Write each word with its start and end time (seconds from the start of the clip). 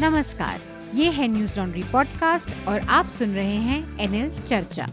नमस्कार 0.00 0.60
ये 0.94 1.10
है 1.10 1.26
न्यूज़ 1.28 1.50
लॉन्ड्री 1.58 1.82
पॉडकास्ट 1.82 2.68
और 2.68 2.80
आप 2.80 3.08
सुन 3.08 3.34
रहे 3.34 3.56
हैं 3.56 3.98
एनएल 4.00 4.30
चर्चा। 4.46 4.86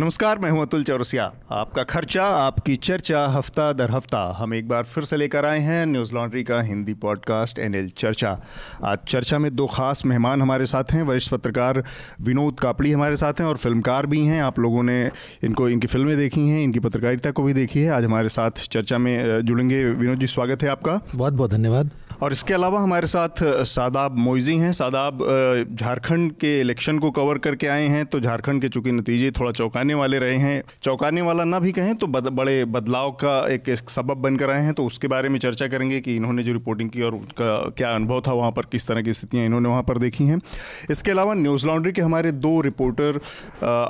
नमस्कार 0.00 0.38
मैं 0.38 0.50
हूँ 0.50 0.60
अतुल 0.62 0.84
चौरसिया। 0.84 1.24
आपका 1.52 1.82
खर्चा 1.82 2.24
आपकी 2.24 2.76
चर्चा 2.76 3.24
हफ़्ता 3.26 3.72
दर 3.72 3.90
हफ़्ता 3.90 4.20
हम 4.38 4.54
एक 4.54 4.68
बार 4.68 4.84
फिर 4.84 5.04
से 5.04 5.16
लेकर 5.16 5.44
आए 5.44 5.58
हैं 5.58 5.86
न्यूज़ 5.86 6.14
लॉन्ड्री 6.14 6.44
का 6.44 6.60
हिंदी 6.60 6.94
पॉडकास्ट 6.94 7.58
एनएल 7.58 7.88
चर्चा। 7.88 8.40
आज 8.84 8.98
चर्चा 9.08 9.38
में 9.38 9.54
दो 9.56 9.66
खास 9.66 10.04
मेहमान 10.06 10.42
हमारे 10.42 10.66
साथ 10.66 10.92
हैं 10.92 11.02
वरिष्ठ 11.02 11.30
पत्रकार 11.30 11.84
विनोद 12.20 12.60
कापड़ी 12.60 12.92
हमारे 12.92 13.16
साथ 13.16 13.40
हैं 13.40 13.46
और 13.46 13.56
फिल्मकार 13.56 14.06
भी 14.06 14.24
हैं। 14.26 14.42
आप 14.42 14.58
लोगों 14.58 14.82
ने 14.82 15.10
इनको 15.44 15.68
इनकी 15.68 15.86
फ़िल्में 15.86 16.16
देखी 16.16 16.48
हैं 16.48 16.62
इनकी 16.62 16.80
पत्रकारिता 16.80 17.30
को 17.30 17.42
भी 17.42 17.52
देखी 17.52 17.80
है। 17.80 17.90
आज 17.90 18.04
हमारे 18.04 18.28
साथ 18.28 18.68
चर्चा 18.70 18.98
में 18.98 19.40
जुड़ेंगे। 19.40 19.84
विनोद 19.84 20.18
जी 20.18 20.26
स्वागत 20.26 20.62
है 20.62 20.68
आपका। 20.68 21.00
बहुत 21.14 21.32
बहुत 21.32 21.50
धन्यवाद। 21.50 21.90
और 22.22 22.32
इसके 22.32 22.54
अलावा 22.54 22.80
हमारे 22.80 23.06
साथ 23.06 23.42
सादाब 23.66 24.16
मोइजी 24.18 24.56
हैं। 24.56 24.70
सादाब 24.72 25.18
झारखंड 25.72 26.32
के 26.34 26.58
इलेक्शन 26.60 26.98
को 26.98 27.10
कवर 27.10 27.38
करके 27.38 27.66
आए 27.66 27.86
हैं 27.88 28.04
तो 28.06 28.20
झारखंड 28.20 28.62
के 28.62 28.68
चूँकि 28.68 28.92
नतीजे 28.92 29.30
थोड़ा 29.30 29.50
चौंकाने 29.52 29.94
वाले 29.94 30.18
रहे 30.18 30.36
हैं। 30.36 30.62
चौंकाने 30.82 31.22
वाला 31.22 31.44
ना 31.44 31.58
भी 31.60 31.72
कहें 31.72 31.94
तो 31.94 32.06
बद, 32.06 32.28
बड़े 32.28 32.64
बदलाव 32.66 33.10
का 33.14 33.38
एक, 33.48 33.68
एक 33.68 33.90
सबब 33.90 34.22
बनकर 34.22 34.50
आए 34.50 34.62
हैं 34.62 34.74
तो 34.74 34.86
उसके 34.86 35.08
बारे 35.08 35.28
में 35.28 35.38
चर्चा 35.38 35.66
करेंगे 35.68 36.00
कि 36.00 36.16
इन्होंने 36.16 36.42
जो 36.42 36.52
रिपोर्टिंग 36.52 36.90
की 36.90 37.02
और 37.02 37.14
उनका 37.14 37.58
क्या 37.76 37.94
अनुभव 37.94 38.20
था 38.26 38.32
वहाँ 38.32 38.50
पर 38.52 38.66
किस 38.72 38.88
तरह 38.88 39.02
की 39.02 39.12
स्थितियाँ 39.12 39.44
इन्होंने 39.46 39.68
वहाँ 39.68 39.82
पर 39.82 39.98
देखी 39.98 40.26
हैं। 40.26 40.40
इसके 40.90 41.10
अलावा 41.10 41.34
न्यूज़ 41.34 41.66
लॉन्ड्री 41.66 41.92
के 41.92 42.02
हमारे 42.02 42.32
दो 42.32 42.60
रिपोर्टर 42.60 43.20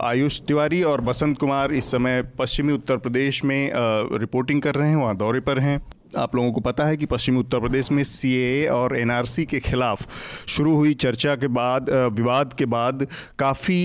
आयुष 0.05 0.41
तिवारी 0.41 0.83
और 0.83 1.01
बसंत 1.01 1.39
कुमार 1.39 1.73
इस 1.75 1.91
समय 1.91 2.23
पश्चिमी 2.39 2.73
उत्तर 2.73 2.97
प्रदेश 2.97 3.45
में 3.45 3.71
रिपोर्टिंग 4.21 4.63
कर 4.63 4.75
रहे 4.75 4.89
हैं 4.89 4.97
वहाँ 4.97 5.17
दौरे 5.17 5.41
पर 5.41 5.59
हैं। 5.59 5.81
आप 6.17 6.37
लोगों 6.37 6.53
को 6.53 6.61
पता 6.61 6.85
है 6.85 6.97
कि 6.97 7.07
पश्चिमी 7.07 7.39
उत्तर 7.39 7.61
प्रदेश 7.61 7.91
में 7.93 8.03
सी 8.05 8.67
और 8.69 8.97
एनआरसी 8.99 9.45
के 9.45 9.61
खिलाफ 9.61 10.07
शुरू 10.49 10.75
हुई 10.75 10.95
चर्चा 10.97 11.35
के 11.37 11.47
बाद 11.49 11.91
विवाद 12.15 12.53
के 12.53 12.67
बाद 12.67 13.07
काफ़ी 13.39 13.79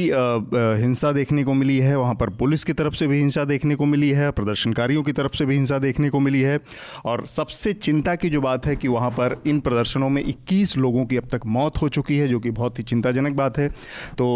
हिंसा 0.82 1.12
देखने 1.12 1.44
को 1.44 1.54
मिली 1.54 1.78
है। 1.80 1.98
वहाँ 1.98 2.16
पर 2.16 2.30
पुलिस 2.36 2.64
की 2.64 2.74
तरफ़ 2.74 2.94
से 2.94 3.08
भी 3.08 3.20
हिंसा 3.20 3.46
देखने 3.46 3.76
को 3.76 3.86
मिली 3.86 4.10
है, 4.12 4.32
प्रदर्शनकारियों 4.32 5.04
की 5.04 5.12
तरफ़ 5.12 5.36
से 5.38 5.46
भी 5.46 5.56
हिंसा 5.56 5.78
देखने 5.80 6.10
को 6.10 6.20
मिली 6.20 6.42
है 6.42 6.60
और 7.06 7.26
सबसे 7.28 7.74
चिंता 7.74 8.16
की 8.16 8.30
जो 8.30 8.42
बात 8.42 8.66
है 8.66 8.76
कि 8.76 8.88
वहाँ 8.88 9.10
पर 9.12 9.42
इन 9.48 9.60
प्रदर्शनों 9.60 10.10
में 10.10 10.24
21 10.24 10.76
लोगों 10.78 11.06
की 11.06 11.18
अब 11.18 11.28
तक 11.32 11.46
मौत 11.48 11.82
हो 11.82 11.90
चुकी 11.90 12.18
है, 12.18 12.28
जो 12.28 12.40
कि 12.40 12.52
बहुत 12.52 12.80
ही 12.80 12.84
चिंताजनक 12.84 13.36
बात 13.36 13.58
है। 13.58 13.68
तो 14.18 14.28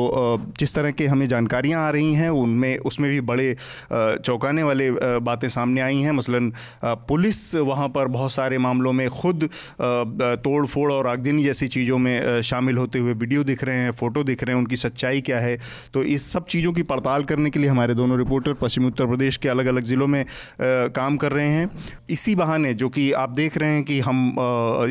जिस 0.60 0.74
तरह 0.76 0.92
के 0.92 1.06
हमें 1.08 1.28
जानकारियाँ 1.28 1.86
आ 1.88 1.90
रही 1.90 2.14
हैं, 2.14 2.30
उनमें, 2.32 2.78
उसमें 2.80 3.10
भी 3.12 3.22
बड़े 3.24 3.56
चौंकाने 3.92 4.64
वाले 4.64 4.90
बातें 5.22 5.48
सामने 5.50 5.82
आई 5.82 6.00
हैं। 6.00 6.12
मसलन 6.12 6.52
पुलिस 6.86 7.56
वहाँ 7.58 7.85
पर 7.90 8.08
बहुत 8.08 8.32
सारे 8.32 8.58
मामलों 8.58 8.94
में 8.94 9.10
खुद 9.12 9.50
तोड़ 9.82 10.66
फोड़ 10.66 10.92
और 10.94 11.08
आगजनी 11.08 11.44
जैसी 11.44 11.68
चीज़ों 11.68 11.98
में 11.98 12.42
शामिल 12.44 12.78
होते 12.78 13.00
हुए 13.00 13.14
वीडियो 13.16 13.44
दिख 13.44 13.64
रहे 13.64 13.78
हैं, 13.78 13.92
फ़ोटो 13.92 14.24
दिख 14.24 14.44
रहे 14.44 14.56
हैं, 14.56 14.62
उनकी 14.62 14.76
सच्चाई 14.78 15.22
क्या 15.22 15.40
है। 15.40 15.58
तो 15.94 16.04
इस 16.06 16.32
सब 16.34 16.46
चीज़ों 16.48 16.74
की 16.74 16.84
पड़ताल 16.86 17.24
करने 17.24 17.50
के 17.50 17.60
लिए 17.60 17.70
हमारे 17.70 17.94
दोनों 17.96 18.18
रिपोर्टर 18.18 18.54
पश्चिमी 18.56 18.88
उत्तर 18.88 19.08
प्रदेश 19.08 19.38
के 19.38 19.50
अलग 19.50 19.66
अलग 19.66 19.84
ज़िलों 19.84 20.08
में 20.08 20.26
काम 20.62 21.18
कर 21.18 21.32
रहे 21.32 21.50
हैं। 21.50 21.70
इसी 22.10 22.36
बहाने 22.36 22.74
जो 22.76 22.90
कि 22.90 23.12
आप 23.16 23.30
देख 23.32 23.58
रहे 23.58 23.74
हैं 23.74 23.84
कि 23.84 24.00
हम 24.02 24.36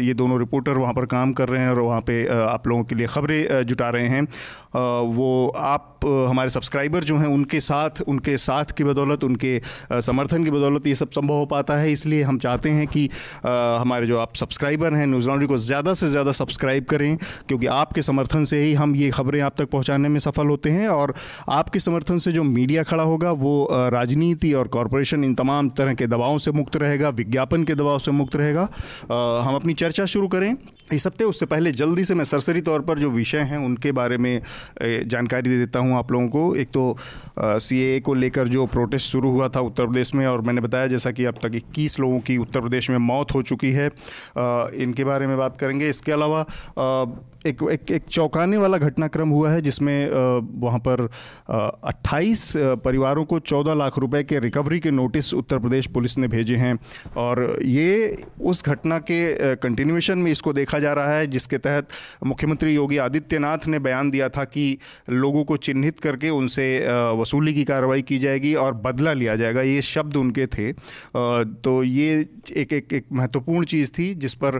ये 0.00 0.14
दोनों 0.14 0.38
रिपोर्टर 0.38 0.76
वहाँ 0.76 0.94
पर 0.94 1.06
काम 1.06 1.32
कर 1.32 1.48
रहे 1.48 1.62
हैं 1.62 1.70
और 1.70 1.80
वहाँ 1.80 2.00
पर 2.00 2.28
आप 2.40 2.68
लोगों 2.68 2.84
के 2.84 2.94
लिए 2.94 3.06
खबरें 3.06 3.64
जुटा 3.64 3.88
रहे 3.90 4.08
हैं। 4.08 4.22
वो 4.74 5.52
आप 5.56 6.00
हमारे 6.04 6.50
सब्सक्राइबर 6.50 7.04
जो 7.04 7.16
हैं, 7.16 7.26
उनके 7.26 7.60
साथ 7.60 8.00
उनके 8.02 8.36
साथ 8.38 8.72
की 8.76 8.84
बदौलत, 8.84 9.24
उनके 9.24 9.60
समर्थन 10.02 10.44
की 10.44 10.50
बदौलत 10.50 10.86
ये 10.86 10.94
सब 10.94 11.10
संभव 11.10 11.34
हो 11.34 11.46
पाता 11.46 11.76
है, 11.76 11.92
इसलिए 11.92 12.22
हम 12.22 12.38
चाहते 12.38 12.70
हैं 12.70 12.73
कि 12.86 13.08
आ, 13.46 13.78
हमारे 13.78 14.06
जो 14.06 14.18
आप 14.18 14.34
सब्सक्राइबर 14.34 14.94
हैं 14.94 15.06
न्यूज़ 15.06 15.28
लॉन्ड्री 15.28 15.48
को 15.48 15.58
ज़्यादा 15.58 15.94
से 15.94 16.08
ज़्यादा 16.10 16.32
सब्सक्राइब 16.32 16.84
करें 16.84 17.16
क्योंकि 17.48 17.66
आपके 17.66 18.02
समर्थन 18.02 18.44
से 18.44 18.62
ही 18.62 18.72
हम 18.74 18.96
ये 18.96 19.10
खबरें 19.10 19.40
आप 19.40 19.54
तक 19.58 19.70
पहुँचाने 19.70 20.08
में 20.08 20.18
सफल 20.20 20.46
होते 20.46 20.70
हैं 20.70 20.88
और 20.88 21.14
आपके 21.50 21.80
समर्थन 21.80 22.18
से 22.18 22.32
जो 22.32 22.42
मीडिया 22.42 22.82
खड़ा 22.82 23.02
होगा 23.02 23.32
वो 23.32 23.68
राजनीति 23.92 24.52
और 24.52 24.68
कॉरपोरेशन 24.68 25.24
इन 25.24 25.34
तमाम 25.34 25.68
तरह 25.70 25.94
के 25.94 26.06
दबावों 26.06 26.38
से 26.38 26.52
मुक्त 26.52 26.76
रहेगा 26.76 27.08
विज्ञापन 27.08 27.64
के 27.64 27.74
दबाव 27.74 27.98
से 27.98 28.10
मुक्त 28.10 28.36
रहेगा। 28.36 28.68
हम 29.44 29.54
अपनी 29.54 29.74
चर्चा 29.74 30.04
शुरू 30.06 30.28
करें। 30.28 30.54
इस 30.92 31.06
हफ़्ते 31.06 31.24
उससे 31.24 31.46
पहले 31.46 31.70
जल्दी 31.72 32.04
से 32.04 32.14
मैं 32.14 32.24
सरसरी 32.24 32.60
तौर 32.60 32.80
पर 32.80 32.98
जो 32.98 33.10
विषय 33.10 33.38
हैं 33.40 33.58
उनके 33.58 33.92
बारे 33.92 34.16
में 34.18 34.40
जानकारी 34.82 35.50
दे 35.50 35.58
देता 35.58 35.78
हूँ 35.78 35.96
आप 35.96 36.12
लोगों 36.12 36.28
को। 36.28 36.54
एक 36.56 36.68
तो 36.68 36.96
सीए 37.38 38.00
को 38.00 38.14
लेकर 38.14 38.48
जो 38.48 38.66
प्रोटेस्ट 38.66 39.10
शुरू 39.12 39.30
हुआ 39.30 39.48
था 39.48 39.60
उत्तर 39.60 39.86
प्रदेश 39.86 40.14
में 40.14 40.26
और 40.26 40.40
मैंने 40.40 40.60
बताया 40.60 40.86
जैसा 40.86 41.10
कि 41.10 41.24
अब 41.24 41.38
तक 41.42 41.54
21 41.56 41.98
लोगों 42.00 42.18
की 42.20 42.36
उत्तर 42.36 42.60
प्रदेश 42.60 42.90
में 42.90 42.98
मौत 42.98 43.34
हो 43.34 43.42
चुकी 43.42 43.70
है। 43.72 43.88
आ, 43.88 44.68
इनके 44.74 45.04
बारे 45.04 45.26
में 45.26 45.36
बात 45.38 45.56
करेंगे। 45.56 45.88
इसके 45.90 46.12
अलावा 46.12 46.44
एक 47.46 47.62
एक 47.72 47.90
एक 47.90 48.02
चौंकाने 48.10 48.56
वाला 48.56 48.78
घटनाक्रम 48.78 49.28
हुआ 49.28 49.50
है 49.50 49.60
जिसमें 49.60 50.10
वहाँ 50.60 50.78
पर 50.78 51.08
28 51.84 52.52
परिवारों 52.84 53.24
को 53.24 53.38
14 53.40 53.74
लाख 53.74 53.98
रुपए 53.98 54.22
के 54.22 54.38
रिकवरी 54.38 54.80
के 54.80 54.90
नोटिस 54.90 55.32
उत्तर 55.34 55.58
प्रदेश 55.58 55.86
पुलिस 55.86 56.18
ने 56.18 56.28
भेजे 56.28 56.56
हैं। 56.56 56.78
और 57.16 57.58
ये, 57.62 58.16
उस 58.40 58.64
घटना 58.64 58.98
के 58.98 59.54
कंटिन्यूएशन 59.56 60.18
में 60.18 60.30
इसको 60.32 60.52
देखा 60.52 60.78
जा 60.78 60.92
रहा 60.92 61.16
है, 61.16 61.26
जिसके 61.26 61.58
तहत 61.58 61.88
मुख्यमंत्री 62.26 62.74
योगी 62.74 62.96
आदित्यनाथ 62.96 63.66
ने 63.66 63.78
बयान 63.78 64.10
दिया 64.10 64.28
था 64.28 64.44
कि 64.44 64.78
लोगों 65.10 65.44
को 65.44 65.56
चिन्हित 65.56 66.00
करके 66.00 66.30
उनसे 66.30 66.66
वसूली 67.20 67.54
की 67.54 67.64
कार्रवाई 67.64 68.02
की 68.02 68.18
जाएगी 68.18 68.54
और 68.54 68.74
बदला 68.84 69.12
लिया 69.12 69.36
जाएगा। 69.36 69.62
ये 69.62 69.82
शब्द 69.82 70.16
उनके 70.16 70.46
थे। 70.46 70.72
तो 70.72 71.82
ये 71.82 72.26
एक 72.56 72.72
एक 72.72 72.92
एक 72.92 73.04
महत्वपूर्ण 73.12 73.64
चीज़ 73.64 73.90
थी, 73.90 74.14
जिस 74.14 74.34
पर 74.34 74.56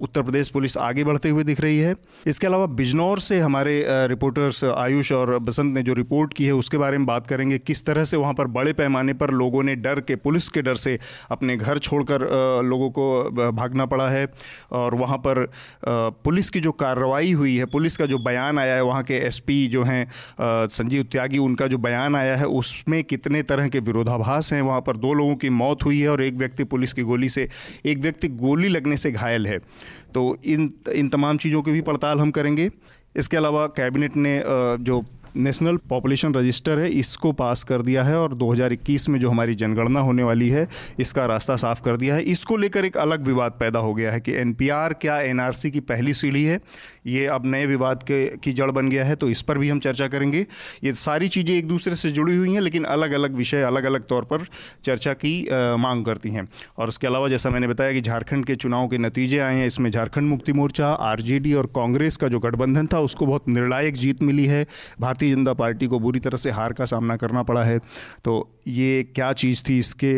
उत्तर 0.00 0.22
प्रदेश 0.22 0.48
पुलिस 0.48 0.76
आगे 0.78 1.04
बढ़ते 1.04 1.28
हुए 1.28 1.44
दिख 1.44 1.60
रही 1.60 1.78
है। 1.78 1.94
इसके 2.26 2.46
अलावा 2.46 2.66
बिजनौर 2.68 3.18
से 3.18 3.38
हमारे 3.40 3.72
रिपोर्टर्स 4.08 4.62
आयुष 4.64 5.10
और 5.12 5.38
बसंत 5.38 5.74
ने 5.74 5.82
जो 5.82 5.94
रिपोर्ट 5.94 6.34
की 6.34 6.44
है, 6.44 6.52
उसके 6.52 6.78
बारे 6.78 6.98
में 6.98 7.06
बात 7.06 7.26
करेंगे। 7.26 7.58
किस 7.58 7.84
तरह 7.86 8.04
से 8.04 8.16
वहाँ 8.16 8.34
पर 8.34 8.46
बड़े 8.48 8.72
पैमाने 8.72 9.12
पर 9.12 9.30
लोगों 9.30 9.62
ने 9.62 9.74
डर 9.76 10.00
के, 10.00 10.16
पुलिस 10.16 10.48
के 10.48 10.62
डर 10.62 10.74
से 10.74 10.98
अपने 11.30 11.56
घर 11.56 11.78
छोड़कर 11.78 12.20
लोगों 12.64 12.90
को 12.90 13.52
भागना 13.52 13.86
पड़ा 13.86 14.08
है 14.08 14.26
और 14.72 14.94
वहाँ 14.94 15.18
पर 15.18 15.44
पुलिस 16.24 16.50
की 16.50 16.60
जो 16.60 16.72
कार्रवाई 16.74 17.32
हुई 17.32 17.56
है, 17.56 17.66
पुलिस 17.66 17.96
का 17.96 18.06
जो 18.06 18.18
बयान 18.20 18.58
आया 18.58 18.74
है, 18.74 18.82
वहाँ 18.84 19.02
के 19.02 19.18
एसपी 19.26 19.66
जो 19.68 19.82
हैं 19.82 20.06
संजीव 20.40 21.02
त्यागी, 21.12 21.38
उनका 21.38 21.66
जो 21.66 21.78
बयान 21.80 22.16
आया 22.16 22.36
है, 22.36 22.46
उसमें 22.46 23.02
कितने 23.04 23.42
तरह 23.42 23.68
के 23.68 23.80
विरोधाभास 23.80 24.52
हैं? 24.52 24.62
वहाँ 24.62 24.80
पर 24.80 24.96
दो 24.96 25.12
लोगों 25.14 25.34
की 25.36 25.50
मौत 25.50 25.84
हुई 25.84 26.00
है 26.00 26.08
और 26.08 26.22
एक 26.22 26.34
व्यक्ति 26.34 26.64
पुलिस 26.64 26.92
की 26.92 27.02
गोली 27.02 27.28
से, 27.28 27.48
एक 27.86 27.98
व्यक्ति 27.98 28.28
गोली 28.28 28.68
लगने 28.68 28.96
से 28.96 29.12
घायल 29.12 29.46
है। 29.46 29.58
तो 30.14 30.36
इन 30.44 30.72
इन 30.94 31.08
तमाम 31.08 31.36
चीज़ों 31.36 31.62
की 31.62 31.72
भी 31.72 31.80
पड़ताल 31.82 32.20
हम 32.20 32.30
करेंगे। 32.30 32.70
इसके 33.14 33.36
अलावा 33.36 33.66
कैबिनेट 33.76 34.16
ने 34.16 34.42
जो 34.80 35.00
नेशनल 35.36 35.76
पॉपुलेशन 35.88 36.34
रजिस्टर 36.34 36.78
है, 36.78 36.88
इसको 36.90 37.32
पास 37.32 37.62
कर 37.64 37.82
दिया 37.82 38.02
है 38.04 38.16
और 38.18 38.34
2021 38.34 39.08
में 39.08 39.18
जो 39.20 39.30
हमारी 39.30 39.54
जनगणना 39.54 40.00
होने 40.00 40.22
वाली 40.22 40.48
है, 40.48 40.66
इसका 40.98 41.26
रास्ता 41.26 41.56
साफ़ 41.56 41.82
कर 41.82 41.96
दिया 41.96 42.14
है। 42.14 42.22
इसको 42.24 42.56
लेकर 42.56 42.84
एक 42.84 42.96
अलग 42.98 43.26
विवाद 43.26 43.52
पैदा 43.60 43.78
हो 43.78 43.94
गया 43.94 44.12
है 44.12 44.20
कि 44.20 44.32
एनपीआर 44.34 44.92
क्या 44.94 45.20
एनआरसी 45.22 45.70
की 45.70 45.80
पहली 45.82 46.14
सीढ़ी 46.14 46.44
है, 46.44 46.60
ये 47.06 47.26
अब 47.28 47.46
नए 47.46 47.66
विवाद 47.66 48.02
के, 48.02 48.24
की 48.36 48.52
जड़ 48.52 48.70
बन 48.70 48.88
गया 48.88 49.04
है 49.04 49.16
तो 49.16 49.28
इस 49.30 49.42
पर 49.42 49.58
भी 49.58 49.68
हम 49.68 49.78
चर्चा 49.80 50.08
करेंगे। 50.08 50.46
ये 50.84 50.92
सारी 50.96 51.28
चीज़ें 51.28 51.54
एक 51.54 51.68
दूसरे 51.68 51.94
से 51.94 52.10
जुड़ी 52.10 52.36
हुई 52.36 52.52
हैं, 52.52 52.60
लेकिन 52.60 52.84
अलग 52.86 53.12
अलग 53.12 53.34
विषय 53.34 53.62
अलग 53.62 53.84
अलग 53.84 54.04
तौर 54.04 54.24
पर 54.24 54.46
चर्चा 54.84 55.12
की 55.14 55.32
मांग 55.78 56.04
करती 56.04 56.30
हैं। 56.30 56.46
और 56.78 56.88
उसके 56.88 57.06
अलावा 57.06 57.28
जैसा 57.28 57.50
मैंने 57.50 57.68
बताया 57.68 57.92
कि 57.92 58.00
झारखंड 58.00 58.44
के 58.44 58.54
चुनाव 58.56 58.88
के 58.88 58.98
नतीजे 58.98 59.38
आए 59.38 59.56
हैं, 59.56 59.66
इसमें 59.66 59.90
झारखंड 59.90 60.28
मुक्ति 60.28 60.52
मोर्चा, 60.52 60.88
आरजेडी 60.88 61.54
और 61.54 61.66
कांग्रेस 61.76 62.16
का 62.16 62.28
जो 62.28 62.40
गठबंधन 62.40 62.86
था, 62.86 63.00
उसको 63.00 63.26
बहुत 63.26 63.48
निर्णायक 63.48 63.94
जीत 63.96 64.22
मिली 64.22 64.46
है। 64.46 64.66
भारतीय 65.00 65.21
भारतीय 65.22 65.34
जनता 65.34 65.52
पार्टी 65.54 65.86
को 65.86 65.98
बुरी 66.00 66.20
तरह 66.20 66.36
से 66.36 66.50
हार 66.50 66.72
का 66.72 66.84
सामना 66.84 67.16
करना 67.16 67.42
पड़ा 67.42 67.62
है। 67.64 67.78
तो 68.24 68.32
ये 68.68 69.02
क्या 69.14 69.32
चीज़ 69.34 69.62
थी 69.68 69.78
इसके 69.78 70.14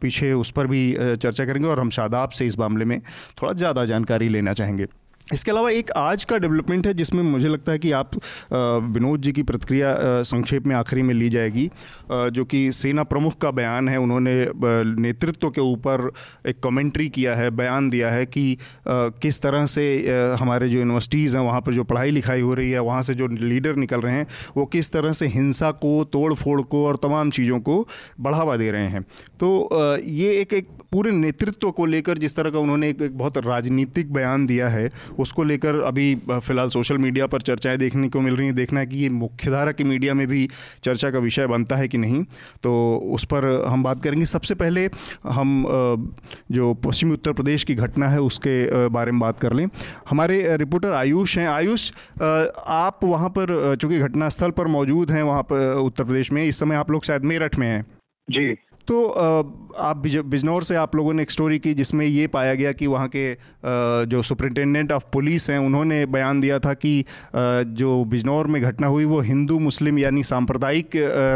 पीछे 0.00 0.32
उस 0.34 0.50
पर 0.50 0.66
भी 0.66 0.82
चर्चा 0.96 1.44
करेंगे 1.44 1.68
और 1.68 1.80
हम 1.80 1.90
शादाब 1.90 2.30
से 2.30 2.46
इस 2.46 2.58
मामले 2.58 2.84
में 2.84 3.00
थोड़ा 3.42 3.52
ज़्यादा 3.54 3.84
जानकारी 3.84 4.28
लेना 4.28 4.52
चाहेंगे। 4.52 4.86
इसके 5.32 5.50
अलावा 5.50 5.70
एक 5.70 5.90
आज 5.90 6.24
का 6.24 6.38
डेवलपमेंट 6.38 6.86
है 6.86 6.92
जिसमें 6.94 7.22
मुझे 7.22 7.48
लगता 7.48 7.72
है 7.72 7.78
कि 7.78 7.90
आप 7.92 8.10
विनोद 8.94 9.20
जी 9.20 9.32
की 9.32 9.42
प्रतिक्रिया 9.42 9.94
संक्षेप 10.22 10.66
में 10.66 10.74
आखिरी 10.76 11.02
में 11.02 11.14
ली 11.14 11.28
जाएगी 11.30 11.70
जो 12.10 12.44
कि 12.44 12.70
सेना 12.72 13.02
प्रमुख 13.04 13.38
का 13.38 13.50
बयान 13.50 13.88
है। 13.88 13.96
उन्होंने 13.98 14.34
नेतृत्व 15.00 15.50
के 15.50 15.60
ऊपर 15.60 16.10
एक 16.46 16.60
कमेंट्री 16.64 17.08
किया 17.08 17.34
है, 17.34 17.50
बयान 17.50 17.88
दिया 17.90 18.10
है 18.10 18.26
कि 18.26 18.56
किस 18.88 19.40
तरह 19.42 19.66
से 19.66 19.86
हमारे 20.40 20.68
जो 20.68 20.78
यूनिवर्सिटीज़ 20.78 21.36
हैं, 21.36 21.44
वहाँ 21.44 21.60
पर 21.60 21.74
जो 21.74 21.84
पढ़ाई 21.84 22.10
लिखाई 22.10 22.40
हो 22.40 22.54
रही 22.54 22.70
है, 22.70 22.80
वहाँ 22.80 23.02
से 23.02 23.14
जो 23.14 23.26
लीडर 23.26 23.76
निकल 23.76 24.00
रहे 24.00 24.14
हैं, 24.14 24.26
वो 24.56 24.66
किस 24.66 24.92
तरह 24.92 25.12
से 25.12 25.26
हिंसा 25.28 25.70
को 25.70 25.92
तोड़ 26.04 26.32
फोड़ 26.34 26.60
को 26.62 26.86
और 26.86 26.96
तमाम 27.02 27.30
चीज़ों 27.30 27.60
को 27.60 27.86
बढ़ावा 28.20 28.56
दे 28.56 28.70
रहे 28.70 28.88
हैं। 28.88 29.02
तो 29.40 29.68
ये 29.98 30.32
एक 30.40 30.52
एक 30.52 30.68
पूरे 30.94 31.10
नेतृत्व 31.10 31.70
को 31.70 31.84
लेकर 31.86 32.18
जिस 32.18 32.36
तरह 32.36 32.50
का 32.50 32.58
उन्होंने 32.58 32.88
एक, 32.88 33.00
एक 33.02 33.16
बहुत 33.18 33.38
राजनीतिक 33.38 34.12
बयान 34.12 34.46
दिया 34.46 34.68
है 34.68 34.90
उसको 35.18 35.44
लेकर 35.44 35.80
अभी 35.82 36.14
फ़िलहाल 36.30 36.68
सोशल 36.68 36.98
मीडिया 36.98 37.26
पर 37.26 37.42
चर्चाएँ 37.42 37.78
देखने 37.78 38.08
को 38.08 38.20
मिल 38.20 38.36
रही 38.36 38.46
हैं। 38.46 38.54
देखना 38.56 38.80
है 38.80 38.86
कि 38.86 38.96
ये 38.96 39.08
मुख्यधारा 39.10 39.72
की 39.72 39.84
मीडिया 39.84 40.14
में 40.14 40.26
भी 40.28 40.48
चर्चा 40.84 41.10
का 41.10 41.18
विषय 41.18 41.46
बनता 41.46 41.76
है 41.76 41.88
कि 41.88 41.98
नहीं। 41.98 42.22
तो 42.62 42.74
उस 43.14 43.24
पर 43.24 43.44
हम 43.68 43.82
बात 43.82 44.02
करेंगे। 44.02 44.26
सबसे 44.26 44.54
पहले 44.54 44.88
हम 45.28 45.64
जो 46.52 46.72
पश्चिमी 46.84 47.12
उत्तर 47.12 47.32
प्रदेश 47.32 47.64
की 47.64 47.74
घटना 47.76 48.08
है 48.08 48.20
उसके 48.20 48.88
बारे 48.88 49.12
में 49.12 49.20
बात 49.20 49.40
कर 49.40 49.52
लें। 49.52 49.66
हमारे 50.10 50.56
रिपोर्टर 50.56 50.92
आयुष 50.94 51.36
हैं। 51.38 51.48
आयुष 51.48 51.90
आप 52.22 53.00
वहाँ 53.04 53.28
पर 53.28 53.76
चूँकि 53.76 53.98
घटनास्थल 54.00 54.50
पर 54.50 54.66
मौजूद 54.68 55.10
हैं 55.10 55.22
वहाँ 55.22 55.42
पर 55.42 55.72
उत्तर 55.76 56.04
प्रदेश 56.04 56.32
में 56.32 56.44
इस 56.44 56.60
समय 56.60 56.76
आप 56.76 56.90
लोग 56.90 57.04
शायद 57.04 57.24
मेरठ 57.24 57.58
में 57.58 57.66
हैं। 57.66 57.82
जी। 58.28 58.54
तो 58.88 59.06
आप 59.78 59.96
बिजनौर 60.06 60.64
से 60.64 60.74
आप 60.76 60.94
लोगों 60.96 61.12
ने 61.14 61.22
एक 61.22 61.30
स्टोरी 61.30 61.58
की 61.58 61.72
जिसमें 61.74 62.04
ये 62.06 62.26
पाया 62.26 62.54
गया 62.54 62.72
कि 62.72 62.86
वहाँ 62.86 63.08
के 63.08 63.36
जो 64.06 64.22
सुपरिटेंडेंट 64.22 64.92
ऑफ़ 64.92 65.04
पुलिस 65.12 65.48
हैं, 65.50 65.58
उन्होंने 65.58 66.04
बयान 66.06 66.40
दिया 66.40 66.58
था 66.58 66.74
कि 66.74 67.04
जो 67.34 68.04
बिजनौर 68.04 68.46
में 68.46 68.60
घटना 68.62 68.86
हुई, 68.86 69.04
वो 69.04 69.20
हिंदू, 69.20 69.58
मुस्लिम 69.58 69.98
यानी 69.98 70.22
सांप्रदायिक 70.24 70.90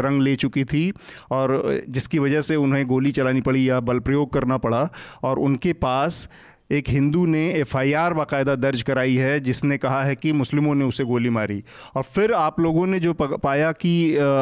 रंग 0.05 0.21
ले 0.21 0.35
चुकी 0.35 0.63
थी 0.65 0.91
और 1.31 1.83
जिसकी 1.89 2.19
वजह 2.19 2.41
से 2.41 2.55
उन्हें 2.55 2.85
गोली 2.87 3.11
चलानी 3.11 3.41
पड़ी 3.41 3.69
या 3.69 3.79
बल 3.81 3.99
प्रयोग 3.99 4.31
करना 4.33 4.57
पड़ा 4.57 4.87
और 5.23 5.39
उनके 5.39 5.73
पास 5.73 6.27
एक 6.71 6.89
हिंदू 6.89 7.25
ने 7.25 7.39
एफआईआर 7.51 8.13
बाकायदा 8.13 8.55
दर्ज 8.55 8.81
कराई 8.81 9.15
है 9.15 9.39
जिसने 9.39 9.77
कहा 9.77 10.01
है 10.03 10.15
कि 10.15 10.31
मुस्लिमों 10.33 10.75
ने 10.75 10.85
उसे 10.85 11.03
गोली 11.03 11.29
मारी। 11.29 11.63
और 11.95 12.03
फिर 12.05 12.33
आप 12.33 12.59
लोगों 12.59 12.85
ने 12.87 12.99
जो 12.99 13.13
पाया 13.13 13.71
कि 13.71 13.93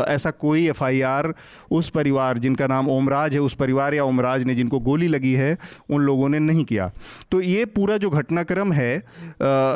ऐसा 0.09 0.31
कोई 0.31 0.67
एफआईआर 0.69 1.33
उस 1.71 1.89
परिवार 1.89 2.37
जिनका 2.37 2.67
नाम 2.67 2.89
ओमराज 2.89 3.33
है 3.33 3.39
उस 3.39 3.53
परिवार 3.53 3.93
या 3.93 4.03
ओमराज 4.03 4.43
ने 4.43 4.55
जिनको 4.55 4.79
गोली 4.79 5.07
लगी 5.07 5.33
है 5.33 5.57
उन 5.89 6.01
लोगों 6.01 6.29
ने 6.29 6.39
नहीं 6.39 6.65
किया। 6.65 6.91
तो 7.31 7.41
ये 7.41 7.65
पूरा 7.65 7.97
जो 7.97 8.09
घटनाक्रम 8.09 8.71
है 8.71 8.95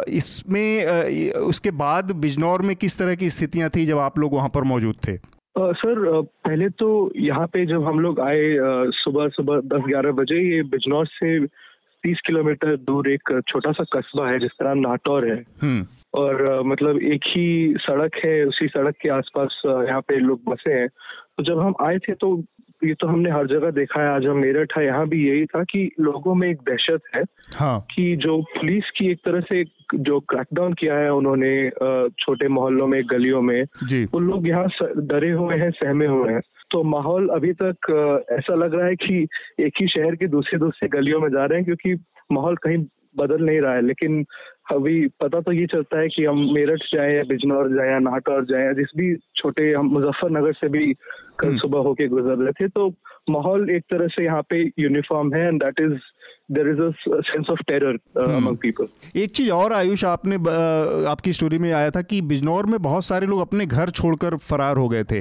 इसमें 0.09 1.31
उसके 1.31 1.71
बाद 1.71 2.11
बिजनौर 2.11 2.61
में 2.61 2.75
किस 2.75 2.97
तरह 2.99 3.15
की 3.15 3.29
स्थितियाँ 3.29 3.69
थी 3.69 3.85
जब 3.85 3.97
आप 3.97 4.19
लोग 4.19 4.33
वहाँ 4.33 4.49
पर 4.49 4.63
मौजूद 4.63 4.95
थे? 5.07 5.17
सर 5.57 5.99
uh, 6.09 6.19
uh, 6.19 6.25
पहले 6.45 6.69
तो 6.69 6.87
यहाँ 7.15 7.47
पे 7.47 7.65
जब 7.65 7.83
हम 7.85 7.99
लोग 7.99 8.19
आए 8.19 8.43
uh, 8.57 8.91
सुबह 8.95 9.27
सुबह 9.29 9.59
दस 9.73 9.83
ग्यारह 9.87 10.11
बजे 10.11 10.37
ये 10.55 10.61
बिजनौर 10.63 11.05
से 11.05 11.39
तीस 12.03 12.21
किलोमीटर 12.27 12.75
दूर 12.81 13.09
एक 13.09 13.39
छोटा 13.47 13.71
सा 13.71 13.83
कस्बा 13.93 14.29
है 14.29 14.39
जिसका 14.39 14.65
नाम 14.65 14.79
नाटौर 14.81 15.27
है 15.27 15.43
हम्म। 15.61 15.85
और 16.13 16.61
मतलब 16.65 16.97
एक 17.03 17.27
ही 17.27 17.75
सड़क 17.79 18.15
है 18.25 18.33
उसी 18.45 18.67
सड़क 18.67 18.95
के 19.01 19.09
आसपास 19.09 19.61
यहाँ 19.65 20.01
पे 20.01 20.19
लोग 20.19 20.41
बसे 20.47 20.73
हैं 20.73 20.87
तो 20.87 21.43
जब 21.43 21.59
हम 21.59 21.75
आए 21.81 21.97
थे 21.99 22.13
तो 22.15 22.35
ये 22.81 22.93
तो 22.93 23.07
हमने 23.07 23.31
हर 23.31 23.47
जगह 23.47 23.71
देखा 23.71 24.01
है 24.01 24.09
आज 24.09 24.25
हम 24.25 24.37
मेरठ 24.37 24.77
है 24.77 24.85
यहाँ 24.85 25.07
भी 25.07 25.17
यही 25.27 25.45
था 25.45 25.63
कि 25.63 25.89
लोगों 25.99 26.33
में 26.35 26.47
एक 26.49 26.61
दहशत 26.61 27.01
है 27.15 27.23
हाँ. 27.55 27.79
कि 27.91 28.15
जो 28.15 28.41
पुलिस 28.51 28.89
की 28.97 29.09
एक 29.11 29.19
तरह 29.25 29.41
से 29.41 29.63
जो 29.95 30.19
क्रैकडाउन 30.29 30.73
किया 30.73 30.95
है 30.95 31.11
उन्होंने 31.13 31.53
छोटे 32.19 32.47
मोहल्लों 32.49 32.87
में 32.87 33.01
गलियों 33.11 33.41
में 33.41 33.63
वो 33.83 34.19
लोग 34.19 34.47
यहाँ 34.47 34.67
डरे 35.05 35.31
हुए 35.31 35.57
हैं 35.57 35.69
सहमे 35.73 36.07
हुए 36.07 36.33
हैं 36.33 36.41
तो 36.71 36.81
माहौल 36.85 37.27
अभी 37.29 37.51
तक 37.61 37.91
ऐसा 38.31 38.55
लग 38.55 38.73
रहा 38.73 38.87
है 38.87 38.95
कि 38.97 39.27
एक 39.59 39.81
ही 39.81 39.87
शहर 39.87 40.15
के 40.15 40.27
दूसरे 40.29 40.59
दूसरे 40.59 40.89
गलियों 40.89 41.19
में 41.19 41.29
जा 41.29 41.45
रहे 41.45 41.57
हैं 41.57 41.65
क्योंकि 41.65 41.93
माहौल 42.31 42.55
कहीं 42.57 42.85
बदल 43.17 43.43
नहीं 43.45 43.59
रहा 43.61 43.73
है 43.73 43.81
लेकिन 43.81 44.23
अभी 44.71 45.07
पता 45.21 45.39
तो 45.41 45.51
ये 45.51 45.65
चलता 45.65 45.99
है 45.99 46.07
कि 46.07 46.25
हम 46.25 46.37
मेरठ 46.53 46.83
जाए 46.93 47.15
या 47.15 47.23
बिजनौर 47.23 47.69
जाए 47.69 47.89
या 47.89 47.97
नाहटौर 47.99 48.45
जाए 48.45 48.65
या 48.65 48.73
जिस 48.73 48.91
भी 48.97 49.15
छोटे 49.35 49.71
हम 49.73 49.89
मुजफ्फरनगर 49.93 50.53
से 50.53 50.69
भी 50.69 50.93
कल 51.39 51.47
हम्म। 51.47 51.57
सुबह 51.57 51.79
होके 51.79 52.07
गुजर 52.07 52.37
रहे 52.37 52.51
थे 52.53 52.67
तो 52.69 52.87
माहौल 53.29 53.69
एक 53.69 53.83
तरह 53.91 54.07
से 54.07 54.23
यहाँ 54.23 54.41
पे 54.49 54.61
यूनिफॉर्म 54.79 55.33
है 55.33 55.47
and 55.47 55.63
that 55.63 55.79
is 55.79 55.97
there 56.49 56.69
is 56.69 56.81
a 56.81 56.89
sense 57.21 57.49
of 57.49 57.59
terror 57.67 57.97
among 58.21 58.57
people 58.57 58.87
एक 59.15 59.31
चीज़ 59.31 59.51
और 59.51 59.73
आयुष 59.73 60.03
आपने 60.05 60.35
आपकी 61.09 61.33
स्टोरी 61.33 61.57
में 61.57 61.71
आया 61.71 61.89
था 61.89 62.01
कि 62.01 62.21
बिजनौर 62.21 62.65
में 62.65 62.81
बहुत 62.81 63.05
सारे 63.05 63.27
लोग 63.27 63.41
अपने 63.41 63.65
घर 63.65 63.89
छोड़कर 63.89 64.35
फरार 64.37 64.77
हो 64.77 64.87
गए 64.89 65.03
थे। 65.03 65.19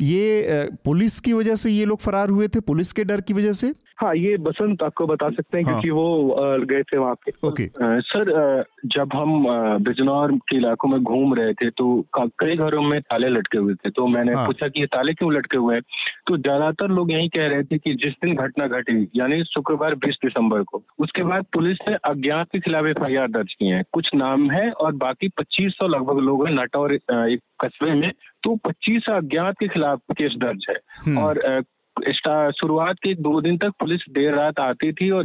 ये 0.00 0.68
पुलिस 0.84 1.18
की 1.20 1.32
वजह 1.32 1.54
से 1.54 1.70
ये 1.70 1.84
लोग 1.84 2.00
फरार 2.00 2.28
हुए 2.28 2.48
थे? 2.48 2.60
पुलिस 2.60 2.92
के 2.92 3.04
डर 3.04 3.20
की 3.20 3.34
वजह 3.34 3.52
से? 3.52 3.72
हाँ 3.98 4.14
ये 4.14 4.36
बसंत 4.38 4.82
आपको 4.82 5.06
बता 5.06 5.28
सकते 5.30 5.58
हैं 5.58 5.64
हाँ. 5.64 5.72
क्योंकि 5.72 5.90
वो 5.90 6.64
गए 6.64 6.82
थे 6.82 6.98
वहाँ 6.98 7.14
पे 7.16 7.32
ओके 7.48 7.66
सर 8.02 8.64
जब 8.86 9.14
हम 9.14 9.46
बिजनौर 9.84 10.32
के 10.48 10.56
इलाकों 10.56 10.88
में 10.88 11.02
घूम 11.02 11.34
रहे 11.34 11.52
थे 11.52 11.70
तो 11.72 11.86
कई 12.16 12.56
घरों 12.56 12.82
में 12.82 13.00
ताले 13.00 13.28
लटके 13.28 13.58
हुए 13.58 13.74
थे 13.74 13.90
तो 13.90 14.06
मैंने 14.06 14.34
हाँ. 14.34 14.46
पूछा 14.46 14.68
कि 14.68 14.80
ये 14.80 14.86
ताले 14.86 15.14
क्यों 15.14 15.32
लटके 15.32 15.58
हुए 15.58 15.74
हैं 15.74 15.82
तो 16.28 16.36
ज़्यादातर 16.38 16.90
लोग 16.90 17.10
यही 17.12 17.28
कह 17.28 17.46
रहे 17.46 17.62
थे 17.62 17.78
कि 17.78 17.94
जिस 17.94 18.12
दिन 18.22 18.34
घटना 18.36 18.66
घटी 18.68 18.96
यानी 19.16 19.42
शुक्रवार 19.44 19.94
बीस 19.96 20.18
दिसंबर 20.24 20.62
को 20.62 20.82
उसके 20.98 21.22
बाद 21.22 21.44
पुलिस 21.52 21.78
ने 21.88 21.94
अज्ञात 22.04 22.48
के 22.52 22.60
खिलाफ 22.60 22.86
एफआईआर 22.86 23.30
दर्ज 23.30 23.54
किए 23.54 23.74
हैं 23.74 23.82
कुछ 23.92 24.10
नाम 24.14 24.50
है 24.50 24.70
और 24.70 24.92
बाकी 24.98 25.28
पच्चीस 25.38 25.72
सौ 25.72 25.88
लगभग 25.88 26.18
लोग 26.20 26.46
हैं 26.46 26.54
नटौर 26.54 26.94
एक 26.94 27.40
कस्बे 27.64 27.94
में 27.94 28.10
तो 28.44 28.54
पच्चीस 28.64 29.08
अज्ञात 29.10 29.54
के 29.60 29.68
खिलाफ 29.68 30.00
केस 30.12 30.34
दर्ज 30.38 30.66
है 30.70 30.76
हम्म। 30.98 31.18
और 31.18 31.42
शुरुआत 32.12 32.96
के 32.96 33.14
दो 33.14 33.40
दिन 33.40 33.56
तक 33.56 33.68
पुलिस 33.80 34.00
देर 34.10 34.34
रात 34.34 34.60
आती 34.60 34.92
थी 34.92 35.10
और 35.10 35.24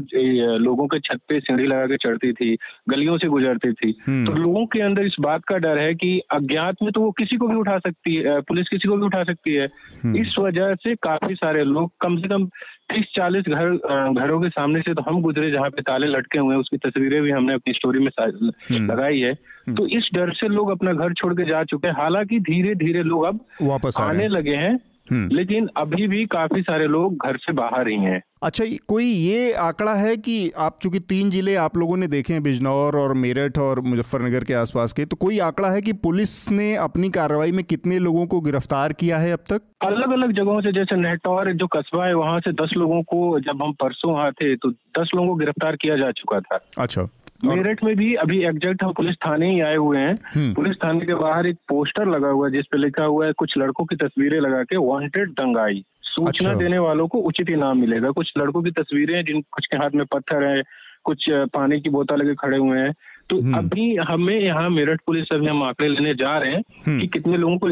लोगों 0.59 0.87
के 0.87 0.99
छत 0.99 1.19
पे 1.29 1.39
सीढ़ी 1.39 1.67
लगा 1.67 1.85
के 1.85 1.97
चढ़ती 1.97 2.33
थी 2.33 2.57
गलियों 2.89 3.17
से 3.17 3.27
गुजरती 3.27 3.73
थी 3.73 3.95
हम्म। 4.07 4.25
तो 4.25 4.33
लोगों 4.33 4.65
के 4.65 4.81
अंदर 4.81 5.01
इस 5.01 5.15
बात 5.19 5.43
का 5.43 5.57
डर 5.57 5.77
है 5.77 5.93
कि 5.93 6.21
अज्ञात 6.31 6.75
में 6.83 6.91
तो 6.91 7.01
वो 7.01 7.11
किसी 7.11 7.37
को 7.37 7.47
भी 7.47 7.55
उठा 7.55 7.77
सकती 7.79 8.15
है 8.15 8.41
पुलिस 8.41 8.69
किसी 8.69 8.87
को 8.87 8.97
भी 8.97 9.03
उठा 9.03 9.23
सकती 9.23 9.53
है 9.53 9.69
हम्म। 10.03 10.17
इस 10.17 10.35
वजह 10.39 10.75
से 10.75 10.95
काफ़ी 10.95 11.35
सारे 11.35 11.63
लोग 11.63 11.91
कम 12.01 12.17
से 12.17 12.27
कम 12.27 12.45
तीस 12.93 13.05
चालीस 13.15 13.43
घर 13.47 13.69
घरों 14.13 14.41
के 14.41 14.49
सामने 14.49 14.81
से 14.81 14.93
तो 14.93 15.01
हम 15.01 15.21
गुजरे 15.21 15.51
जहाँ 15.51 15.69
पे 15.69 15.81
ताले 15.81 16.07
लटके 16.07 16.39
हुए 16.39 16.53
हैं 16.55 16.61
उसकी 16.61 16.77
तस्वीरें 16.77 17.21
भी 17.21 17.31
हमने 17.31 17.53
अपनी 17.53 17.73
स्टोरी 17.73 17.99
में 17.99 18.11
हम्म। 18.19 18.91
लगाई 18.91 19.19
है 19.19 19.33
तो 19.69 19.87
इस 19.87 20.09
डर 20.13 20.33
से 20.33 20.47
लोग 20.47 20.69
अपना 20.69 20.93
घर 20.93 21.13
छोड़ 21.13 21.33
के 21.33 21.45
जा 21.45 21.63
चुके 21.63 21.87
हैं 21.87 21.95
हालाँकि 21.95 22.39
धीरे 22.39 22.75
धीरे 22.75 23.03
लोग 23.03 23.23
अब 23.23 23.39
वापस 23.61 23.97
आने 23.99 24.27
लगे 24.27 24.55
हैं। 24.55 24.92
लेकिन 25.11 25.69
अभी 25.77 26.07
भी 26.07 26.25
काफ़ी 26.25 26.61
सारे 26.61 26.87
लोग 26.87 27.25
घर 27.25 27.37
से 27.37 27.53
बाहर 27.53 27.87
ही 27.87 27.95
हैं। 27.95 28.21
अच्छा 28.43 28.65
कोई 28.87 29.05
ये 29.05 29.51
आंकड़ा 29.53 29.93
है 29.95 30.15
कि 30.17 30.51
आप 30.57 30.79
चूँकि 30.81 30.99
तीन 30.99 31.29
ज़िले 31.29 31.55
आप 31.55 31.77
लोगों 31.77 31.97
ने 31.97 32.07
देखे 32.07 32.33
हैं 32.33 32.43
बिजनौर 32.43 32.95
और 32.95 33.13
मेरठ 33.13 33.57
और 33.57 33.79
मुजफ्फरनगर 33.79 34.43
के 34.43 34.53
आसपास 34.53 34.93
के 34.93 35.05
तो 35.05 35.15
कोई 35.15 35.39
आंकड़ा 35.39 35.69
है 35.69 35.81
कि 35.81 35.93
पुलिस 35.93 36.51
ने 36.51 36.75
अपनी 36.75 37.09
कार्रवाई 37.09 37.51
में 37.51 37.63
कितने 37.65 37.99
लोगों 37.99 38.25
को 38.27 38.41
गिरफ़्तार 38.41 38.93
किया 38.93 39.17
है 39.17 39.31
अब 39.31 39.43
तक? 39.49 39.61
अलग 39.81 40.11
अलग 40.11 40.31
जगहों 40.31 40.61
से 40.61 40.71
जैसे 40.71 40.95
नेटौर 40.95 41.53
जो 41.53 41.67
कस्बा 41.67 42.05
है 42.05 42.13
वहाँ 42.13 42.39
से 42.39 42.51
दस 42.51 42.73
लोगों 42.77 43.01
को 43.03 43.39
जब 43.39 43.63
हम 43.63 43.73
परसों 43.73 44.13
वहाँ 44.13 44.31
थे 44.31 44.55
तो 44.55 44.71
दस 44.71 45.11
लोगों 45.15 45.27
को 45.29 45.35
गिरफ़्तार 45.35 45.75
किया 45.75 45.97
जा 45.97 46.11
चुका 46.11 46.39
था। 46.39 46.59
अच्छा। 46.77 47.07
मेरठ 47.39 47.83
में 47.83 47.95
भी 47.95 48.13
अभी 48.15 48.43
एग्जैक्ट 48.45 48.83
हम 48.83 48.91
पुलिस 48.93 49.15
थाने 49.17 49.49
ही 49.51 49.59
आए 49.61 49.75
हुए 49.75 49.97
हैं 49.97 50.13
हम्म। 50.25 50.53
पुलिस 50.53 50.75
थाने 50.75 51.05
के 51.05 51.13
बाहर 51.15 51.47
एक 51.47 51.57
पोस्टर 51.69 52.07
लगा 52.07 52.27
हुआ 52.27 52.47
है 52.47 52.53
जिसपे 52.53 52.77
लिखा 52.77 53.03
हुआ 53.03 53.25
है 53.25 53.33
कुछ 53.33 53.57
लड़कों 53.57 53.85
की 53.85 53.95
तस्वीरें 53.95 54.39
लगा 54.39 54.63
के 54.63 54.77
वांटेड 54.85 55.31
दंगाई 55.31 55.83
सूचना 56.05 56.49
अच्छा। 56.49 56.59
देने 56.59 56.79
वालों 56.79 57.07
को 57.07 57.19
उचित 57.21 57.49
इनाम 57.49 57.77
मिलेगा 57.77 58.11
कुछ 58.11 58.31
लड़कों 58.37 58.61
की 58.63 58.71
तस्वीरें 58.71 59.15
हैं 59.15 59.23
जिन 59.25 59.41
कुछ 59.51 59.65
के 59.65 59.77
हाथ 59.77 59.95
में 59.95 60.05
पत्थर 60.05 60.43
है 60.43 60.61
कुछ 61.03 61.25
पानी 61.53 61.79
की 61.81 61.89
बोतल 61.89 62.19
लेके 62.19 62.35
खड़े 62.35 62.57
हुए 62.57 62.79
हैं 62.79 62.91
तो 63.33 63.39
हम्म। 63.41 63.57
अभी 63.57 63.95
हमें 64.07 64.39
यहाँ 64.39 64.69
मेरठ 64.69 64.99
पुलिस 65.05 65.31
अभी 65.33 65.47
हम 65.47 65.63
आंकड़े 65.63 65.87
लेने 65.89 66.13
जा 66.15 66.37
रहे 66.37 66.51
हैं 66.51 66.61
हम्म। 66.85 66.99
कि 66.99 67.07
कितने 67.07 67.37
लोगों 67.37 67.57
को 67.57 67.67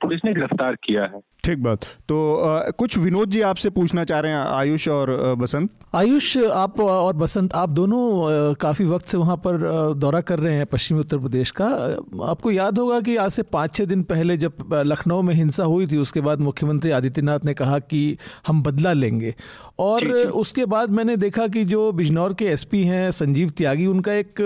पुलिस 0.00 0.20
ने 0.24 0.32
गिरफ़्तार 0.34 0.76
किया 0.84 1.02
है। 1.04 1.20
ठीक 1.44 1.62
बात। 1.62 1.84
तो 2.08 2.16
आ, 2.36 2.70
कुछ 2.70 2.96
विनोद 2.98 3.30
जी 3.30 3.40
आपसे 3.42 3.70
पूछना 3.70 4.04
चाह 4.04 4.20
रहे 4.20 4.32
हैं 4.32 4.38
आयुष 4.38 4.88
और 4.88 5.34
बसंत। 5.38 5.70
आयुष 5.94 6.36
आप 6.38 6.80
और 6.80 7.16
बसंत 7.16 7.54
आप 7.54 7.68
दोनों 7.68 8.54
काफ़ी 8.54 8.84
वक्त 8.84 9.06
से 9.06 9.18
वहाँ 9.18 9.36
पर 9.36 9.56
दौरा 9.94 10.20
कर 10.20 10.38
रहे 10.38 10.54
हैं 10.54 10.66
पश्चिमी 10.66 11.00
उत्तर 11.00 11.18
प्रदेश 11.18 11.50
का। 11.50 11.66
आपको 12.24 12.50
याद 12.50 12.78
होगा 12.78 13.00
कि 13.00 13.16
आज 13.16 13.30
से 13.30 13.42
पाँच 13.52 13.74
छः 13.74 13.84
दिन 13.84 14.02
पहले 14.02 14.36
जब 14.36 14.74
लखनऊ 14.86 15.22
में 15.22 15.34
हिंसा 15.34 15.64
हुई 15.64 15.86
थी 15.86 15.96
उसके 15.96 16.20
बाद 16.20 16.40
मुख्यमंत्री 16.40 16.90
आदित्यनाथ 16.90 17.44
ने 17.44 17.54
कहा 17.54 17.78
कि 17.78 18.16
हम 18.46 18.62
बदला 18.62 18.92
लेंगे। 18.92 19.34
और 19.78 20.08
उसके 20.44 20.64
बाद 20.66 20.90
मैंने 20.90 21.16
देखा 21.16 21.46
कि 21.48 21.64
जो 21.64 21.90
बिजनौर 21.92 22.34
के 22.34 22.44
एसपी 22.44 22.82
हैं 22.84 23.10
संजीव 23.10 23.50
त्यागी 23.58 23.86
उनका 23.86 24.12
एक 24.12 24.40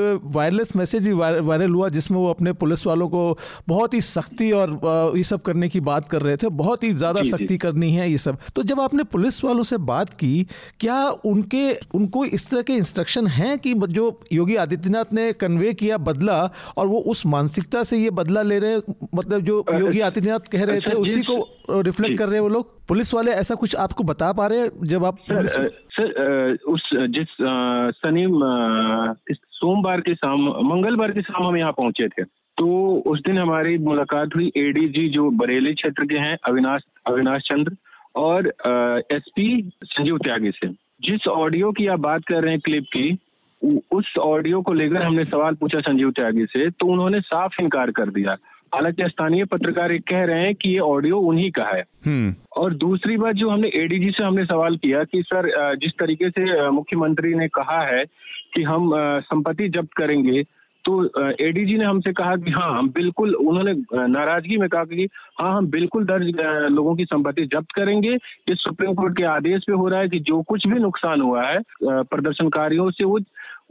वायरलेस 0.57 0.77
मैसेज 0.77 1.05
भी 1.05 1.13
वायरल 1.13 1.71
हुआ 1.71 1.89
जिसमें 1.89 2.19
वो 2.19 2.29
अपने 2.31 2.53
पुलिस 2.55 2.87
वालों 2.87 3.09
को 3.09 3.39
बहुत 3.69 3.95
ही 3.95 4.01
सख्ती 4.01 4.51
और 4.53 5.13
ये 5.17 5.23
सब 5.23 5.43
करने 5.43 5.69
की 5.69 5.81
बात 5.81 6.09
कर 6.09 6.23
रहे 6.23 6.37
थे। 6.37 6.49
बहुत 6.57 6.85
ही 6.85 6.93
ज़्यादा 6.93 7.23
सख्ती 7.23 7.57
करनी 7.59 7.93
है 7.93 8.11
ये 8.11 8.19
सब। 8.19 8.39
तो 8.57 8.63
जब 8.63 8.81
आपने 8.81 9.05
पुलिस 9.07 9.43
वालों 9.45 9.63
से 9.63 9.77
बात 9.87 10.13
की 10.15 10.47
क्या 10.81 10.99
उनके 11.25 11.65
उनको 11.95 12.25
इस 12.25 12.49
तरह 12.51 12.63
के 12.63 12.75
इंस्ट्रक्शन 12.75 13.27
हैं 13.29 13.59
कि 13.59 13.75
जो 13.91 14.05
योगी 14.33 14.57
आदित्यनाथ 14.57 15.13
ने 15.13 15.33
कन्वे 15.35 15.73
किया 15.75 15.99
बदला 16.01 16.39
और 16.77 16.87
वो 16.87 17.01
उस 17.07 17.27
मानसिकता 17.27 17.83
से 17.83 17.99
ये 17.99 18.11
बदला 18.11 18.43
ले 18.43 18.59
रहे 18.59 18.81
मतलब 19.15 19.41
जो 19.43 19.65
योगी 19.75 20.01
आदित्यनाथ 20.01 20.51
कह 20.53 20.65
रहे 20.65 20.81
थे 20.81 20.91
अच्छा, 20.91 20.99
उसी 20.99 21.21
को 21.23 21.83
रिफ्लेक्ट 21.83 22.19
कर 22.19 22.27
रहे 22.27 22.35
हैं 22.35 22.41
वो 22.41 22.49
लोग? 22.49 22.75
पुलिस 22.89 23.13
वाले 23.15 23.33
ऐसा 23.33 23.55
कुछ 23.55 23.75
आपको 23.77 24.05
बता 24.05 24.33
पा 24.33 24.47
रहे 24.47 24.59
हैं 24.59 24.71
जब 24.85 25.05
आप 25.05 25.17
सर, 25.21 25.47
सर 25.47 26.59
उस 26.69 26.83
जिस 27.17 27.33
शनि 27.99 28.27
सोमवार 29.57 30.01
के 30.01 30.15
शाम 30.15 30.49
मंगलवार 30.65 31.11
के 31.11 31.23
शाम 31.23 31.47
हम 31.47 31.57
यहाँ 31.57 31.73
पहुँचे 31.73 32.09
थे। 32.09 32.25
तो 32.59 32.67
उस 33.07 33.21
दिन 33.27 33.39
हमारी 33.39 33.77
मुलाकात 33.79 34.35
हुई 34.37 34.51
एडीजी 34.57 35.09
जो 35.09 35.29
बरेली 35.39 35.75
क्षेत्र 35.75 36.05
के 36.05 36.19
हैं 36.19 36.37
अविनाश 36.49 36.83
अविनाश 37.07 37.43
चंद्र 37.43 37.77
और 38.17 38.47
एसपी 39.13 39.49
संजीव 39.85 40.19
त्यागी 40.19 40.51
से। 40.51 40.69
जिस 41.03 41.27
ऑडियो 41.29 41.71
की 41.73 41.87
आप 41.87 42.01
बात 42.01 42.25
कर 42.25 42.43
रहे 42.43 42.53
हैं 42.53 42.61
क्लिप 42.65 42.85
की 42.97 43.19
उस 43.93 44.13
ऑडियो 44.19 44.61
को 44.63 44.73
लेकर 44.73 45.03
हमने 45.03 45.25
सवाल 45.25 45.55
पूछा 45.55 45.81
संजीव 45.81 46.11
त्यागी 46.11 46.45
से 46.47 46.69
तो 46.71 46.87
उन्होंने 46.87 47.21
साफ़ 47.21 47.61
इनकार 47.61 47.91
कर 47.91 48.11
दिया। 48.11 48.37
हालाँकि 48.75 49.09
स्थानीय 49.09 49.45
पत्रकार 49.45 49.93
ये 49.93 49.99
कह 49.99 50.25
रहे 50.25 50.45
हैं 50.45 50.55
कि 50.55 50.69
ये 50.69 50.79
ऑडियो 50.79 51.19
उन्हीं 51.23 51.51
का 51.51 51.65
है। 51.67 51.83
हम्म। 52.07 52.35
और 52.57 52.75
दूसरी 52.75 53.17
बात 53.17 53.35
जो 53.35 53.49
हमने 53.51 53.71
एडीजी 53.75 54.11
से 54.11 54.25
हमने 54.25 54.45
सवाल 54.45 54.77
किया 54.77 55.05
कि 55.05 55.23
सर 55.23 55.75
जिस 55.77 55.93
तरीके 55.93 56.31
से 56.31 56.71
मुख्यमंत्री 56.71 57.35
ने 57.35 57.49
कहा 57.49 57.81
है 57.87 58.05
कि 58.57 58.63
हम 58.63 58.91
संपत्ति 59.23 59.69
जब्त 59.69 59.93
करेंगे 59.97 60.43
तो 60.85 60.93
एडीजी 61.43 61.77
ने 61.79 61.85
हमसे 61.85 62.13
कहा 62.13 62.35
कि 62.37 62.51
हाँ 62.51 62.69
हम 62.79 62.89
बिल्कुल, 62.89 63.35
उन्होंने 63.35 63.73
नाराज़गी 64.09 64.57
में 64.57 64.69
कहा 64.69 64.85
कि 64.85 65.09
हाँ 65.41 65.57
हम 65.57 65.67
बिल्कुल 65.67 66.05
दर्ज 66.05 66.31
लोगों 66.73 66.95
की 66.97 67.05
संपत्ति 67.05 67.45
जब्त 67.47 67.73
करेंगे। 67.77 68.13
ये 68.49 68.55
सुप्रीम 68.55 68.95
कोर्ट 68.95 69.17
के 69.17 69.25
आदेश 69.27 69.65
पे 69.67 69.73
हो 69.73 69.89
रहा 69.89 70.01
है 70.01 70.09
कि 70.09 70.19
जो 70.21 70.43
कुछ 70.43 70.67
भी 70.67 70.79
नुकसान 70.81 71.21
हुआ 71.21 71.43
है 71.43 71.59
प्रदर्शनकारियों 71.83 72.91
से, 72.91 73.05
वो 73.05 73.19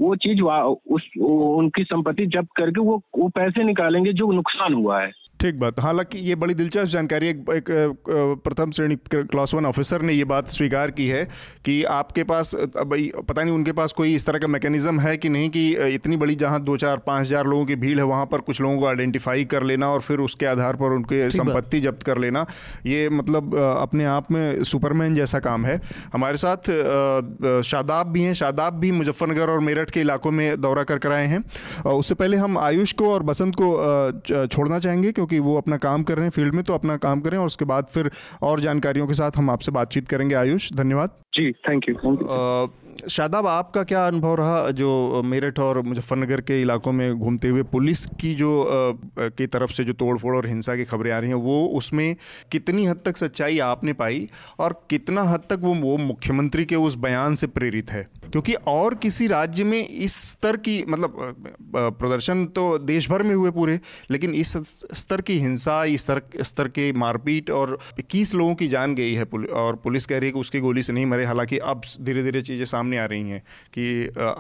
वो 0.02 0.16
चीज़ 0.16 0.42
उस 0.42 1.10
उनकी 1.20 1.84
संपत्ति 1.84 2.26
जब्त 2.28 2.50
करके 2.58 2.82
वो 2.82 3.02
वो 3.18 3.28
पैसे 3.36 3.64
निकालेंगे 3.64 4.14
जो 4.14 4.32
नुकसान 4.32 4.74
हुआ 4.74 5.02
है। 5.02 5.12
ठीक 5.46 5.60
बात। 5.60 5.80
हालाँकि 5.80 6.18
ये 6.20 6.36
बड़ी 6.36 6.54
दिलचस्प 6.54 6.92
जानकारी 6.92 7.28
एक, 7.28 7.40
एक 7.52 7.66
प्रथम 8.44 8.72
श्रेणी 8.72 8.96
क्लास 9.14 9.54
वन 9.54 9.66
ऑफिसर 9.66 10.02
ने 10.02 10.14
ये 10.14 10.24
बात 10.26 10.48
स्वीकार 10.50 10.92
की 10.92 11.08
है 11.08 11.24
कि 11.66 11.84
आपके 11.92 12.24
पास 12.24 12.54
पता 12.56 13.44
नहीं 13.44 13.54
उनके 13.54 13.72
पास 13.72 13.94
कोई 13.94 14.14
इस 14.16 14.26
तरह 14.26 14.40
का 14.40 14.48
मैकेनिज्म 14.48 15.00
है 15.00 15.16
कि 15.18 15.30
नहीं 15.30 15.50
कि 15.50 15.66
इतनी 15.96 16.18
बड़ी 16.18 16.36
जहाँ 16.36 16.62
दो 16.64 16.78
चार 16.78 16.98
पाँच 17.08 17.22
हज़ार 17.22 17.48
लोगों 17.48 17.66
की 17.66 17.76
भीड़ 17.76 17.98
है 17.98 18.04
वहाँ 18.06 18.26
पर 18.26 18.42
कुछ 18.42 18.62
लोगों 18.62 18.80
को 18.80 18.88
आइडेंटिफाई 18.88 19.46
कर 19.46 19.64
लेना 19.64 19.90
और 19.90 20.02
फिर 20.02 20.20
उसके 20.20 20.46
आधार 20.46 20.76
पर 20.76 20.96
उनके 20.96 21.30
संपत्ति 21.32 21.80
जब्त 21.80 22.04
कर 22.04 22.18
लेना 22.18 22.46
ये 22.86 23.10
मतलब 23.12 23.56
अपने 23.58 24.06
आप 24.08 24.32
में 24.32 24.64
सुपरमैन 24.64 25.16
जैसा 25.16 25.40
काम 25.42 25.66
है। 25.66 25.80
हमारे 26.14 26.38
साथ 26.38 26.72
शादाब 27.66 28.08
भी 28.08 28.22
हैं। 28.22 28.34
शादाब 28.34 28.80
भी 28.80 28.92
मुजफ्फरनगर 28.94 29.50
और 29.50 29.60
मेरठ 29.62 29.90
के 29.92 30.02
इलाकों 30.02 30.32
में 30.32 30.62
दौरा 30.62 30.84
कर 30.86 30.98
कर 30.98 31.12
आए 31.12 31.28
हैं। 31.28 31.44
उससे 31.92 32.16
पहले 32.16 32.38
हम 32.38 32.58
आयुष 32.58 32.94
को 32.94 33.14
और 33.14 33.24
बसंत 33.26 33.56
को 33.62 34.48
छोड़ना 34.48 34.80
चाहेंगे 34.80 35.12
क्योंकि 35.12 35.35
क्योंकि 35.36 35.50
वो 35.50 35.58
अपना 35.58 35.78
काम 35.78 36.04
कर 36.04 36.16
रहे 36.16 36.26
हैं 36.26 36.32
फ़ील्ड 36.32 36.56
में 36.56 36.64
तो 36.64 36.74
अपना 36.74 36.98
काम 36.98 37.22
करें 37.22 37.38
और 37.38 37.46
उसके 37.46 37.66
बाद 37.66 37.86
फिर 37.94 38.12
और 38.42 38.60
जानकारियों 38.60 39.08
के 39.08 39.14
साथ 39.14 39.38
हम 39.38 39.50
आपसे 39.50 39.72
बातचीत 39.72 40.08
करेंगे। 40.08 40.36
आयुष 40.36 40.72
धन्यवाद। 40.74 41.20
जी 41.34 41.52
थैंक 41.70 41.90
यू 41.90 41.96
शादाब, 43.10 43.48
आपका 43.48 43.84
क्या 43.84 44.06
अनुभव 44.08 44.36
रहा 44.36 44.70
जो 44.72 45.22
मेरठ 45.26 45.60
और 45.60 45.82
मुजफ्फरनगर 45.82 46.42
के 46.42 46.62
इलाकों 46.62 46.92
में 46.92 47.14
घूमते 47.14 47.48
हुए? 47.48 47.64
पुलिस 47.64 48.06
की 48.20 48.34
जो 48.36 48.50
की 49.20 49.48
तरफ़ 49.48 49.72
से 49.72 49.84
जो 49.84 49.94
तोड़फोड़ 49.94 50.36
और 50.36 50.48
हिंसा 50.48 50.76
की 50.76 50.86
खबरें 50.86 51.12
आ 51.12 51.20
रही 51.20 51.30
हैं, 51.30 51.36
वो 51.36 51.66
उसमें 51.78 52.16
कितनी 52.52 52.86
हद 52.86 53.00
तक 53.06 53.18
सच्चाई 53.18 53.60
आपने 53.60 53.94
पाई 53.94 54.28
और 54.60 54.80
कितना 54.90 55.24
हद 55.24 55.42
तक 55.50 55.60
वो 55.62 55.74
वो 55.76 55.98
मुख्यमंत्री 55.98 56.66
के 56.66 56.76
उस 56.76 56.96
बयान 56.98 57.36
से 57.36 57.48
प्रेरित 57.48 57.92
है? 57.92 58.08
क्योंकि 58.32 58.54
और 58.68 58.96
किसी 58.96 59.28
राज्य 59.28 59.64
में 59.64 59.88
इस 59.88 60.16
स्तर 60.30 60.58
की 60.58 60.84
मतलब 60.90 61.36
प्रदर्शन 61.76 62.46
तो 62.46 62.78
देश 62.78 63.10
भर 63.10 63.24
में 63.24 63.36
हुए 63.36 63.52
पूरे, 63.52 63.80
लेकिन 64.12 64.34
इस 64.34 64.54
स्तर 64.94 65.22
की 65.22 65.38
हिंसा, 65.40 65.84
इस 65.86 66.02
स्तर 66.02 66.22
स्तर 66.42 66.68
के 66.68 66.92
मारपीट 66.94 67.50
और 67.50 67.78
इक्कीस 68.00 68.34
लोगों 68.36 68.56
की 68.56 68.68
जान 68.68 68.96
गई 68.96 69.14
है 69.14 69.24
और 69.56 69.76
पुलिस 69.76 70.06
कह 70.06 70.18
रही 70.18 70.30
है 70.30 70.34
कि 70.34 70.40
उसकी 70.40 70.60
गोली 70.60 70.84
से 70.84 70.94
नहीं 70.94 71.06
मरे, 71.06 71.26
हालाँकि 71.26 71.58
अब 71.58 71.82
धीरे 72.02 72.24
धीरे 72.24 72.42
चीज़ें 72.42 72.66
सामने 72.66 72.85
सामने 72.86 72.98
आ 72.98 73.06
रही 73.06 73.30
हैं 73.30 73.42
कि 73.74 73.86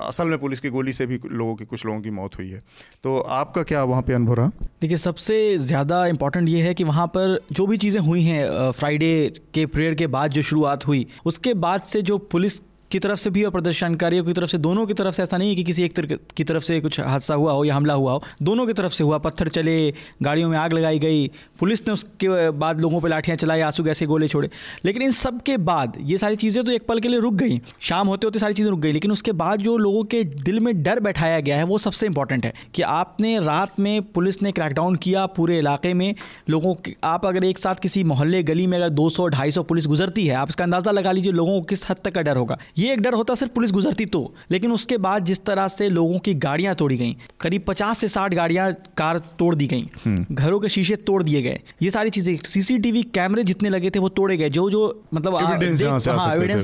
असल 0.08 0.28
में 0.28 0.38
पुलिस 0.40 0.60
की 0.60 0.70
गोली 0.70 0.94
से 0.94 1.06
भी 1.06 1.20
लोगों 1.26 1.56
की, 1.56 1.66
कुछ 1.66 1.86
लोगों 1.86 2.02
की 2.02 2.10
मौत 2.12 2.38
हुई 2.38 2.50
है। 2.50 2.64
तो 3.04 3.20
आपका 3.20 3.64
क्या 3.64 3.84
वहाँ 3.84 4.02
पे 4.02 4.14
अनुभव 4.14 4.34
रहा? 4.34 4.52
देखिए, 4.82 4.98
सबसे 4.98 5.58
ज़्यादा 5.58 6.06
इम्पोर्टेंट 6.08 6.50
ये 6.50 6.62
है 6.62 6.74
कि 6.74 6.84
वहाँ 6.84 7.08
पर 7.08 7.40
जो 7.52 7.66
भी 7.68 7.78
चीज़ें 7.78 8.02
हुई 8.02 8.22
हैं 8.24 8.72
फ्राइडे 8.72 9.12
के 9.54 9.66
प्रेयर 9.68 9.96
के 9.96 10.08
बाद 10.08 10.32
जो 10.32 10.42
शुरुआत 10.42 10.88
हुई, 10.88 11.06
उसके 11.26 11.54
बाद 11.56 11.82
से 11.84 12.02
जो 12.02 12.18
पुलिस 12.32 12.62
की 12.96 13.00
तरफ़ 13.00 13.20
से 13.20 13.30
भी 13.30 13.44
और 13.44 13.52
प्रदर्शनकारियों 13.52 14.24
की 14.26 14.34
तरफ़ 14.34 14.50
से, 14.50 14.58
दोनों 14.58 14.86
की 14.86 14.94
तरफ़ 14.94 15.16
से 15.16 15.24
ऐसा 15.24 15.38
नहीं 15.38 15.50
है 15.50 15.56
कि 15.56 15.64
किसी 15.64 15.84
एक 15.84 16.00
की 16.38 16.44
तरफ़ 16.44 16.64
से 16.64 16.80
कुछ 16.82 17.00
हादसा 17.00 17.34
हुआ 17.34 17.54
हो 17.54 17.64
या 17.66 17.76
हमला 17.76 17.94
हुआ 17.94 18.12
हो। 18.12 18.22
दोनों 18.42 18.66
की 18.68 18.74
तरफ़ 18.74 18.94
से 18.94 19.04
हुआ, 19.04 19.18
पत्थर 19.18 19.50
चले, 19.50 19.94
गाड़ियों 20.24 20.50
में 20.50 20.58
आग 20.58 20.74
लगाई 20.74 21.00
गई, 21.00 21.28
पुलिस 21.60 21.82
ने 21.88 21.94
उसके 21.94 22.50
बाद 22.52 22.80
लोगों 22.82 23.02
पर 23.02 23.10
लाठियाँ 23.10 23.38
चलाई, 23.38 23.62
आँसू 23.62 23.84
गैसे 23.84 24.06
गोले 24.06 24.28
छोड़े। 24.28 24.50
लेकिन 24.86 25.02
इन 25.02 25.12
सब 25.12 25.42
के 25.42 25.58
बाद 25.58 25.98
ये 26.02 26.18
सारी 26.18 26.36
चीज़ें 26.36 26.64
तो 26.64 26.72
एक 26.72 26.86
पल 26.88 27.00
के 27.00 27.08
लिए 27.08 27.20
रुक 27.20 27.34
गई। 27.34 27.60
शाम 27.82 28.08
होते 28.08 28.28
होते 28.28 28.40
सारी 28.40 28.54
चीज़ें 28.54 28.70
रुक 28.70 28.80
गई, 28.80 28.92
लेकिन 28.92 29.12
उसके 29.12 29.32
बाद 29.34 29.60
जो 29.60 29.78
लोगों 29.78 30.04
के 30.04 30.24
दिल 30.24 30.60
में 30.60 30.84
डर 30.84 31.00
बैठाया 31.00 31.40
गया 31.40 31.58
है, 31.58 31.64
वो 31.64 31.78
सबसे 31.78 32.06
इंपॉर्टेंट 32.06 32.46
है 32.46 32.54
कि 32.74 32.82
आपने 32.82 33.38
रात 33.40 33.80
में 33.80 34.02
पुलिस 34.12 34.42
ने 34.42 34.52
क्रैकडाउन 34.52 34.96
किया 34.96 35.26
पूरे 35.26 35.58
इलाके 35.58 35.94
में। 35.94 36.14
लोगों 36.50 36.76
आप 37.04 37.26
अगर 37.26 37.44
एक 37.44 37.58
साथ 37.58 37.76
किसी 37.76 38.04
मोहल्ले, 38.04 38.44
गली 38.44 38.68
में 38.68 38.78
अगर 38.78 38.90
दो 38.92 39.10
सौ, 39.10 39.28
ढाई 39.28 39.52
सौ 39.52 39.64
पुलिस 39.64 39.88
गुजरती 39.88 40.28
है, 40.28 40.36
आप 40.36 40.50
इसका 40.50 40.64
अंदाज़ा 40.64 40.92
लगा 40.92 41.12
लीजिए, 41.12 41.32
लोगों 41.34 41.60
को 41.60 41.66
किस 41.66 41.90
हद 41.90 41.98
तक 42.06 42.14
का 42.16 42.22
डर 42.22 42.38
होगा। 42.38 42.58
ये 42.78 42.85
एक 42.90 43.02
डर 43.02 43.14
होता 43.14 43.36
सिर्फ़ 43.36 43.54
पुलिस 43.54 43.72
गुजरती 43.72 44.06
तो 44.08 44.22
लेकिन 44.52 44.72
उसके 44.72 44.98
बाद 45.00 45.26
जिस 45.26 45.44
तरह 45.46 45.68
से 45.68 45.90
लोगों 45.90 46.20
की 46.20 46.34
गाड़ियाँ 46.36 46.76
तोड़ी 46.76 46.98
गई 46.98 47.16
करीब 47.42 47.64
पचास 47.68 48.00
से 48.00 48.08
साठ 48.08 48.34
गाड़ियाँ 48.34 48.72
कार 48.98 49.20
तोड़ 49.40 49.54
दी 49.56 49.68
गई 49.68 49.90
हम्म। 50.06 50.36
घरों 50.36 50.60
के 50.60 50.70
शीशे 50.70 50.96
तोड़ 50.98 51.22
दिए 51.24 51.42
गए। 51.42 51.60
ये 51.82 51.90
सारी 51.90 52.10
चीज़ें 52.10 52.36
सीसीटीवी 52.46 53.04
कैमरे 53.16 53.44
जितने 53.44 53.70
लगे 53.70 53.90
थे 53.90 54.00
वो 54.00 54.10
तोड़े 54.12 54.38
गए। 54.38 54.50
जो 54.50 54.70
जो 54.70 54.84
मतलब 55.14 55.40
एविडेंस 55.42 55.84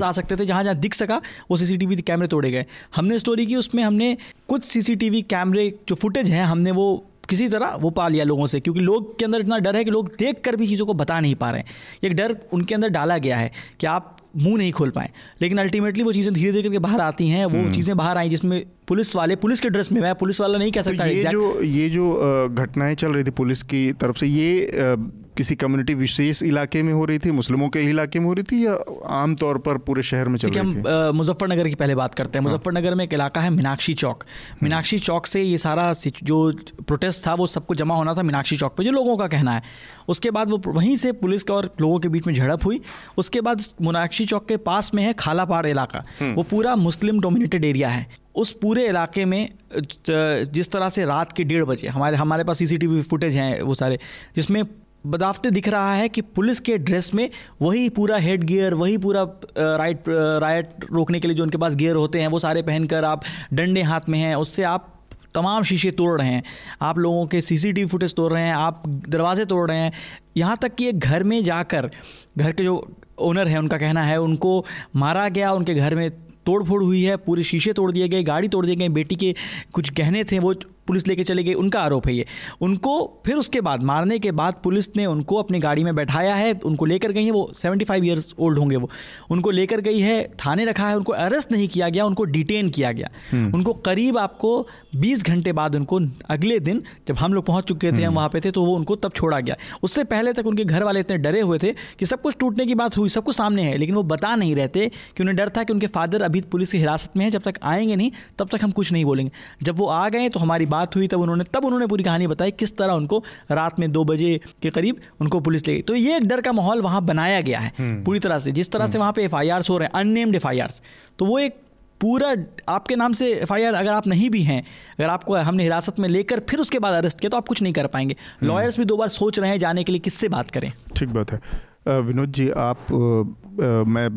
हाँ, 0.02 0.08
आ 0.08 0.12
सकते 0.12 0.36
थे 0.36 0.46
जहाँ 0.46 0.64
जहाँ 0.64 0.76
दिख 0.76 0.94
सका 0.94 1.20
वो 1.50 1.56
सीसीटीवी 1.56 1.96
कैमरे 2.02 2.28
तोड़े 2.28 2.50
गए। 2.50 2.64
हमने 2.96 3.18
स्टोरी 3.18 3.46
की 3.46 3.56
उसमें 3.56 3.82
हमने 3.82 4.16
कुछ 4.48 4.64
सीसीटीवी 4.64 5.22
कैमरे 5.24 5.68
जो 5.88 5.94
फुटेज 5.94 6.30
हैं 6.30 6.44
हमने 6.44 6.70
वो 6.72 6.86
किसी 7.28 7.48
तरह 7.48 7.74
वो 7.80 7.90
पा 7.90 8.06
लिया 8.08 8.24
लोगों 8.24 8.46
से 8.46 8.60
क्योंकि 8.60 8.80
लोग 8.80 9.18
के 9.18 9.24
अंदर 9.24 9.40
इतना 9.40 9.58
डर 9.58 9.76
है 9.76 9.84
कि 9.84 9.90
लोग 9.90 10.08
देख 10.18 10.40
कर 10.44 10.56
भी 10.56 10.66
चीज़ों 10.66 10.86
को 10.86 10.94
बता 10.94 11.20
नहीं 11.20 11.34
पा 11.34 11.50
रहे 11.50 11.60
हैं। 11.60 11.68
एक 12.04 12.14
डर 12.16 12.36
उनके 12.52 12.74
अंदर 12.74 12.88
डाला 12.90 13.18
गया 13.18 13.36
है 13.36 13.50
कि 13.80 13.86
आप 13.86 14.16
मुँह 14.36 14.56
नहीं 14.56 14.72
खोल 14.72 14.90
पाए 14.90 15.10
लेकिन 15.42 15.58
अल्टीमेटली 15.58 16.02
वो 16.02 16.12
चीज़ें 16.12 16.32
धीरे 16.34 16.52
धीरे 16.52 16.62
करके 16.62 16.78
बाहर 16.78 17.00
आती 17.00 17.28
हैं 17.28 17.44
वो 17.44 17.58
हम्म। 17.58 17.72
चीज़ें 17.72 17.96
बाहर 17.96 18.18
आई 18.18 18.28
जिसमें 18.28 18.62
पुलिस 18.88 19.14
वाले 19.16 19.36
पुलिस 19.36 19.60
के 19.60 19.68
ड्रेस 19.68 19.92
में 19.92 20.00
मैं 20.00 20.14
पुलिस 20.14 20.40
वाला 20.40 20.58
नहीं 20.58 20.72
कह 20.72 20.82
तो 20.82 20.90
सकता 20.90 21.04
तो 21.04 21.10
ये 21.10 21.24
जो 21.24 21.62
ये 21.62 21.88
जो 21.88 22.48
घटनाएँ 22.50 22.94
चल 22.94 23.12
रही 23.12 23.24
थी 23.24 23.30
पुलिस 23.36 23.62
की 23.64 23.92
तरफ़ 23.94 24.18
से 24.18 24.26
ये 24.28 24.96
किसी 25.36 25.54
कम्युनिटी 25.54 25.94
विशेष 25.94 26.42
इलाके 26.42 26.82
में 26.82 26.92
हो 26.92 27.04
रही 27.04 27.18
थी 27.18 27.30
मुस्लिमों 27.30 27.68
के 27.68 27.80
इलाके 27.80 28.18
में 28.18 28.26
हो 28.26 28.32
रही 28.32 28.42
थी 28.42 28.64
या 28.66 28.72
आमतौर 29.06 29.58
पर 29.58 29.78
पूरे 29.78 30.02
शहर 30.02 30.28
में 30.28 30.38
चल 30.38 30.50
रही 30.50 30.74
थी? 30.74 30.80
हम 30.88 31.16
मुजफ्फरनगर 31.16 31.68
की 31.68 31.74
पहले 31.74 31.94
बात 31.94 32.14
करते 32.14 32.38
हैं। 32.38 32.44
हाँ। 32.44 32.52
मुजफ्फरनगर 32.52 32.94
में 32.94 33.04
एक 33.04 33.14
इलाका 33.14 33.40
है 33.40 33.50
मीनाक्षी 33.50 33.94
चौक। 33.94 34.22
हम्म। 34.22 34.58
मीनाक्षी 34.62 34.98
चौक 34.98 35.26
से 35.26 35.42
ये 35.42 35.58
सारा 35.58 35.92
जो 36.22 36.52
प्रोटेस्ट 36.86 37.26
था 37.26 37.34
वो 37.34 37.46
सबको 37.46 37.74
जमा 37.74 37.94
होना 37.94 38.14
था 38.14 38.22
मीनाक्षी 38.22 38.56
चौक 38.56 38.76
पर 38.76 38.84
जो 38.84 38.90
लोगों 38.90 39.16
का 39.16 39.26
कहना 39.26 39.52
है। 39.52 39.62
उसके 40.08 40.30
बाद 40.30 40.50
वो 40.50 40.60
वहीं 40.66 40.96
से 40.96 41.12
पुलिस 41.12 41.42
का 41.42 41.54
और 41.54 41.74
लोगों 41.80 41.98
के 41.98 42.08
बीच 42.08 42.26
में 42.26 42.34
झड़प 42.34 42.64
हुई। 42.64 42.80
उसके 43.18 43.40
बाद 43.40 43.62
मीनाक्षी 43.82 44.26
चौक 44.26 44.46
के 44.48 44.56
पास 44.56 44.94
में 44.94 45.02
है 45.02 45.12
खालापाड़ 45.12 45.66
इलाका। 45.66 46.04
हम्म। 46.20 46.34
वो 46.34 46.42
पूरा 46.42 46.76
मुस्लिम 46.76 47.20
डोमिनेटेड 47.20 47.64
एरिया 47.64 47.88
है। 47.88 48.06
उस 48.34 48.50
पूरे 48.52 48.86
इलाके 48.88 49.24
में 49.24 49.48
जिस 49.76 50.70
तरह 50.72 50.88
से 50.88 51.04
रात 51.04 51.32
के 51.32 51.44
डेढ़ 51.44 51.64
बजे 51.64 51.88
हमारे 51.88 52.16
हमारे 52.16 52.44
पास 52.44 52.58
सीसीटीवी 52.58 53.02
फुटेज 53.02 53.34
हैं 53.36 53.60
वो 53.62 53.74
सारे 53.74 53.98
जिसमें 54.36 54.62
बदाफ्ते 55.06 55.50
दिख 55.50 55.68
रहा 55.68 55.94
है 55.94 56.08
कि 56.08 56.20
पुलिस 56.20 56.60
के 56.60 56.76
ड्रेस 56.78 57.12
में 57.14 57.28
वही 57.62 57.88
पूरा 57.88 58.16
हेड 58.16 58.44
गियर, 58.44 58.74
वही 58.74 58.98
पूरा 58.98 59.22
राइट 59.58 60.08
राइट 60.08 60.84
रोकने 60.92 61.20
के 61.20 61.28
लिए 61.28 61.36
जो 61.36 61.42
उनके 61.42 61.58
पास 61.58 61.76
गियर 61.76 61.96
होते 61.96 62.20
हैं, 62.20 62.28
वो 62.28 62.38
सारे 62.38 62.62
पहनकर 62.62 63.04
आप 63.04 63.24
डंडे 63.52 63.82
हाथ 63.82 64.08
में 64.08 64.18
हैं, 64.18 64.34
उससे 64.34 64.62
आप 64.62 64.88
तमाम 65.34 65.62
शीशे 65.62 65.90
तोड़ 65.90 66.20
रहे 66.20 66.28
हैं। 66.28 66.42
आप 66.82 66.98
लोगों 66.98 67.26
के 67.26 67.40
सीसीटीवी 67.40 67.88
फुटेज 67.88 68.14
तोड़ 68.14 68.32
रहे 68.32 68.42
हैं, 68.42 68.54
आप 68.54 68.82
दरवाजे 68.86 69.44
तोड़ 69.44 69.68
रहे 69.70 69.78
हैं। 69.78 69.92
यहाँ 70.36 70.56
तक 70.56 70.74
कि 70.74 70.88
एक 70.88 70.98
घर 70.98 71.22
में 71.22 71.42
जाकर, 71.44 71.90
घर 72.38 72.52
के 72.52 72.64
जो 72.64 72.74
ओनर 73.18 73.48
हैं, 73.48 73.58
उनका 73.58 73.78
कहना 73.78 74.02
है, 74.02 74.20
उनको 74.20 74.64
मारा 74.96 75.28
गया, 75.28 75.52
उनके 75.52 75.74
घर 75.74 75.94
में 75.94 76.10
तोड़ 76.46 76.62
फोड़ 76.64 76.82
हुई 76.82 77.02
है, 77.02 77.16
पूरे 77.16 77.42
शीशे 77.42 77.72
तोड़ 77.72 77.90
दिए 77.92 78.08
गए, 78.08 78.22
गाड़ी 78.22 78.48
तोड़ 78.48 78.64
दिए 78.66 78.76
गए 78.76 78.88
बेटी 78.88 79.16
के 79.16 79.34
कुछ 79.72 79.92
गहने 79.92 80.24
थे, 80.24 80.38
वो 80.38 80.54
पुलिस 80.86 81.06
लेके 81.08 81.24
चले 81.24 81.42
गई 81.44 81.54
उनका 81.54 81.80
आरोप 81.80 82.06
है 82.06 82.14
ये। 82.14 82.26
उनको 82.60 83.22
फिर 83.26 83.34
उसके 83.34 83.60
बाद 83.60 83.82
मारने 83.82 84.18
के 84.18 84.30
बाद 84.32 84.54
पुलिस 84.64 84.88
ने 84.96 85.06
उनको 85.06 85.36
अपनी 85.36 85.58
गाड़ी 85.58 85.84
में 85.84 85.94
बैठाया 85.94 86.34
है 86.34 86.52
उनको 86.64 86.84
लेकर 86.84 87.12
गई 87.12 87.24
है 87.24 87.30
वो 87.30 87.52
सेवेंटी 87.56 87.84
फाइव 87.84 88.04
ईयर्स 88.04 88.34
ओल्ड 88.38 88.58
होंगे 88.58 88.76
वो। 88.76 88.90
उनको 89.30 89.50
लेकर 89.50 89.80
गई 89.80 90.00
है 90.00 90.22
थाने 90.46 90.64
रखा 90.64 90.88
है 90.88 90.96
उनको 90.96 91.12
अरेस्ट 91.12 91.52
नहीं 91.52 91.68
किया 91.68 91.88
गया 91.88 92.04
उनको 92.04 92.24
डिटेन 92.24 92.70
किया 92.70 92.92
गया। 92.92 93.10
हम्म। 93.30 93.54
उनको 93.54 93.72
करीब 93.86 94.18
आपको 94.18 94.50
बीस 94.96 95.24
घंटे 95.24 95.52
बाद 95.52 95.76
उनको 95.76 96.00
अगले 96.30 96.58
दिन 96.60 96.82
जब 97.08 97.16
हम 97.16 97.34
लोग 97.34 97.46
पहुँच 97.46 97.64
चुके 97.64 97.92
थे 97.92 97.96
हम 97.96 98.04
हम्म। 98.04 98.16
वहाँ 98.16 98.28
पे 98.28 98.40
थे 98.40 98.50
तो 98.50 98.64
वो 98.64 98.74
उनको 98.76 98.96
तब 98.96 99.12
छोड़ा 99.12 99.40
गया। 99.40 99.56
उससे 99.82 100.04
पहले 100.04 100.32
तक 100.32 100.46
उनके 100.46 100.64
घर 100.64 100.84
वाले 100.84 101.00
इतने 101.00 101.16
डरे 101.18 101.40
हुए 101.40 101.58
थे 101.58 101.72
कि 101.98 102.06
सब 102.06 102.22
कुछ 102.22 102.36
टूटने 102.40 102.66
की 102.66 102.74
बात 102.74 102.96
हुई 102.96 103.08
सब 103.08 103.24
कुछ 103.24 103.36
सामने 103.36 103.62
है 103.62 103.76
लेकिन 103.78 103.94
वो 103.94 104.02
बता 104.04 104.34
नहीं 104.36 104.54
रहते 104.54 104.90
कि 105.16 105.22
उन्हें 105.22 105.36
डर 105.36 105.48
था 105.48 105.62
कि 105.64 105.72
उनके 105.72 105.86
फादर 105.86 106.22
अभी 106.22 106.40
पुलिस 106.52 106.72
की 106.72 106.78
हिरासत 106.78 107.16
में 107.16 107.24
है 107.24 107.30
जब 107.30 107.42
तक 107.42 107.58
आएँगे 107.62 107.96
नहीं 107.96 108.10
तब 108.38 108.48
तक 108.48 108.64
हम 108.64 108.70
कुछ 108.70 108.92
नहीं 108.92 109.04
बोलेंगे। 109.04 109.32
जब 109.62 109.76
वो 109.76 109.86
आ 109.86 110.08
गए 110.08 110.28
तो 110.28 110.40
हमारी 110.40 110.66
बात 110.72 110.96
हुई 110.96 111.08
तब 111.08 111.20
उन्होंने 111.20 111.44
तब 111.52 111.64
उन्होंने 111.64 111.86
पूरी 111.86 112.04
कहानी 112.04 112.26
बताई 112.26 112.50
किस 112.56 112.76
तरह 112.76 112.92
उनको 112.94 113.22
रात 113.52 113.78
में 113.78 113.90
दो 113.92 114.04
बजे 114.04 114.38
के 114.62 114.70
करीब 114.72 115.00
उनको 115.20 115.40
पुलिस 115.42 115.66
ले 115.68 115.74
गई 115.74 115.82
तो 115.82 115.94
ये 115.96 116.16
एक 116.16 116.28
डर 116.28 116.40
का 116.40 116.52
माहौल 116.52 116.82
वहाँ 116.82 117.04
बनाया 117.04 117.40
गया 117.42 117.60
है 117.60 117.72
हम्म। 117.78 118.02
पूरी 118.04 118.18
तरह 118.20 118.38
से 118.38 118.52
जिस 118.52 118.72
तरह 118.72 118.86
से 118.86 118.90
हम्म। 118.90 119.00
वहाँ 119.00 119.12
पे 119.12 119.24
एफ़ 119.24 119.70
हो 119.70 119.78
रहे 119.78 119.86
हैं 119.86 120.00
अननेम्ड 120.00 120.36
एफ़ 120.36 120.80
तो 121.18 121.24
वो 121.24 121.38
एक 121.40 121.60
पूरा 122.00 122.34
आपके 122.68 122.96
नाम 122.96 123.12
से 123.12 123.32
एफआईआर 123.32 123.74
अगर 123.74 123.90
आप 123.90 124.06
नहीं 124.06 124.28
भी 124.30 124.42
हैं 124.42 124.60
अगर 124.60 125.08
आपको 125.08 125.34
हमने 125.40 125.62
हिरासत 125.62 125.98
में 125.98 126.08
लेकर 126.08 126.40
फिर 126.48 126.60
उसके 126.60 126.78
बाद 126.78 126.94
अरेस्ट 126.94 127.20
किया 127.20 127.30
तो 127.30 127.36
आप 127.36 127.48
कुछ 127.48 127.62
नहीं 127.62 127.72
कर 127.72 127.86
पाएँगे 127.88 128.16
लॉयर्स 128.42 128.76
हम्म। 128.76 128.84
भी 128.84 128.88
दो 128.88 128.96
बार 128.96 129.08
सोच 129.10 129.38
रहे 129.38 129.50
हैं 129.50 129.58
जाने 129.58 129.84
के 129.84 129.92
लिए 129.92 130.00
किससे 130.00 130.28
बात 130.28 130.50
करें 130.50 130.72
ठीक 130.96 131.08
बात 131.10 131.32
है 131.32 132.00
विनोद 132.02 132.32
जी 132.32 132.48
आप 132.60 132.92
आ, 132.92 133.84
मैं 133.86 134.08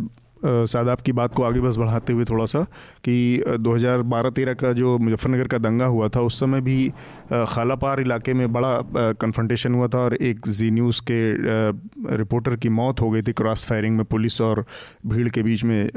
सादाब 0.45 0.97
की 0.97 1.11
बात 1.11 1.33
को 1.33 1.43
आगे 1.43 1.59
बस 1.59 1.77
बढ़ाते 1.77 2.13
हुए 2.13 2.25
थोड़ा 2.25 2.45
सा 2.45 2.59
कि 3.05 3.43
2012-13 3.59 4.55
का 4.55 4.71
जो 4.73 4.97
मुजफ्फरनगर 4.97 5.47
का 5.47 5.57
दंगा 5.57 5.85
हुआ 5.85 6.09
था, 6.09 6.21
उस 6.21 6.39
समय 6.39 6.61
भी 6.61 6.89
खालापार 7.31 8.01
इलाके 8.01 8.33
में 8.33 8.51
बड़ा 8.53 9.11
कन्फ्रंटेशन 9.13 9.73
हुआ 9.73 9.87
था 9.87 9.99
और 9.99 10.15
एक 10.15 10.47
जी 10.47 10.69
न्यूज़ 10.71 11.01
के 11.01 12.17
रिपोर्टर 12.17 12.55
की 12.55 12.69
मौत 12.71 13.01
हो 13.01 13.09
गई 13.11 13.21
थी 13.21 13.33
क्रॉस 13.33 13.65
फायरिंग 13.65 13.97
में 13.97 14.05
पुलिस 14.05 14.41
और 14.41 14.65
भीड़ 15.05 15.29
के 15.29 15.43
बीच 15.43 15.63
में 15.63 15.89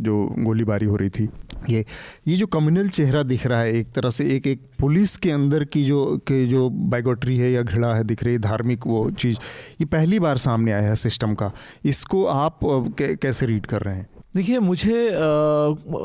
जो 0.00 0.26
गोलीबारी 0.38 0.86
हो 0.86 0.96
रही 0.96 1.10
थी। 1.10 1.28
ये 1.68 1.84
ये 2.28 2.36
जो 2.36 2.46
कम्युनल 2.46 2.88
चेहरा 2.88 3.22
दिख 3.22 3.46
रहा 3.46 3.60
है, 3.60 3.72
एक 3.72 3.90
तरह 3.92 4.10
से 4.10 4.24
एक 4.36 4.46
एक 4.46 4.60
पुलिस 4.78 5.16
के 5.16 5.30
अंदर 5.30 5.64
की 5.64 5.84
जो, 5.84 6.16
के 6.26 6.46
जो 6.46 6.68
बाइगोट्री 6.70 7.36
है 7.38 7.50
या 7.52 7.62
घृणा 7.62 7.94
है, 7.94 8.04
दिख 8.04 8.22
रही 8.24 8.38
धार्मिक 8.38 8.86
वो 8.86 9.10
चीज़, 9.10 9.36
ये 9.80 9.84
पहली 9.86 10.18
बार 10.20 10.36
सामने 10.38 10.72
आया 10.72 10.88
है 10.88 10.94
सिस्टम 10.96 11.34
का। 11.34 11.50
इसको 11.84 12.24
आप 12.26 12.58
कैसे 13.00 13.46
रीड 13.46 13.66
कर 13.66 13.82
रहे 13.82 13.89
हैं? 13.89 13.89
रहे 13.90 13.98
हैं 13.98 14.19
देखिए 14.34 14.58
मुझे 14.58 15.10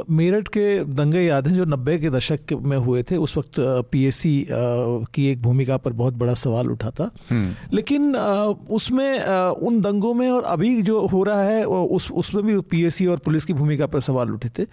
मेरठ 0.09 0.47
के 0.47 0.83
दंगे 0.85 1.21
याद 1.21 1.47
हैं 1.47 1.55
जो 1.55 1.65
नब्बे 1.65 1.97
के 1.99 2.09
दशक 2.09 2.53
में 2.61 2.77
हुए 2.77 3.01
थे। 3.03 3.17
उस 3.17 3.37
वक्त 3.37 3.55
पीएससी 3.91 4.45
की 4.49 5.25
एक 5.27 5.41
भूमिका 5.41 5.77
पर 5.77 5.93
बहुत 5.93 6.13
बड़ा 6.13 6.33
सवाल 6.33 6.71
उठा 6.71 6.89
था। 6.89 7.09
हम्म। 7.29 7.75
लेकिन 7.75 8.15
उसमें 8.15 9.21
उन 9.61 9.79
दंगों 9.81 10.13
में 10.13 10.29
और 10.29 10.43
अभी 10.43 10.81
जो 10.81 11.05
हो 11.07 11.21
रहा 11.23 11.43
है 11.43 11.63
उस 11.65 12.09
उसमें 12.13 12.43
भी 12.45 12.59
पीएससी 12.69 13.05
और 13.07 13.17
पुलिस 13.25 13.45
की 13.45 13.53
भूमिका 13.53 13.87
पर 13.87 13.99
सवाल 13.99 14.31
उठे 14.31 14.49
थे। 14.59 14.65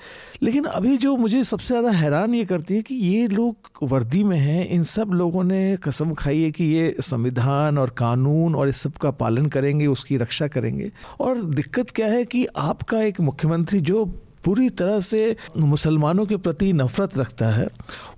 लेकिन 0.43 0.65
अभी 0.65 0.97
जो 0.97 1.17
मुझे 1.17 1.43
सबसे 1.45 1.67
ज़्यादा 1.67 1.91
हैरान 1.91 2.35
ये 2.35 2.45
करती 2.45 2.77
है 2.77 2.83
कि 2.83 2.95
ये 2.95 3.27
लोग 3.29 3.71
वर्दी 3.83 4.23
में 4.25 4.37
हैं 4.39 4.69
इन 4.69 4.83
सब 4.87 5.11
लोगों 5.15 5.45
ने 5.45 5.77
कसम 5.85 6.15
खाई 6.15 6.41
है 6.43 6.51
कि 6.51 6.65
ये 6.65 6.95
संविधान 7.03 7.79
और 7.79 7.91
कानून 7.99 8.55
और 8.55 8.69
इस 8.69 8.83
सब 8.83 8.93
का 9.03 9.11
पालन 9.21 9.47
करेंगे 9.49 9.87
उसकी 9.89 10.17
रक्षा 10.17 10.49
करेंगे। 10.49 10.91
और 11.21 11.43
दिक्कत 11.53 11.91
क्या 11.91 12.07
है 12.07 12.25
कि 12.25 12.47
आपका 12.57 13.03
एक 13.03 13.21
मुख्य 13.21 13.42
मुख्यमंत्री 13.43 13.79
जो 13.81 14.05
पूरी 14.45 14.69
तरह 14.71 14.99
से 15.01 15.37
मुसलमानों 15.57 16.27
के 16.27 16.37
प्रति 16.37 16.73
नफरत 16.73 17.17
रखता 17.19 17.47
है, 17.47 17.67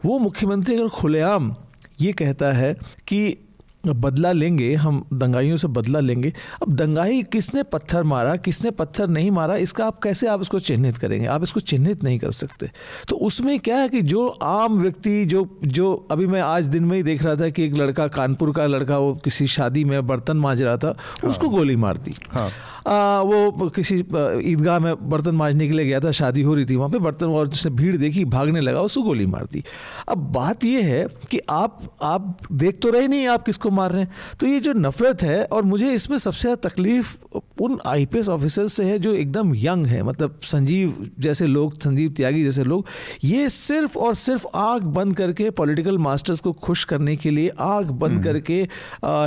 वो 0.04 0.18
मुख्यमंत्री 0.18 0.74
अगर 0.76 0.88
खुलेआम 0.88 1.54
ये 2.00 2.12
कहता 2.12 2.52
है 2.52 2.72
कि 3.08 3.43
बदला 3.92 4.32
लेंगे 4.32 4.72
हम 4.74 5.02
दंगाइयों 5.12 5.56
से 5.56 5.68
बदला 5.68 6.00
लेंगे। 6.00 6.32
अब 6.62 6.72
दंगाई 6.72 7.22
किसने 7.22 7.62
पत्थर 7.62 8.02
मारा 8.02 8.36
किसने 8.36 8.70
पत्थर 8.70 9.08
नहीं 9.08 9.30
मारा 9.30 9.56
इसका 9.56 9.86
आप 9.86 10.02
कैसे 10.02 10.26
आप 10.26 10.42
इसको 10.42 10.58
चिन्हित 10.60 10.96
करेंगे? 10.96 11.26
आप 11.26 11.42
इसको 11.42 11.60
चिन्हित 11.60 12.04
नहीं 12.04 12.18
कर 12.18 12.30
सकते। 12.30 12.70
तो 13.08 13.16
उसमें 13.16 13.58
क्या 13.60 13.76
है 13.76 13.88
कि 13.88 14.02
जो 14.02 14.26
आम 14.28 14.78
व्यक्ति 14.78 15.24
जो 15.24 15.46
जो 15.64 15.94
अभी 16.10 16.26
मैं 16.26 16.40
आज 16.40 16.66
दिन 16.66 16.84
में 16.84 16.96
ही 16.96 17.02
देख 17.02 17.22
रहा 17.22 17.36
था 17.36 17.48
कि 17.48 17.64
एक 17.64 17.74
लड़का 17.74 18.06
कानपुर 18.08 18.52
का 18.52 18.66
लड़का 18.66 18.98
वो 18.98 19.14
किसी 19.14 19.46
शादी 19.46 19.84
में 19.84 20.06
बर्तन 20.06 20.36
मांज 20.36 20.62
रहा 20.62 20.76
था 20.76 20.94
हाँ। 21.22 21.30
उसको 21.30 21.48
गोली 21.48 21.76
मार 21.76 21.96
दी। 21.96 22.14
हाँ। 22.30 22.50
आ, 22.86 23.20
वो 23.20 23.68
किसी 23.68 23.94
ईदगाह 23.96 24.78
में 24.78 25.08
बर्तन 25.10 25.34
मांजने 25.34 25.66
के 25.68 25.74
लिए 25.74 25.86
गया 25.86 26.00
था 26.00 26.10
शादी 26.10 26.42
हो 26.42 26.54
रही 26.54 26.64
थी 26.64 26.76
वहाँ 26.76 26.90
पर 26.90 26.98
बर्तन 26.98 27.26
और 27.26 27.48
जिसने 27.48 27.72
भीड़ 27.72 27.96
देखी 27.96 28.24
भागने 28.24 28.60
लगा 28.60 28.80
उसको 28.80 29.02
गोली 29.02 29.26
मार 29.26 29.44
दी। 29.52 29.62
अब 30.08 30.18
बात 30.32 30.64
यह 30.64 30.86
है 30.86 31.06
कि 31.30 31.40
आप 31.50 31.80
आप 32.02 32.36
देख 32.52 32.78
तो 32.82 32.90
रहे 32.90 33.08
नहीं 33.08 33.26
आप 33.26 33.42
किसको 33.42 33.70
मार 33.74 33.92
रहे 33.92 34.02
हैं। 34.02 34.36
तो 34.40 34.46
ये 34.46 34.60
जो 34.60 34.72
नफरत 34.74 35.22
है 35.22 35.42
और 35.46 35.62
मुझे 35.64 35.92
इसमें 35.92 36.16
सबसे 36.18 36.40
ज़्यादा 36.40 36.68
तकलीफ़ 36.68 37.14
उन 37.62 37.78
आई 37.86 38.06
ऑफिसर 38.28 38.68
से 38.68 38.84
है 38.84 38.98
जो 38.98 39.12
एकदम 39.14 39.54
यंग 39.54 39.86
है 39.86 40.02
मतलब 40.02 40.40
संजीव 40.44 41.10
जैसे 41.20 41.46
लोग 41.46 41.74
संजीव 41.80 42.10
त्यागी 42.16 42.42
जैसे 42.44 42.64
लोग 42.64 42.86
ये 43.24 43.48
सिर्फ़ 43.48 43.98
और 43.98 44.14
सिर्फ़ 44.14 44.46
आग 44.56 44.82
बंद 44.94 45.16
करके 45.16 45.48
पॉलिटिकल 45.52 45.98
मास्टर्स 45.98 46.40
को 46.40 46.52
खुश 46.64 46.84
करने 46.84 47.16
के 47.16 47.30
लिए 47.30 47.50
आग 47.60 47.90
बंद 47.92 48.12
हम्म। 48.12 48.22
करके 48.22 48.62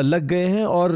लग 0.03 0.27
गए 0.27 0.45
हैं 0.45 0.65
और 0.65 0.95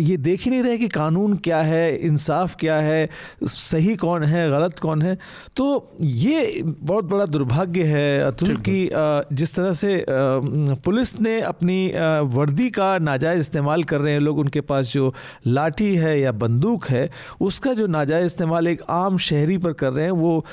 ये 0.00 0.16
देख 0.18 0.42
ही 0.42 0.50
नहीं 0.50 0.62
रहे 0.62 0.78
कि 0.78 0.88
कानून 0.88 1.36
क्या 1.44 1.60
है 1.62 1.96
इंसाफ 1.98 2.54
क्या 2.60 2.76
है 2.80 3.08
सही 3.44 3.96
कौन 3.96 4.22
है 4.24 4.48
गलत 4.50 4.78
कौन 4.78 5.02
है। 5.02 5.16
तो 5.56 5.66
ये 6.00 6.62
बहुत 6.64 7.04
बड़ा 7.04 7.26
दुर्भाग्य 7.26 7.84
है 7.84 8.20
अतुल 8.22 8.56
की 8.68 8.88
जिस 9.34 9.54
तरह 9.54 9.72
से 9.74 10.04
पुलिस 10.08 11.18
ने 11.20 11.40
अपनी 11.42 11.87
वर्दी 12.28 12.68
का 12.70 12.86
नाजायज़ 13.00 13.40
इस्तेमाल 13.40 13.84
कर 13.84 14.00
रहे 14.00 14.12
हैं 14.12 14.20
लोग। 14.20 14.38
उनके 14.38 14.60
पास 14.62 14.92
जो 14.92 15.12
लाठी 15.46 15.94
है 15.96 16.18
या 16.20 16.32
बंदूक 16.34 16.84
है 16.86 17.08
उसका 17.40 17.72
जो 17.74 17.86
नाजायज़ 17.88 18.26
इस्तेमाल 18.26 18.68
एक 18.68 18.82
आम 18.90 19.18
शहरी 19.20 19.58
पर 19.58 19.72
कर 19.74 19.92
रहे 19.92 20.04
हैं 20.04 20.12
वो 20.12 20.44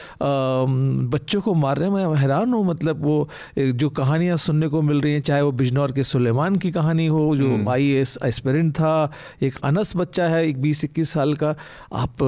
बच्चों 1.13 1.41
को 1.41 1.53
मार 1.55 1.77
रहे 1.77 1.89
हैं। 1.89 1.95
मैं 1.95 2.15
हैरान 2.17 2.53
हूँ 2.53 2.65
मतलब 2.65 3.03
वो 3.03 3.17
जो 3.57 3.89
कहानियाँ 3.91 4.37
सुनने 4.39 4.67
को 4.67 4.81
मिल 4.81 5.01
रही 5.01 5.13
हैं 5.13 5.21
चाहे 5.21 5.41
वो 5.41 5.51
बिजनौर 5.53 5.91
के 5.91 6.03
सुलेमान 6.05 6.55
की 6.55 6.71
कहानी 6.71 7.07
हो 7.07 7.35
जो 7.35 7.69
आई 7.71 7.89
एस 7.95 8.17
एस्पेरेंट 8.25 8.73
था 8.75 8.93
एक 9.43 9.59
अनस 9.63 9.95
बच्चा 9.97 10.27
है 10.27 10.47
एक 10.47 10.61
बीस 10.61 10.83
इक्कीस 10.85 11.09
साल 11.09 11.33
का। 11.35 11.55
आप 11.95 12.23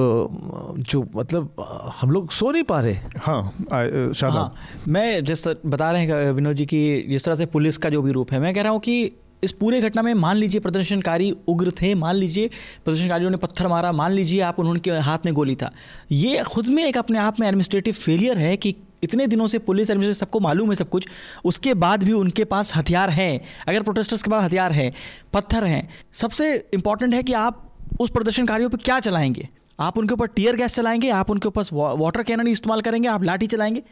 जो 0.90 1.04
मतलब 1.16 1.64
हम 2.00 2.10
लोग 2.10 2.30
सो 2.32 2.50
नहीं 2.50 2.62
पा 2.62 2.80
रहे। 2.80 2.94
हाँ, 3.18 3.40
आ, 3.72 4.28
हाँ 4.28 4.52
मैं 4.88 5.24
जिस 5.24 5.46
बता 5.48 5.90
रहे 5.90 6.04
हैं 6.04 6.32
विनोद 6.32 6.56
जी 6.56 6.66
की 6.66 6.80
जिस 7.08 7.24
तरह 7.24 7.34
से 7.34 7.46
पुलिस 7.48 7.78
का 7.78 7.90
जो 7.90 8.02
भी 8.02 8.12
रूप 8.12 8.32
है 8.32 8.38
मैं 8.40 8.54
कह 8.54 8.62
रहा 8.62 8.72
हूँ 8.72 8.80
कि 8.80 8.97
इस 9.44 9.52
पूरे 9.52 9.80
घटना 9.80 10.02
में 10.02 10.12
मान 10.14 10.36
लीजिए 10.36 10.60
प्रदर्शनकारी 10.60 11.30
उग्र 11.48 11.70
थे, 11.70 11.94
मान 11.94 12.14
लीजिए 12.14 12.50
प्रदर्शनकारियों 12.84 13.30
ने 13.30 13.36
पत्थर 13.36 13.68
मारा, 13.68 13.92
मान 13.92 14.12
लीजिए 14.12 14.40
आप 14.40 14.58
उन्होंने 14.58 14.98
हाथ 14.98 15.18
में 15.24 15.34
गोली 15.34 15.54
था। 15.54 15.70
ये 16.12 16.42
खुद 16.42 16.66
में 16.66 16.84
एक 16.84 16.98
अपने 16.98 17.18
आप 17.18 17.40
में 17.40 17.46
एडमिनिस्ट्रेटिव 17.48 17.94
फेलियर 17.94 18.38
है 18.38 18.56
कि 18.56 18.74
इतने 19.02 19.26
दिनों 19.26 19.46
से 19.46 19.58
पुलिस 19.58 19.90
एडमिनिस्ट्रेशन 19.90 20.26
सबको 20.26 20.40
मालूम 20.40 20.70
है 20.70 20.74
सब 20.74 20.88
कुछ, 20.88 21.06
उसके 21.44 21.74
बाद 21.74 22.04
भी 22.04 22.12
उनके 22.12 22.44
पास 22.44 22.76
हथियार 22.76 23.10
हैं। 23.10 23.40
अगर 23.68 23.82
प्रोटेस्टर्स 23.82 24.22
के 24.22 24.30
पास 24.30 24.44
हथियार 24.44 24.72
हैं, 24.72 24.92
पत्थर 25.32 25.64
हैं, 25.64 25.88
सबसे 26.12 26.54
इंपॉर्टेंट 26.74 27.14
है 27.14 27.22
कि 27.22 27.32
आप 27.32 27.64
उस 28.00 28.10
प्रदर्शनकारियों 28.10 28.70
पर 28.70 28.78
क्या 28.78 29.00
चलाएँगे? 29.00 29.48
आप 29.80 29.98
उनके 29.98 30.14
ऊपर 30.14 30.26
टीयर 30.26 30.56
गैस 30.56 30.74
चलाएँगे, 30.74 31.10
आप 31.10 31.30
उनके 31.30 31.48
ऊपर 31.48 31.62
वाटर 31.72 32.22
कैनन 32.22 32.48
इस्तेमाल 32.48 32.80
करेंगे, 32.80 33.08
आप 33.08 33.24
लाठी 33.24 33.46
चलाएँगे। 33.46 33.82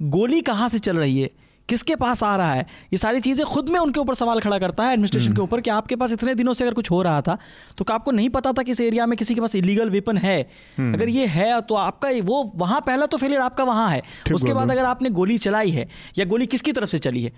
गोली 0.00 0.40
कहाँ 0.40 0.68
से 0.68 0.78
चल 0.78 0.96
रही 0.96 1.20
है? 1.20 1.30
किसके 1.68 1.96
पास 1.96 2.22
आ 2.22 2.34
रहा 2.36 2.52
है? 2.52 2.60
ये 2.92 2.96
सारी 2.96 3.20
चीज़ें 3.20 3.44
खुद 3.46 3.68
में 3.68 3.78
उनके 3.80 4.00
ऊपर 4.00 4.14
सवाल 4.14 4.40
खड़ा 4.40 4.58
करता 4.58 4.84
है 4.84 4.92
एडमिनिस्ट्रेशन 4.92 5.28
के 5.28 5.32
हम्म। 5.32 5.42
ऊपर 5.42 5.60
कि 5.60 5.70
आपके 5.70 5.96
पास 5.96 6.12
इतने 6.12 6.34
दिनों 6.34 6.52
से 6.52 6.64
अगर 6.64 6.74
कुछ 6.74 6.90
हो 6.90 7.00
रहा 7.02 7.20
था 7.22 7.36
तो 7.78 7.84
आपको 7.92 8.10
नहीं 8.10 8.28
पता 8.30 8.52
था 8.52 8.62
कि 8.62 8.70
इस 8.70 8.80
एरिया 8.80 9.06
में 9.06 9.16
किसी 9.18 9.34
के 9.34 9.40
पास 9.40 9.54
इलीगल 9.54 9.90
वेपन 9.90 10.16
है? 10.18 10.40
हम्म। 10.78 10.94
अगर 10.94 11.08
ये 11.08 11.26
है 11.28 11.60
तो 11.62 11.74
आपका 11.76 12.10
वो 12.24 12.42
वहाँ 12.56 12.80
पहला 12.86 13.06
तो 13.06 13.16
फेलियर 13.16 13.40
आपका 13.40 13.64
वहाँ 13.64 13.88
है। 13.90 14.02
उसके 14.34 14.52
बाद 14.52 14.70
अगर 14.70 14.84
आपने 14.84 15.10
गोली 15.10 15.38
चलाई 15.40 15.70
है 15.70 15.88
या 16.18 16.24
गोली 16.24 16.46
किसकी 16.46 16.72
तरफ़ 16.72 16.88
से 16.88 16.98
चली 17.00 17.22
है? 17.22 17.32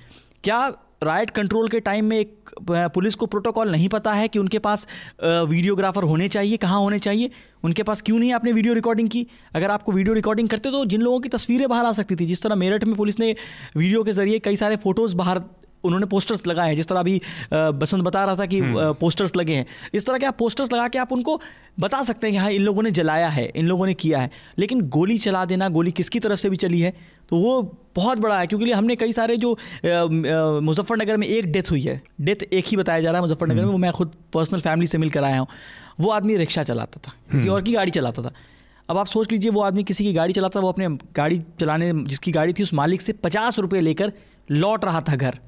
क्या 0.44 0.60
राइट 1.02 1.30
कंट्रोल 1.30 1.68
के 1.68 1.80
टाइम 1.80 2.04
में 2.04 2.18
एक 2.18 2.50
पुलिस 2.94 3.14
को 3.14 3.26
प्रोटोकॉल 3.26 3.70
नहीं 3.70 3.88
पता 3.88 4.12
है 4.12 4.26
कि 4.28 4.38
उनके 4.38 4.58
पास 4.58 4.86
वीडियोग्राफर 5.22 6.02
होने 6.04 6.28
चाहिए, 6.28 6.56
कहाँ 6.56 6.80
होने 6.80 6.98
चाहिए। 6.98 7.30
उनके 7.64 7.82
पास 7.82 8.02
क्यों 8.02 8.18
नहीं 8.18 8.32
आपने 8.32 8.52
वीडियो 8.52 8.74
रिकॉर्डिंग 8.74 9.08
की? 9.08 9.26
अगर 9.54 9.70
आपको 9.70 9.92
वीडियो 9.92 10.14
रिकॉर्डिंग 10.14 10.48
करते 10.48 10.70
तो 10.70 10.84
जिन 10.86 11.00
लोगों 11.02 11.20
की 11.20 11.28
तस्वीरें 11.28 11.68
बाहर 11.68 11.84
आ 11.84 11.92
सकती 11.92 12.16
थी, 12.16 12.26
जिस 12.26 12.42
तरह 12.42 12.54
मेरठ 12.56 12.84
में 12.84 12.94
पुलिस 12.96 13.18
ने 13.20 13.34
वीडियो 13.76 14.02
के 14.04 14.12
ज़रिए 14.12 14.38
कई 14.40 14.56
सारे 14.56 14.76
फ़ोटोज़ 14.76 15.16
बाहर 15.16 15.40
उन्होंने 15.84 16.06
पोस्टर्स 16.06 16.46
लगाए 16.46 16.68
हैं। 16.68 16.76
जिस 16.76 16.88
तरह 16.88 17.00
अभी 17.00 17.20
बसंत 17.52 18.02
बता 18.04 18.24
रहा 18.24 18.36
था 18.36 18.46
कि 18.46 18.60
पोस्टर्स 18.64 19.30
हम्म। 19.30 19.40
लगे 19.40 19.54
हैं। 19.54 19.66
इस 19.94 20.06
तरह 20.06 20.18
के 20.18 20.26
आप 20.26 20.36
पोस्टर्स 20.38 20.72
लगा 20.72 20.88
के 20.88 20.98
आप 20.98 21.12
उनको 21.12 21.40
बता 21.80 22.02
सकते 22.02 22.26
हैं 22.26 22.32
कि 22.32 22.38
हाँ 22.38 22.50
इन 22.50 22.62
लोगों 22.62 22.82
ने 22.82 22.90
जलाया 22.90 23.28
है 23.28 23.44
इन 23.46 23.66
लोगों 23.66 23.86
ने 23.86 23.94
किया 23.94 24.20
है। 24.20 24.30
लेकिन 24.58 24.80
गोली 24.88 25.18
चला 25.18 25.44
देना 25.44 25.68
गोली 25.68 25.92
किसकी 25.92 26.20
तरफ़ 26.20 26.38
से 26.38 26.50
भी 26.50 26.56
चली 26.56 26.80
है 26.80 26.92
तो 27.30 27.36
वो 27.36 27.60
बहुत 27.96 28.18
बड़ा 28.18 28.38
है। 28.38 28.46
क्योंकि 28.46 28.70
हमने 28.72 28.96
कई 28.96 29.12
सारे 29.12 29.36
जो 29.36 29.56
मुजफ्फरनगर 30.62 31.16
में 31.16 31.26
एक 31.26 31.52
डेथ 31.52 31.70
हुई 31.70 31.80
है। 31.80 32.00
डेथ 32.20 32.42
एक 32.44 32.64
ही 32.68 32.76
बताया 32.76 33.00
जा 33.00 33.10
रहा 33.10 33.20
है 33.20 33.26
मुजफ्फरनगर 33.28 33.54
में 33.54 33.62
हम्म। 33.62 33.72
वो 33.72 33.78
मैं 33.78 33.92
खुद 33.92 34.12
पर्सनल 34.32 34.60
फैमिली 34.60 34.86
से 34.86 34.98
मिल 34.98 35.10
कर 35.10 35.24
आया 35.24 35.38
हूँ। 35.38 35.46
वो 36.00 36.10
आदमी 36.10 36.36
रिक्शा 36.36 36.62
चलाता 36.62 37.00
था 37.06 37.12
किसी 37.32 37.42
हम्म। 37.42 37.54
और 37.54 37.62
की 37.62 37.72
गाड़ी 37.72 37.90
चलाता 37.90 38.22
था। 38.22 38.32
अब 38.88 38.98
आप 38.98 39.06
सोच 39.06 39.32
लीजिए 39.32 39.50
वो 39.50 39.62
आदमी 39.62 39.84
किसी 39.84 40.04
की 40.04 40.12
गाड़ी 40.12 40.32
चलाता 40.32 40.60
वो 40.60 40.68
अपने 40.68 40.88
गाड़ी 41.16 41.40
चलाने 41.60 41.92
जिसकी 42.04 42.32
गाड़ी 42.32 42.52
थी 42.52 42.62
उस 42.62 42.72
मालिक 42.74 43.00
से 43.00 43.12
पचास 43.12 43.58
रुपये 43.58 43.80
लेकर 43.80 44.12
लौट 44.50 44.84
रहा 44.84 45.00
था 45.00 45.16
घर। 45.16 45.38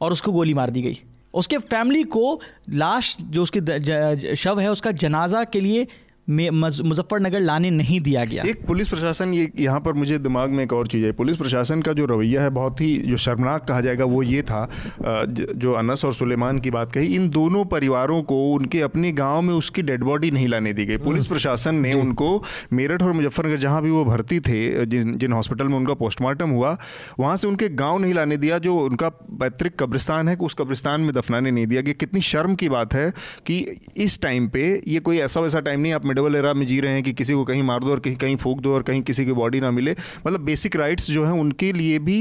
और 0.00 0.12
उसको 0.12 0.32
गोली 0.32 0.54
मार 0.54 0.70
दी 0.70 0.82
गई। 0.82 1.00
उसके 1.34 1.58
फैमिली 1.58 2.02
को 2.04 2.40
लाश 2.70 3.16
जो 3.20 3.42
उसके 3.42 4.34
शव 4.36 4.60
है, 4.60 4.70
उसका 4.70 4.90
जनाजा 4.92 5.44
के 5.44 5.60
लिए 5.60 5.86
मुजफ्फरनगर 6.28 7.40
लाने 7.40 7.70
नहीं 7.70 8.00
दिया 8.00 8.24
गया। 8.24 8.42
एक 8.44 8.64
पुलिस 8.66 8.88
प्रशासन 8.88 9.32
ये 9.34 9.50
यहाँ 9.58 9.80
पर 9.80 9.92
मुझे 9.92 10.18
दिमाग 10.18 10.50
में 10.50 10.62
एक 10.64 10.72
और 10.72 10.86
चीज़ 10.86 11.04
है। 11.04 11.12
पुलिस 11.12 11.36
प्रशासन 11.36 11.82
का 11.82 11.92
जो 11.92 12.06
रवैया 12.06 12.42
है 12.42 12.50
बहुत 12.50 12.80
ही 12.80 12.96
जो 12.98 13.16
शर्मनाक 13.16 13.66
कहा 13.68 13.80
जाएगा 13.80 14.04
वो 14.04 14.22
ये 14.22 14.42
था 14.42 14.68
जो 15.02 15.72
अनस 15.74 16.04
और 16.04 16.14
सुलेमान 16.14 16.58
की 16.58 16.70
बात 16.70 16.92
कही 16.92 17.14
इन 17.14 17.28
दोनों 17.30 17.64
परिवारों 17.66 18.22
को 18.22 18.42
उनके 18.52 18.80
अपने 18.80 19.12
गाँव 19.12 19.42
में 19.42 19.54
उसकी 19.54 19.82
डेड 19.82 20.04
बॉडी 20.04 20.30
नहीं 20.30 20.48
लाने 20.48 20.72
दी 20.72 20.86
गई। 20.86 20.96
पुलिस। 20.98 21.26
प्रशासन 21.26 21.74
ने 21.76 21.92
उनको 21.92 22.42
मेरठ 22.72 23.02
और 23.02 23.12
मुजफ्फरनगर 23.12 23.56
जहाँ 23.58 23.82
भी 23.82 23.90
वो 23.90 24.04
भर्ती 24.04 24.40
थे 24.40 24.86
जिन 24.86 25.16
जिन 25.18 25.32
हॉस्पिटल 25.32 25.68
में 25.68 25.76
उनका 25.76 25.94
पोस्टमार्टम 25.94 26.50
हुआ 26.50 26.76
वहाँ 27.20 27.36
से 27.36 27.48
उनके 27.48 27.68
गाँव 27.76 27.98
नहीं 27.98 28.14
लाने 28.14 28.36
दिया 28.36 28.58
जो 28.58 28.76
उनका 28.78 29.08
पैतृक 29.08 29.76
कब्रिस्तान 29.80 30.28
है 30.28 30.36
उस 30.38 30.54
कब्रिस्तान 30.58 31.00
में 31.00 31.12
दफनाने 31.14 31.50
नहीं 31.50 31.66
दिया 31.66 31.82
गया। 31.82 31.92
कितनी 32.00 32.20
शर्म 32.22 32.54
की 32.54 32.68
बात 32.68 32.94
है 32.94 33.10
कि 33.46 33.58
इस 33.96 34.20
टाइम 34.22 34.48
पे 34.48 34.64
ये 34.88 35.00
कोई 35.00 35.18
ऐसा 35.20 35.40
वैसा 35.40 35.60
टाइम 35.60 35.80
नहीं 35.80 35.92
आप 35.92 36.06
मेडवल 36.18 36.36
एरा 36.36 36.52
में 36.54 36.66
जी 36.66 36.80
रहे 36.80 36.92
हैं 36.92 37.02
कि 37.02 37.12
किसी 37.12 37.32
को 37.32 37.44
कहीं 37.44 37.62
मार 37.62 37.80
दो 37.80 37.90
और 37.90 38.00
कहीं 38.00 38.16
कहीं 38.16 38.36
फूक 38.36 38.60
दो 38.60 38.74
और 38.74 38.82
कहीं 38.82 39.02
किसी 39.02 39.24
की 39.24 39.32
बॉडी 39.32 39.60
ना 39.60 39.70
मिले। 39.70 39.94
मतलब 40.26 40.40
बेसिक 40.40 40.76
राइट्स 40.76 41.10
जो 41.10 41.24
हैं 41.24 41.32
उनके 41.40 41.72
लिए 41.72 41.98
भी 42.00 42.18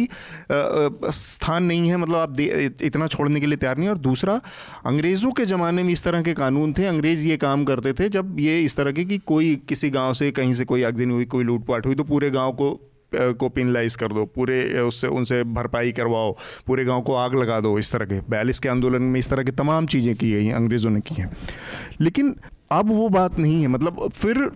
स्थान 0.52 1.64
नहीं 1.64 1.90
है। 1.90 1.98
मतलब 1.98 2.16
आप 2.16 2.40
इतना 2.82 3.08
छोड़ने 3.08 3.40
के 3.40 3.46
लिए 3.46 3.58
तैयार 3.58 3.78
नहीं 3.78 3.90
और 3.90 3.98
दूसरा, 4.00 4.40
अंग्रेज़ों 4.86 5.32
के 5.32 5.46
ज़माने 5.46 5.84
में 5.84 5.94
इस 5.94 6.04
तरह 6.04 6.22
के 6.22 6.34
कानून 6.36 6.74
थे। 6.74 6.86
अंग्रेज़ 6.86 7.28
ये 7.28 7.38
काम 7.38 7.64
करते 7.66 7.94
थे, 7.94 8.10
जब 8.10 8.40
ये 8.40 8.60
इस 8.62 8.78
तरह 8.78 8.92
के 8.92 9.06
कि 9.06 9.18
कोई 9.28 9.56
किसी 9.70 9.90
गाँव 9.90 10.14
से 10.14 10.32
कहीं 10.32 10.54
से 10.54 10.66
कोई 10.66 10.82
अगदिन 10.84 11.12
हुई, 11.12 11.26
कोई 11.26 11.44
लूटपाट 11.44 11.86
हुई 11.86 11.96
तो 11.96 12.04
पूरे 12.06 12.30
गाँव 12.32 12.52
को 12.54 12.80
को 13.14 13.48
पिनलाइज 13.50 13.96
कर 13.96 14.08
दो। 14.08 14.24
पूरे 14.26 14.58
उससे, 14.82 15.08
उनसे 15.08 15.44
भरपाई 15.46 15.92
करवाओ। 15.92 16.32
पूरे 16.68 16.84
गाँव 16.86 17.02
को 17.02 17.14
आग 17.16 17.36
लगा 17.36 17.60
दो 17.62 17.78
इस 17.80 17.92
तरह 17.92 18.06
के। 18.06 18.20
बयालीस 18.30 18.60
के 18.60 18.70
आंदोलन 18.70 19.02
में 19.04 19.20
इस 19.20 19.30
तरह 19.30 19.44
की 19.44 19.52
तमाम 19.54 19.86
चीज़ें 19.86 20.16
की 20.16 20.32
गई 20.32 20.50
अंग्रेज़ों 20.52 20.92
ने 20.92 21.02
की 21.02 21.16
हैं। 21.16 21.32
लेकिन 22.02 22.36
अब 22.72 22.92
वो 22.92 23.08
बात 23.10 23.40
नहीं 23.40 23.62
है। 23.62 23.68
मतलब 23.68 24.10
फिर 24.14 24.50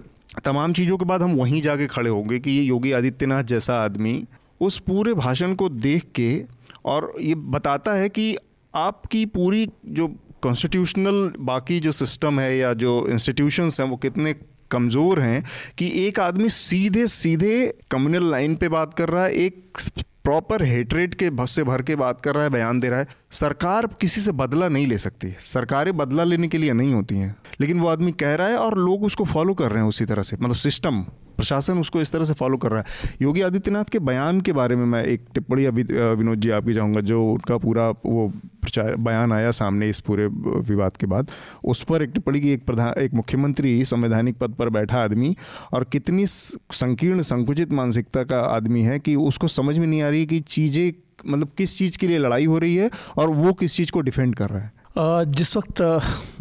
तमाम 0.45 0.73
चीज़ों 0.73 0.97
के 0.97 1.05
बाद 1.05 1.21
हम 1.21 1.35
वहीं 1.35 1.61
जाके 1.61 1.87
खड़े 1.87 2.09
होंगे 2.09 2.39
कि 2.39 2.51
ये 2.51 2.63
योगी 2.63 2.91
आदित्यनाथ 2.91 3.43
जैसा 3.43 3.81
आदमी 3.83 4.23
उस 4.61 4.77
पूरे 4.79 5.13
भाषण 5.13 5.53
को 5.55 5.69
देख 5.69 6.05
के 6.15 6.43
और 6.85 7.13
ये 7.21 7.35
बताता 7.35 7.93
है 7.93 8.09
कि 8.09 8.35
आपकी 8.73 9.25
पूरी 9.27 9.67
जो 9.89 10.07
कॉन्स्टिट्यूशनल 10.41 11.31
बाकी 11.39 11.79
जो 11.79 11.91
सिस्टम 11.91 12.39
है 12.39 12.57
या 12.57 12.73
जो 12.73 13.07
इंस्टीट्यूशंस 13.07 13.79
हैं 13.79 13.87
वो 13.87 13.97
कितने 13.97 14.33
कमज़ोर 14.71 15.19
हैं 15.19 15.43
कि 15.77 15.91
एक 16.05 16.19
आदमी 16.19 16.49
सीधे 16.49 17.05
सीधे 17.07 17.55
कम्युनल 17.91 18.29
लाइन 18.31 18.55
पे 18.55 18.67
बात 18.69 18.93
कर 18.93 19.09
रहा 19.09 19.25
है, 19.25 19.33
एक 19.33 19.77
प्रॉपर 20.23 20.63
हेटरेट 20.63 21.13
के 21.13 21.29
भस 21.29 21.51
से 21.51 21.63
भर 21.63 21.81
के 21.81 21.95
बात 21.95 22.21
कर 22.21 22.35
रहा 22.35 22.43
है, 22.43 22.49
बयान 22.49 22.79
दे 22.79 22.89
रहा 22.89 22.99
है। 22.99 23.07
सरकार 23.31 23.87
किसी 23.87 24.21
से 24.21 24.31
बदला 24.31 24.69
नहीं 24.69 24.87
ले 24.87 24.97
सकती। 24.97 25.35
सरकारें 25.39 25.97
बदला 25.97 26.23
लेने 26.23 26.47
के 26.47 26.57
लिए 26.57 26.73
नहीं 26.73 26.93
होती 26.93 27.15
हैं। 27.15 27.35
लेकिन 27.61 27.79
वो 27.79 27.87
आदमी 27.87 28.11
कह 28.11 28.35
रहा 28.35 28.47
है 28.47 28.57
और 28.57 28.77
लोग 28.77 29.03
उसको 29.03 29.25
फॉलो 29.25 29.53
कर 29.53 29.71
रहे 29.71 29.81
हैं 29.81 29.89
उसी 29.89 30.05
तरह 30.05 30.23
से। 30.23 30.37
मतलब 30.41 30.55
सिस्टम 30.55 31.05
प्रशासन 31.31 31.79
उसको 31.79 32.01
इस 32.01 32.11
तरह 32.11 32.23
से 32.23 32.33
फॉलो 32.33 32.57
कर 32.57 32.71
रहा 32.71 32.79
है। 32.79 33.15
योगी 33.21 33.41
आदित्यनाथ 33.41 33.85
के 33.85 33.99
बयान 34.01 34.41
के 34.41 34.53
बारे 34.53 34.75
में 34.75 34.85
मैं 34.85 35.03
एक 35.05 35.25
टिप्पणी 35.33 35.65
अभी 35.65 35.83
विनोद 35.83 36.39
जी 36.39 36.49
आपकी 36.51 36.73
चाहूँगा, 36.73 37.01
जो 37.01 37.23
उनका 37.25 37.57
पूरा 37.57 37.89
वो 37.89 38.27
प्रचार 38.61 38.95
बयान 38.97 39.31
आया 39.33 39.51
सामने 39.51 39.89
इस 39.89 39.99
पूरे 39.99 40.25
विवाद 40.27 40.97
के 40.97 41.05
बाद। 41.07 41.31
उस 41.65 41.83
पर 41.83 42.01
एक 42.01 42.09
टिप्पणी 42.09 42.39
की 42.39 42.51
एक 42.53 42.65
प्रधान 42.65 42.93
एक 43.01 43.13
मुख्यमंत्री 43.13 43.83
संवैधानिक 43.85 44.37
पद 44.37 44.53
पर 44.53 44.69
बैठा 44.69 45.03
आदमी 45.03 45.35
और 45.73 45.83
कितनी 45.83 46.25
संकीर्ण, 46.27 47.21
संकुचित 47.21 47.71
मानसिकता 47.73 48.23
का 48.23 48.39
आदमी 48.47 48.81
है 48.81 48.99
कि 48.99 49.15
उसको 49.17 49.47
समझ 49.49 49.77
में 49.77 49.87
नहीं 49.87 50.01
आ 50.01 50.09
रही 50.09 50.25
कि 50.25 50.39
चीज़ें 50.39 50.91
मतलब 51.25 51.49
किस 51.57 51.77
चीज़ 51.77 51.97
के 51.97 52.07
लिए 52.07 52.17
लड़ाई 52.17 52.45
हो 52.45 52.57
रही 52.57 52.75
है 52.75 52.89
और 53.17 53.29
वो 53.29 53.53
किस 53.53 53.75
चीज़ 53.75 53.91
को 53.91 54.01
डिफेंड 54.01 54.35
कर 54.35 54.49
रहा 54.49 54.61
है। 54.61 54.80
जिस 54.97 55.55
वक्त 55.57 55.81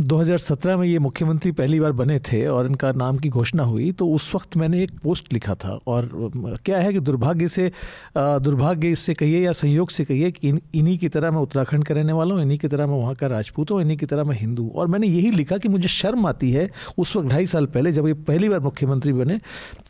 2017 0.03 0.77
में 0.77 0.87
ये 0.87 0.99
मुख्यमंत्री 0.99 1.51
पहली 1.53 1.79
बार 1.81 1.93
बने 1.93 2.19
थे 2.19 2.45
और 2.47 2.67
इनका 2.67 2.91
नाम 2.93 3.19
की 3.19 3.29
घोषणा 3.29 3.63
हुई 3.63 3.91
तो 3.93 4.09
उस 4.09 4.35
वक्त 4.35 4.57
मैंने 4.57 4.83
एक 4.83 4.91
पोस्ट 5.03 5.33
लिखा 5.33 5.55
था 5.55 5.79
और 5.87 6.59
क्या 6.65 6.79
है 6.79 6.93
कि 6.93 7.01
दुर्भाग्य 7.01 7.49
से 7.49 7.71
दुर्भाग्य 8.17 8.89
इससे 8.89 9.15
कहिए 9.15 9.45
या 9.45 9.53
संयोग 9.53 9.91
से 9.91 10.05
कहिए 10.05 10.31
कि 10.31 10.49
इन, 10.49 10.61
इन्हीं 10.75 10.97
की 10.99 11.09
तरह 11.09 11.31
मैं 11.31 11.41
उत्तराखंड 11.41 11.85
का 11.85 11.95
रहने 11.95 12.13
वाला 12.13 12.35
हूँ, 12.35 12.43
इन्हीं 12.43 12.59
की 12.59 12.69
तरह 12.69 12.87
मैं 12.87 12.97
वहाँ 12.97 13.15
का 13.15 13.27
राजपूत 13.27 13.71
हूँ, 13.71 13.81
इन्हीं 13.81 13.97
की 13.99 14.07
तरह 14.07 14.25
मैं 14.25 14.37
हिंदू 14.37 14.69
और 14.77 14.87
मैंने 14.87 15.07
यही 15.07 15.31
लिखा 15.31 15.59
कि 15.59 15.69
मुझे 15.69 15.89
शर्म 15.89 16.27
आती 16.27 16.51
है 16.51 16.69
उस 16.99 17.15
वक्त, 17.17 17.29
ढाई 17.29 17.47
साल 17.47 17.67
पहले 17.67 17.93
जब 17.93 18.07
ये 18.09 18.15
पहली 18.27 18.49
बार 18.49 18.61
मुख्यमंत्री 18.61 19.13
बने, 19.13 19.39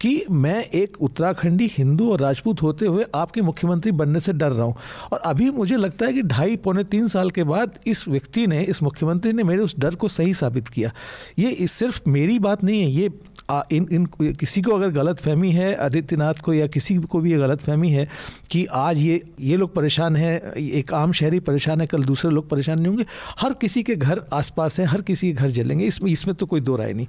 कि 0.01 0.25
मैं 0.31 0.63
एक 0.65 1.01
उत्तराखंडी 1.01 1.71
हिंदू 1.79 2.11
और 2.13 2.21
राजपूत 2.21 2.63
होते 2.63 2.87
हुए 2.87 3.07
आपके 3.15 3.43
मुख्यमंत्री 3.43 3.93
बनने 3.93 4.21
से 4.21 4.33
डर 4.35 4.53
रहा 4.53 4.67
हूँ। 4.67 4.77
और 5.13 5.19
अभी 5.27 5.51
मुझे 5.53 5.77
लगता 5.77 6.07
है 6.07 6.13
कि 6.13 6.23
ढाई, 6.25 6.57
पौने 6.59 6.85
तीन 6.85 7.09
साल 7.09 7.31
के 7.31 7.45
बाद 7.45 7.79
इस 7.87 8.07
व्यक्ति 8.09 8.47
ने 8.51 8.63
इस 8.65 8.83
मुख्यमंत्री 8.83 9.33
ने 9.33 9.43
मेरे 9.45 9.63
उस 9.63 9.75
डर 9.79 9.95
को 9.95 10.09
सही 10.11 10.35
साबित 10.35 10.69
किया। 10.69 10.93
ये 11.39 11.67
सिर्फ़ 11.69 12.01
मेरी 12.09 12.39
बात 12.39 12.65
नहीं 12.65 12.83
है 12.83 12.91
ये 12.91 13.11
आ, 13.51 13.63
इन 13.73 13.87
इन 13.93 14.07
किसी 14.41 14.63
को 14.63 14.73
अगर 14.73 14.91
गलत 14.93 15.19
फहमी 15.19 15.51
है 15.53 15.75
आदित्यनाथ 15.85 16.41
को 16.45 16.53
या 16.55 16.67
किसी 16.67 16.97
को 17.05 17.21
भी 17.21 17.31
ये 17.33 17.39
गलत 17.39 17.63
फहमी 17.63 17.89
है 17.91 18.07
कि 18.51 18.65
आज 18.73 18.99
ये 18.99 19.21
ये 19.41 19.57
लोग 19.57 19.75
परेशान 19.75 20.17
हैं 20.17 20.53
एक 20.55 20.93
आम 20.95 21.13
शहरी 21.13 21.41
परेशान 21.41 21.81
है 21.81 21.87
कल 21.87 22.05
दूसरे 22.05 22.31
लोग 22.31 22.49
परेशान 22.49 22.79
नहीं 22.79 22.89
होंगे 22.89 23.05
हर 23.41 23.53
किसी 23.61 23.83
के 23.83 23.97
घर 23.97 24.23
आसपास 24.33 24.79
है 24.81 24.87
हर 24.87 25.03
किसी 25.03 25.33
के 25.33 25.35
घर 25.35 25.51
जलेंगे 25.51 25.85
इसमें 25.85 26.11
इसमें 26.11 26.35
तो 26.35 26.47
कोई 26.47 26.61
दो 26.61 26.77
राय 26.77 26.93
नहीं। 26.93 27.07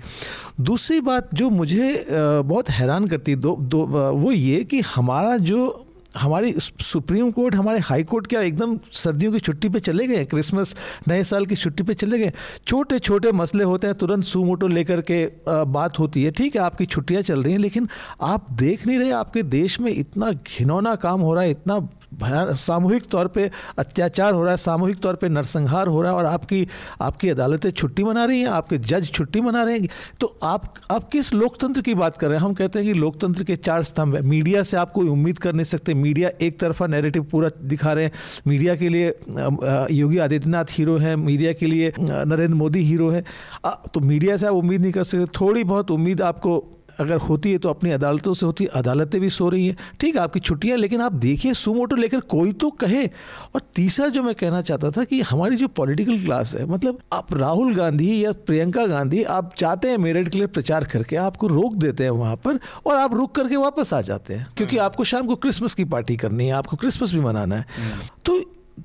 दूसरी 0.61 0.99
बात 1.01 1.29
जो 1.33 1.49
मुझे 1.49 2.05
बहुत 2.11 2.69
हैरान 2.69 3.07
करती 3.07 3.35
दो 3.37 3.55
दो 3.61 3.85
वो 4.15 4.31
ये 4.31 4.63
कि 4.63 4.81
हमारा 4.95 5.37
जो 5.37 5.61
हमारी 6.15 6.53
सुप्रीम 6.57 7.29
कोर्ट, 7.31 7.55
हमारे 7.55 7.79
हाई 7.79 8.03
कोर्ट 8.03 8.27
क्या 8.27 8.41
एकदम 8.41 8.77
सर्दियों 8.93 9.31
की 9.31 9.39
छुट्टी 9.39 9.69
पे 9.69 9.79
चले 9.79 10.07
गए? 10.07 10.23
क्रिसमस, 10.25 10.75
नए 11.07 11.23
साल 11.23 11.45
की 11.45 11.55
छुट्टी 11.55 11.83
पे 11.83 11.93
चले 11.93 12.19
गए? 12.19 12.31
छोटे 12.67 12.99
छोटे 12.99 13.31
मसले 13.31 13.63
होते 13.63 13.87
हैं, 13.87 13.95
तुरंत 13.97 14.23
सू 14.23 14.43
मोटो 14.43 14.67
लेकर 14.67 15.01
के 15.01 15.25
बात 15.47 15.99
होती 15.99 16.23
है। 16.23 16.31
ठीक 16.31 16.55
है, 16.55 16.61
आपकी 16.61 16.85
छुट्टियाँ 16.85 17.21
चल 17.21 17.43
रही 17.43 17.53
हैं, 17.53 17.59
लेकिन 17.59 17.87
आप 18.21 18.51
देख 18.53 18.85
नहीं 18.87 18.99
रहे, 18.99 19.11
आपके 19.11 19.43
देश 19.43 19.79
में 19.79 19.91
इतना 19.91 20.31
घिनौना 20.31 20.95
काम 20.97 21.21
हो 21.21 21.33
रहा 21.33 21.43
है, 21.43 21.51
इतना 21.51 21.79
भयान 22.11 22.53
सामूहिक 22.55 23.05
तौर 23.11 23.27
पे 23.27 23.49
अत्याचार 23.77 24.33
हो 24.33 24.41
रहा 24.41 24.51
है, 24.51 24.57
सामूहिक 24.57 24.99
तौर 24.99 25.15
पे 25.15 25.29
नरसंहार 25.29 25.87
हो 25.87 26.01
रहा 26.01 26.11
है 26.11 26.17
और 26.17 26.25
आपकी 26.25 26.67
आपकी 27.01 27.29
अदालतें 27.29 27.69
छुट्टी 27.71 28.03
मना 28.03 28.25
रही 28.25 28.39
हैं, 28.41 28.47
आपके 28.49 28.77
जज 28.77 29.09
छुट्टी 29.09 29.41
मना 29.41 29.63
रहे 29.63 29.77
हैं। 29.79 29.89
तो 30.19 30.27
आप 30.43 30.73
आप 30.91 31.07
किस 31.09 31.33
लोकतंत्र 31.33 31.81
की 31.81 31.93
बात 31.93 32.15
कर 32.15 32.27
रहे 32.27 32.37
हैं? 32.37 32.45
हम 32.45 32.53
कहते 32.53 32.79
हैं 32.79 32.87
कि 32.87 32.99
लोकतंत्र 32.99 33.43
के 33.43 33.55
चार 33.55 33.83
स्तंभ 33.83 34.15
है। 34.15 34.21
मीडिया 34.21 34.63
से 34.63 34.77
आप 34.77 34.91
कोई 34.91 35.07
उम्मीद 35.07 35.37
कर 35.39 35.53
नहीं 35.53 35.65
सकते। 35.65 35.93
मीडिया 35.93 36.29
एक 36.41 36.59
तरफा 36.59 36.87
नैरेटिव 36.87 37.23
पूरा 37.31 37.49
दिखा 37.63 37.93
रहे 37.93 38.05
हैं। 38.05 38.11
मीडिया 38.47 38.75
के 38.75 38.89
लिए 38.89 39.13
योगी 39.91 40.17
आदित्यनाथ 40.17 40.65
हीरो 40.71 40.97
हैं। 40.97 41.15
मीडिया 41.15 41.53
के 41.53 41.65
लिए 41.65 41.93
नरेंद्र 41.99 42.55
मोदी 42.55 42.83
हीरो 42.83 43.09
है। 43.09 43.23
तो 43.93 43.99
मीडिया 43.99 44.37
से 44.37 44.47
आप 44.47 44.53
उम्मीद 44.53 44.81
नहीं 44.81 44.91
कर 44.91 45.03
सकते। 45.03 45.25
थोड़ी 45.39 45.63
बहुत 45.63 45.91
उम्मीद 45.91 46.21
आपको 46.21 46.59
अगर 47.01 47.17
होती 47.19 47.51
है 47.51 47.57
तो 47.57 47.69
अपनी 47.69 47.91
अदालतों 47.91 48.33
से 48.33 48.45
होती 48.45 48.63
है 48.63 48.69
अदालतें 48.73 49.19
भी 49.21 49.29
सो 49.29 49.49
रही 49.49 49.67
हैं। 49.67 49.77
ठीक 49.99 50.15
है 50.15 50.21
आपकी 50.21 50.39
छुट्टियाँ 50.39 50.77
लेकिन 50.77 51.01
आप 51.01 51.13
देखिए 51.21 51.53
सुमोटो 51.53 51.95
लेकर 51.95 52.19
कोई 52.29 52.53
तो 52.53 52.69
कहे। 52.81 53.05
और 53.05 53.61
तीसरा 53.75 54.07
जो 54.07 54.23
मैं 54.23 54.35
कहना 54.35 54.61
चाहता 54.61 54.91
था 54.91 55.03
कि 55.03 55.21
हमारी 55.21 55.55
जो 55.55 55.67
पॉलिटिकल 55.67 56.19
क्लास 56.19 56.55
है 56.55 56.65
मतलब 56.65 56.99
आप 57.13 57.33
राहुल 57.33 57.75
गांधी 57.75 58.23
या 58.25 58.31
प्रियंका 58.47 58.85
गांधी 58.85 59.23
आप 59.23 59.53
चाहते 59.57 59.89
हैं 59.89 59.97
मेरठ 59.97 60.29
के 60.29 60.37
लिए 60.37 60.47
प्रचार 60.47 60.83
करके 60.83 61.15
आपको 61.15 61.47
रोक 61.47 61.75
देते 61.75 62.03
हैं 62.03 62.11
वहाँ 62.11 62.35
पर 62.35 62.59
और 62.85 62.97
आप 62.97 63.13
रुक 63.13 63.35
करके 63.35 63.55
वापस 63.55 63.93
आ 63.93 64.01
जाते 64.01 64.33
हैं। 64.33 64.47
क्योंकि 64.57 64.75
हम्म। 64.75 64.85
आपको 64.85 65.03
शाम 65.03 65.27
को 65.27 65.35
क्रिसमस 65.35 65.73
की 65.73 65.83
पार्टी 65.85 66.17
करनी 66.17 66.45
है 66.45 66.53
आपको 66.53 66.77
क्रिसमस 66.77 67.13
भी 67.13 67.19
मनाना 67.19 67.55
है। 67.55 67.65
हम्म। 67.77 68.07
तो 68.25 68.41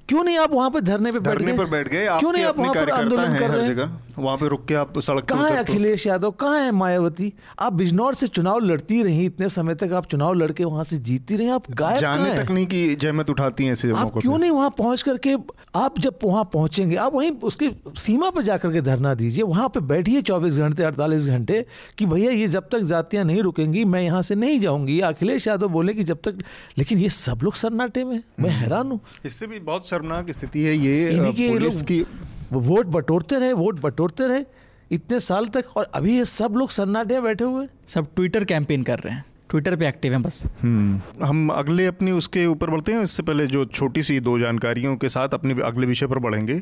क्यों 0.09 0.23
नहीं 0.25 0.39
आप 0.39 0.53
वहाँ 0.53 0.71
पर 0.71 0.81
धरने 0.81 1.13
पे 1.13 1.19
पर 1.19 1.67
बैठ 1.67 1.89
गए 1.89 2.07
क्यों 2.19 2.33
नहीं 2.33 2.45
आप 2.45 2.59
वहाँ 2.59 2.75
पर 2.75 2.91
आंदोलन 2.91 3.37
कर 3.39 3.51
रहे 3.51 3.67
हैं? 3.67 4.06
वहाँ 4.19 4.37
पे 4.39 4.49
रुक 4.49 4.65
के 4.67 4.75
आप 4.75 4.99
सड़क 4.99 5.25
कहाँ 5.25 5.49
है 5.51 5.57
अखिलेश 5.57 6.07
यादव? 6.07 6.31
कहाँ 6.31 6.59
है 6.61 6.71
मायावती? 6.73 7.33
आप 7.61 7.73
बिजनौर 7.73 8.15
से 8.15 8.27
चुनाव 8.27 8.59
लड़ती 8.59 9.03
रही 9.03 9.25
इतने 9.27 9.49
समय 9.49 9.75
तक 9.75 9.93
आप 9.93 10.07
चुनाव 10.07 10.35
लड़के 10.35 10.65
वहाँ 10.65 10.85
से 10.85 10.99
जीतती 10.99 11.37
रही 11.37 11.49
आप 11.49 11.71
गायब 11.71 11.99
जाने 11.99 12.35
तक 12.37 12.51
नहीं 12.51 12.67
की 12.67 12.95
जहमत 12.97 13.31
उठाती 13.31 13.65
हैं 13.65 13.73
ऐसे 13.73 13.91
आप 13.93 14.13
क्यों 14.19 14.39
नहीं 14.39 14.51
वहाँ 14.51 14.71
पहुँच 14.79 15.03
करके 15.03 15.35
आप 15.77 15.99
जब 16.01 16.19
वहाँ 16.25 16.45
पहुँचेंगे 16.53 16.97
आप 16.97 17.15
वहीं 17.15 17.31
उसकी 17.43 17.71
सीमा 17.99 18.31
पर 18.31 18.43
जाकर 18.43 18.73
के 18.73 18.81
धरना 18.81 19.15
दीजिए 19.15 19.45
वहाँ 19.45 19.69
पे 19.69 19.81
बैठिए 19.81 20.23
चौबीस 20.23 20.57
घंटे 20.59 20.83
अड़तालीस 20.83 21.27
घंटे 21.27 21.65
कि 21.99 22.07
भैया 22.07 22.31
ये 22.31 22.47
जब 22.49 22.69
तक 22.73 22.81
जातियाँ 22.87 23.25
नहीं 23.25 23.43
रुकेंगी 23.43 23.85
मैं 23.85 24.03
यहाँ 24.03 24.23
से 24.23 24.35
नहीं 24.35 24.61
जाऊँगी। 24.61 25.01
अखिलेश 25.01 25.47
यादव 25.47 25.69
बोले 25.69 25.95
कि 25.95 26.05
जब 26.05 26.21
तक 26.25 26.39
लेकिन 26.79 26.99
ये 26.99 27.09
सब 27.09 27.41
लोग 27.43 27.55
सन्नाटे 27.55 28.05
में 28.05 28.23
मैं 28.41 28.51
हम्म। 28.51 28.61
हैरान 28.61 28.91
हूँ। 28.91 29.01
इससे 29.25 29.47
भी 29.47 29.59
बहुत 29.61 29.89
शर्मनाक 29.89 30.31
स्थिति 30.31 30.63
है 30.65 30.77
ये 30.77 31.49
पुलिस 31.51 31.83
की 31.83 32.05
वोट 32.53 32.87
बटोरते 32.87 33.39
रहे, 33.39 33.53
वोट 33.53 33.81
बटोरते 33.81 34.27
रहे, 34.27 34.45
इतने 34.91 35.21
साल 35.21 35.47
तक 35.47 35.77
और 35.77 35.91
अभी 35.95 36.17
ये 36.17 36.25
सब 36.25 36.55
लोग 36.57 36.71
सन्नाटे 36.71 37.21
बैठे 37.21 37.45
हुए 37.45 37.67
सब 37.89 38.07
ट्विटर 38.15 38.45
कैंपेन 38.45 38.83
कर 38.83 38.99
रहे 38.99 39.15
हैं। 39.15 39.25
ट्विटर 39.51 39.77
पे 39.77 39.87
एक्टिव 39.89 40.13
हैं 40.13 40.23
बस। 40.23 40.43
हम्म। 40.63 41.25
हम 41.25 41.49
अगले 41.51 41.87
अपनी 41.87 42.11
उसके 42.11 42.47
ऊपर 42.47 42.71
बढ़ते 42.71 42.93
हैं, 42.93 43.03
इससे 43.03 43.23
पहले 43.23 43.47
जो 43.47 43.65
छोटी 43.65 44.03
सी 44.03 44.19
दो 44.21 44.39
जानकारियों 44.39 44.97
के 44.97 45.09
साथ 45.09 45.35
अपने 45.35 45.55
अगले 45.65 45.87
विषय 45.87 46.07
पर 46.07 46.19
बढ़ेंगे। 46.19 46.55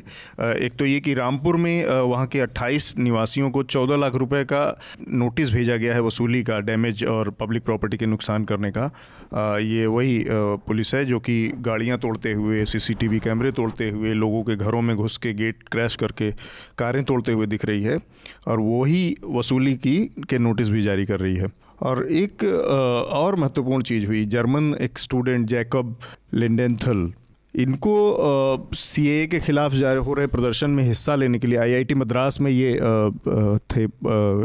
एक 0.65 0.75
तो 0.79 0.85
ये 0.85 0.99
कि 0.99 1.13
रामपुर 1.13 1.57
में 1.57 1.85
वहाँ 1.85 2.27
के 2.27 2.39
28 2.39 2.93
निवासियों 2.97 3.49
को 3.51 3.63
14 3.65 3.97
लाख 3.97 4.15
रुपए 4.15 4.43
का 4.43 4.63
नोटिस 5.09 5.51
भेजा 5.51 5.75
गया 5.77 5.93
है 5.93 6.01
वसूली 6.01 6.43
का, 6.43 6.59
डैमेज 6.59 7.03
और 7.05 7.29
पब्लिक 7.29 7.63
प्रॉपर्टी 7.63 7.97
के 7.97 8.05
नुकसान 8.05 8.45
करने 8.45 8.71
का। 8.71 8.85
ये 9.59 9.85
वही 9.87 10.23
पुलिस 10.29 10.93
है 10.95 11.03
जो 11.05 11.19
कि 11.19 11.51
गाड़ियाँ 11.59 11.97
तोड़ते 11.97 12.33
हुए 12.33 12.63
सीसीटीवी 12.65 13.19
कैमरे 13.19 13.51
तोड़ते 13.51 13.89
हुए, 13.89 14.13
लोगों 14.13 14.43
के 14.43 14.55
घरों 14.55 14.81
में 14.81 14.95
घुस 14.95 15.17
के 15.17 15.33
गेट 15.33 15.67
क्रैश 15.71 15.95
करके 15.95 16.31
कारें 16.77 17.03
तोड़ते 17.03 17.31
हुए 17.31 17.45
दिख 17.47 17.65
रही 17.65 17.83
है 17.83 17.99
और 18.47 18.59
वही 18.59 19.15
वसूली 19.25 19.75
की, 19.75 19.97
के 20.29 20.37
नोटिस 20.37 20.69
भी 20.69 20.81
जारी 20.81 21.05
कर 21.05 21.19
रही 21.19 21.35
है। 21.35 21.47
और 21.81 22.05
एक 22.07 22.43
और 23.13 23.35
महत्वपूर्ण 23.35 23.83
चीज़ 23.83 24.07
हुई। 24.07 24.25
जर्मन 24.27 24.73
एक 24.81 24.97
स्टूडेंट, 24.99 25.47
जैकब 25.47 25.95
लिंडेंथल, 26.33 27.11
इनको 27.55 28.69
सी 28.75 29.07
ए 29.07 29.25
के 29.27 29.39
खिलाफ 29.39 29.73
हो 29.73 30.13
रहे 30.13 30.27
प्रदर्शन 30.27 30.69
में 30.69 30.83
हिस्सा 30.83 31.15
लेने 31.15 31.39
के 31.39 31.47
लिए 31.47 31.57
आईआईटी 31.57 31.95
मद्रास 31.95 32.39
में 32.41 32.49
ये 32.51 32.73
थे 33.71 33.85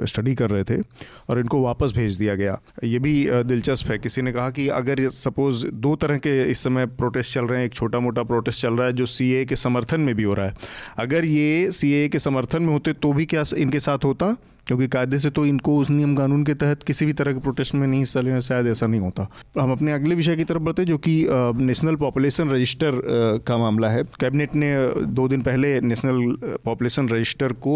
स्टडी 0.06 0.34
कर 0.34 0.50
रहे 0.50 0.64
थे 0.64 0.80
और 1.28 1.38
इनको 1.38 1.60
वापस 1.62 1.92
भेज 1.92 2.16
दिया 2.16 2.34
गया। 2.34 2.58
ये 2.84 2.98
भी 2.98 3.14
दिलचस्प 3.44 3.90
है। 3.90 3.98
किसी 3.98 4.22
ने 4.22 4.32
कहा 4.32 4.50
कि 4.50 4.68
अगर 4.70 5.08
सपोज़ 5.10 5.66
दो 5.66 5.94
तरह 5.96 6.18
के 6.18 6.42
इस 6.50 6.62
समय 6.64 6.86
प्रोटेस्ट 6.86 7.34
चल 7.34 7.44
रहे 7.44 7.58
हैं, 7.58 7.66
एक 7.66 7.74
छोटा 7.74 8.00
मोटा 8.00 8.22
प्रोटेस्ट 8.22 8.62
चल 8.62 8.74
रहा 8.74 8.86
है 8.86 8.92
जो 8.92 9.06
सी 9.06 9.30
ए 9.32 9.44
के 9.44 9.56
समर्थन 9.56 10.00
में 10.00 10.14
भी 10.14 10.22
हो 10.22 10.34
रहा 10.34 10.46
है। 10.46 10.54
अगर 10.98 11.24
ये 11.24 11.70
सी 11.70 11.92
ए 11.94 12.08
के 12.08 12.18
समर्थन 12.18 12.62
में 12.62 12.72
होते 12.72 12.92
तो 12.92 13.12
भी 13.12 13.26
क्या 13.26 13.42
इनके 13.56 13.80
साथ 13.80 14.04
होता? 14.04 14.36
क्योंकि 14.70 14.86
कायदे 14.88 15.18
से 15.18 15.30
तो 15.30 15.44
इनको 15.46 15.76
उस 15.78 15.88
नियम 15.90 16.14
कानून 16.16 16.42
के 16.44 16.54
तहत 16.54 16.82
किसी 16.82 17.06
भी 17.06 17.12
तरह 17.12 17.32
के 17.32 17.40
प्रोटेस्ट 17.40 17.74
में 17.74 17.86
नहीं 17.86 18.00
हिस्सा 18.00 18.20
लेना, 18.20 18.40
शायद 18.40 18.66
ऐसा 18.68 18.86
नहीं 18.86 19.00
होता। 19.00 19.26
हम 19.60 19.72
अपने 19.72 19.92
अगले 19.92 20.14
विषय 20.14 20.36
की 20.36 20.44
तरफ़ 20.44 20.62
बढ़ते 20.62 20.84
जो 20.84 20.98
कि 20.98 21.14
नेशनल 21.60 21.96
पॉपुलेशन 21.96 22.50
रजिस्टर 22.50 23.00
का 23.46 23.56
मामला 23.58 23.88
है। 23.90 24.02
कैबिनेट 24.20 24.54
ने 24.54 24.70
दो 25.10 25.26
दिन 25.28 25.42
पहले 25.42 25.80
नेशनल 25.82 26.58
पॉपुलेशन 26.64 27.08
रजिस्टर 27.08 27.52
को 27.66 27.74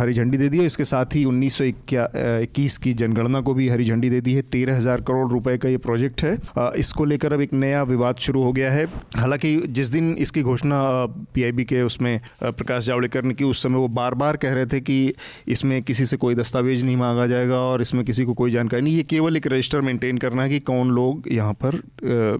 हरी 0.00 0.12
झंडी 0.12 0.38
दे 0.38 0.48
दी 0.48 0.58
है। 0.58 0.66
इसके 0.66 0.84
साथ 0.84 1.14
ही 1.14 1.24
उन्नीस 1.24 1.60
इक्कीस 1.62 2.76
की 2.78 2.92
जनगणना 2.94 3.40
को 3.40 3.54
भी 3.54 3.68
हरी 3.68 3.84
झंडी 3.84 4.10
दे 4.10 4.20
दी 4.20 4.34
है। 4.34 4.42
तेरह 4.52 4.76
हज़ार 4.76 5.00
करोड़ 5.02 5.30
रुपए 5.32 5.56
का 5.58 5.68
ये 5.68 5.76
प्रोजेक्ट 5.78 6.22
है। 6.22 6.36
इसको 6.78 7.04
लेकर 7.04 7.32
अब 7.32 7.40
एक 7.40 7.52
नया 7.54 7.82
विवाद 7.84 8.18
शुरू 8.18 8.42
हो 8.42 8.52
गया 8.52 8.72
है। 8.72 8.84
हालाँकि 9.16 9.56
जिस 9.70 9.88
दिन 9.88 10.14
इसकी 10.18 10.42
घोषणा 10.44 10.82
पीआईबी 11.34 11.64
के 11.64 11.82
उसमें 11.82 12.20
प्रकाश 12.42 12.84
जावड़ेकर 12.84 13.24
ने 13.24 13.34
की, 13.34 13.44
उस 13.44 13.62
समय 13.62 13.76
वो 13.76 13.88
बार 13.90 14.14
बार 14.16 14.36
कह 14.38 14.54
रहे 14.54 14.66
थे 14.66 14.80
कि 14.82 15.14
इसमें 15.48 15.82
किसी 15.82 16.01
से 16.06 16.16
कोई 16.16 16.34
दस्तावेज़ 16.34 16.84
नहीं 16.84 16.96
मांगा 16.96 17.26
जाएगा 17.26 17.58
और 17.58 17.82
इसमें 17.82 18.04
किसी 18.04 18.24
को 18.24 18.34
कोई 18.34 18.50
जानकारी 18.50 18.82
नहीं। 18.82 18.96
ये 18.96 19.02
केवल 19.02 19.36
एक 19.36 19.46
रजिस्टर 19.46 19.80
मेंटेन 19.80 20.18
करना 20.18 20.42
है 20.42 20.48
कि 20.48 20.60
कौन 20.60 20.90
लोग 20.90 21.28
यहाँ 21.32 21.52
पर 21.64 21.80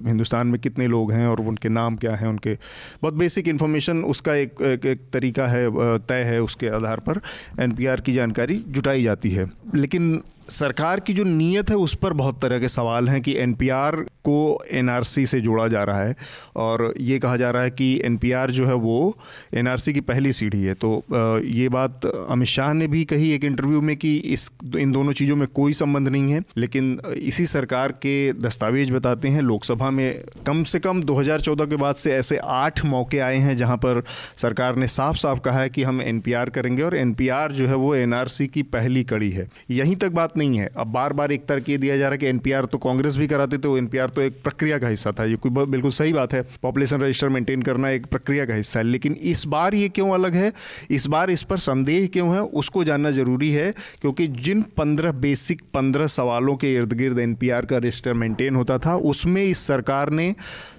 हिंदुस्तान 0.06 0.46
में 0.46 0.60
कितने 0.60 0.86
लोग 0.86 1.12
हैं 1.12 1.26
और 1.26 1.40
उनके 1.40 1.68
नाम 1.68 1.96
क्या 1.96 2.14
हैं 2.16 2.28
उनके 2.28 2.54
बहुत 3.02 3.14
बेसिक 3.14 3.48
इन्फॉर्मेशन 3.48 4.02
उसका 4.04 4.34
एक, 4.34 4.54
एक, 4.62 4.86
एक 4.86 5.00
तरीका 5.12 5.46
है 5.46 5.68
तय 5.98 6.22
है 6.22 6.42
उसके 6.42 6.68
आधार 6.68 7.00
पर। 7.00 7.20
एनपीआर 7.60 8.00
की 8.00 8.12
जानकारी 8.12 8.58
जुटाई 8.68 9.02
जाती 9.02 9.30
है। 9.30 9.50
लेकिन 9.74 10.22
सरकार 10.48 11.00
की 11.00 11.12
जो 11.12 11.24
नीयत 11.24 11.70
है, 11.70 11.76
उस 11.76 11.94
पर 11.94 12.12
बहुत 12.12 12.40
तरह 12.42 12.58
के 12.58 12.68
सवाल 12.68 13.08
हैं 13.08 13.20
कि 13.22 13.36
एनपीआर 13.38 13.96
को 14.24 14.64
एनआरसी 14.70 15.26
से 15.26 15.40
जोड़ा 15.40 15.66
जा 15.68 15.82
रहा 15.84 16.02
है 16.02 16.14
और 16.56 16.92
ये 17.00 17.18
कहा 17.18 17.36
जा 17.36 17.50
रहा 17.50 17.62
है 17.62 17.70
कि 17.70 18.00
एनपीआर 18.04 18.50
जो 18.50 18.66
है, 18.66 18.74
वो 18.74 19.16
एनआरसी 19.54 19.92
की 19.92 20.00
पहली 20.02 20.32
सीढ़ी 20.32 20.62
है। 20.62 20.74
तो 20.74 21.02
ये 21.44 21.68
बात 21.68 22.06
अमित 22.06 22.48
शाह 22.48 22.72
ने 22.72 22.86
भी 22.86 23.04
कही 23.04 23.30
एक 23.32 23.44
इंटरव्यू 23.44 23.80
में 23.80 23.96
कि 23.96 24.16
इस 24.16 24.50
इन 24.78 24.92
दोनों 24.92 25.12
चीज़ों 25.12 25.36
में 25.36 25.46
कोई 25.48 25.72
संबंध 25.72 26.08
नहीं 26.08 26.32
है, 26.32 26.42
लेकिन 26.56 26.98
इसी 27.16 27.46
सरकार 27.46 27.92
के 28.02 28.32
दस्तावेज़ 28.32 28.92
बताते 28.92 29.28
हैं, 29.28 29.42
लोकसभा 29.42 29.90
में 29.90 30.22
कम 30.46 30.62
से 30.64 30.78
कम 30.78 31.02
2014 31.02 31.66
के 31.66 31.76
बाद 31.76 31.94
से 31.94 32.12
ऐसे 32.14 32.36
आठ 32.44 32.84
मौके 32.84 33.18
आए 33.18 33.36
हैं 33.36 33.56
जहाँ 33.56 33.76
पर 33.76 34.02
सरकार 34.36 34.76
ने 34.76 34.88
साफ़ 34.88 35.16
साफ़ 35.16 35.40
कहा 35.40 35.60
है 35.60 35.68
कि 35.68 35.82
हम 35.82 36.02
एनपीआर 36.02 36.50
करेंगे 36.50 36.82
और 36.82 36.96
एनपीआर 36.96 37.52
जो 37.52 37.66
है, 37.66 37.74
वो 37.74 37.94
एनआरसी 37.94 38.46
की 38.46 38.62
पहली 38.62 39.04
कड़ी 39.04 39.30
है। 39.30 39.48
यहीं 39.70 39.96
तक 39.96 40.10
बात 40.12 40.31
नहीं 40.36 40.58
है। 40.58 40.68
अब 40.76 40.86
बार 40.86 41.12
बार 41.12 41.32
एक 41.32 41.46
तर्क 41.46 41.68
ये 41.68 41.76
दिया 41.78 41.96
जा 41.96 42.02
रहा 42.02 42.12
है 42.12 42.18
कि 42.18 42.26
एनपीआर 42.26 42.64
तो 42.64 42.78
कांग्रेस 42.78 43.16
भी 43.16 43.26
कराते 43.26 43.58
थे 43.58 43.76
एनपीआर 43.78 44.08
तो 44.08 44.20
एक 44.20 44.40
प्रक्रिया 44.44 44.78
का 44.78 44.88
हिस्सा 44.88 45.12
था। 45.12 45.24
ये 45.24 45.36
कोई 45.36 45.66
बिल्कुल 45.66 45.90
सही 45.90 46.12
बात 46.12 46.32
है। 46.32 46.42
पॉपुलेशन 46.62 47.00
रजिस्टर 47.00 47.28
मेंटेन 47.28 47.62
करना 47.62 47.90
एक 47.90 48.06
प्रक्रिया 48.06 48.46
का 48.46 48.54
हिस्सा 48.54 48.80
है। 48.80 48.86
लेकिन 48.86 49.12
इस 49.12 49.46
बार 49.46 49.74
ये 49.74 49.88
क्यों 49.88 50.10
अलग 50.10 50.34
है? 50.34 50.52
इस 50.90 51.06
बार 51.06 51.30
इस 51.30 51.42
पर 51.42 51.56
संदेह 51.58 52.06
क्यों 52.06 52.34
है? 52.34 52.40
उसको 52.42 52.84
जानना 52.84 53.10
ज़रूरी 53.10 53.50
है, 53.50 53.70
क्योंकि 54.00 54.26
जिन 54.26 54.62
पंद्रह, 54.76 55.12
बेसिक 55.12 55.62
पंद्रह 55.74 56.06
सवालों 56.06 56.56
के 56.56 56.74
इर्द 56.74 56.92
गिर्द 56.92 57.18
एनपीआर 57.18 57.64
का 57.64 57.76
रजिस्टर 57.76 58.14
मेंटेन 58.14 58.56
होता 58.56 58.78
था, 58.78 58.96
उसमें 58.96 59.42
इस 59.42 59.58
सरकार 59.58 60.10
ने 60.10 60.34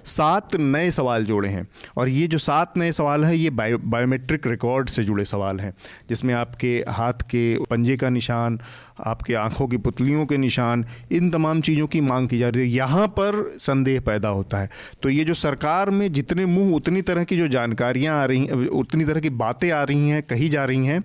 सात 0.05 0.55
नए 0.55 0.91
सवाल 0.91 1.25
जोड़े 1.25 1.49
हैं। 1.49 1.67
और 1.97 2.09
ये 2.09 2.27
जो 2.27 2.37
सात 2.37 2.77
नए 2.77 2.91
सवाल 2.91 3.25
हैं, 3.25 3.33
ये 3.33 3.49
बायो, 3.49 3.77
बायोमेट्रिक 3.77 4.47
रिकॉर्ड 4.47 4.89
से 4.89 5.03
जुड़े 5.03 5.25
सवाल 5.25 5.59
हैं, 5.59 5.73
जिसमें 6.09 6.33
आपके 6.33 6.85
हाथ 6.89 7.13
के 7.13 7.57
पंजे 7.69 7.97
का 7.97 8.09
निशान, 8.09 8.59
आपके 8.99 9.33
आँखों 9.33 9.67
की 9.67 9.77
पुतलियों 9.77 10.25
के 10.25 10.37
निशान, 10.37 10.85
इन 11.11 11.29
तमाम 11.29 11.61
चीज़ों 11.61 11.87
की 11.87 12.01
मांग 12.01 12.27
की 12.29 12.37
जा 12.37 12.49
रही 12.49 12.61
है। 12.61 12.67
यहाँ 12.67 13.07
पर 13.07 13.55
संदेह 13.57 13.99
पैदा 13.99 14.29
होता 14.29 14.57
है। 14.57 14.69
तो 15.03 15.09
ये 15.09 15.23
जो 15.23 15.33
सरकार 15.33 15.89
में 15.89 16.11
जितने 16.13 16.45
मुँह, 16.45 16.75
उतनी 16.75 17.01
तरह 17.01 17.23
की 17.23 17.37
जो 17.37 17.47
जानकारियाँ 17.47 18.21
आ 18.21 18.25
रही, 18.25 18.47
उतनी 18.67 19.05
तरह 19.05 19.19
की 19.19 19.29
बातें 19.29 19.71
आ 19.71 19.83
रही 19.83 20.09
हैं, 20.09 20.23
कही 20.23 20.49
जा 20.49 20.65
रही 20.65 20.85
हैं, 20.85 21.03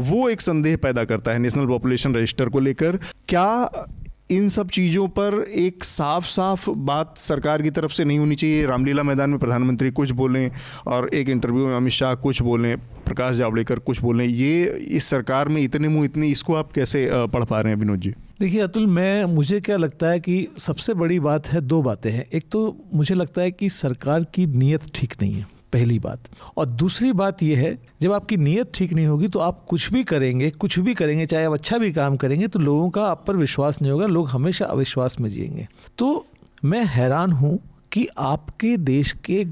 वो 0.00 0.28
एक 0.28 0.40
संदेह 0.40 0.76
पैदा 0.76 1.04
करता 1.04 1.32
है 1.32 1.38
नेशनल 1.38 1.66
पॉपुलेशन 1.66 2.14
रजिस्टर 2.14 2.48
को 2.48 2.60
लेकर। 2.60 2.98
क्या 3.28 3.70
इन 4.30 4.48
सब 4.48 4.68
चीज़ों 4.68 5.06
पर 5.08 5.34
एक 5.54 5.84
साफ़ 5.84 6.26
साफ़ 6.26 6.68
बात 6.70 7.18
सरकार 7.18 7.62
की 7.62 7.70
तरफ़ 7.70 7.92
से 7.92 8.04
नहीं 8.04 8.18
होनी 8.18 8.34
चाहिए। 8.34 8.64
रामलीला 8.66 9.02
मैदान 9.02 9.30
में 9.30 9.38
प्रधानमंत्री 9.38 9.90
कुछ 9.90 10.10
बोलें 10.10 10.50
और 10.86 11.08
एक 11.08 11.28
इंटरव्यू 11.28 11.66
में 11.66 11.76
अमित 11.76 11.92
शाह 11.92 12.14
कुछ 12.14 12.42
बोलें, 12.42 12.76
प्रकाश 12.78 13.36
जावड़ेकर 13.36 13.78
कुछ 13.78 14.00
बोलें, 14.00 14.26
ये 14.26 14.64
इस 14.90 15.04
सरकार 15.04 15.48
में 15.48 15.62
इतने 15.62 15.88
मुँह, 15.88 16.04
इतनी 16.04 16.30
इसको 16.30 16.54
आप 16.54 16.72
कैसे 16.72 17.08
पढ़ 17.12 17.44
पा 17.44 17.60
रहे 17.60 17.72
हैं 17.72 17.80
विनोद 17.80 18.00
जी? 18.00 18.14
देखिए 18.40 18.60
अतुल, 18.60 18.86
मैं, 18.86 19.24
मुझे 19.24 19.60
क्या 19.60 19.76
लगता 19.76 20.06
है 20.06 20.20
कि 20.20 20.46
सबसे 20.58 20.94
बड़ी 20.94 21.20
बात 21.20 21.48
है 21.48 21.60
दो 21.60 21.82
बातें 21.82 22.10
हैं। 22.10 22.24
एक 22.34 22.48
तो 22.52 22.76
मुझे 22.94 23.14
लगता 23.14 23.42
है 23.42 23.50
कि 23.50 23.70
सरकार 23.70 24.24
की 24.24 24.46
नीयत 24.46 24.90
ठीक 24.94 25.14
नहीं 25.22 25.34
है। 25.34 25.55
पहली 25.72 25.98
बात। 25.98 26.28
और 26.56 26.66
दूसरी 26.66 27.12
बात 27.12 27.42
यह 27.42 27.58
है, 27.58 27.76
जब 28.02 28.12
आपकी 28.12 28.36
नीयत 28.36 28.70
ठीक 28.74 28.92
नहीं 28.92 29.06
होगी 29.06 29.28
तो 29.28 29.38
आप 29.38 29.64
कुछ 29.68 29.92
भी 29.92 30.02
करेंगे, 30.04 30.50
कुछ 30.50 30.78
भी 30.78 30.94
करेंगे, 30.94 31.26
चाहे 31.26 31.44
आप 31.44 31.52
अच्छा 31.52 31.78
भी 31.78 31.92
काम 31.92 32.16
करेंगे 32.16 32.48
तो 32.48 32.58
लोगों 32.58 32.90
का 32.90 33.04
आप 33.04 33.24
पर 33.26 33.36
विश्वास 33.36 33.80
नहीं 33.82 33.92
होगा, 33.92 34.06
लोग 34.06 34.28
हमेशा 34.28 34.66
अविश्वास 34.66 35.20
में 35.20 35.28
जिएँगे। 35.30 35.66
तो 35.98 36.26
मैं 36.64 36.84
हैरान 36.84 37.32
हूँ 37.32 37.58
कि 37.92 38.06
आपके 38.18 38.76
देश 38.76 39.12
के 39.24 39.44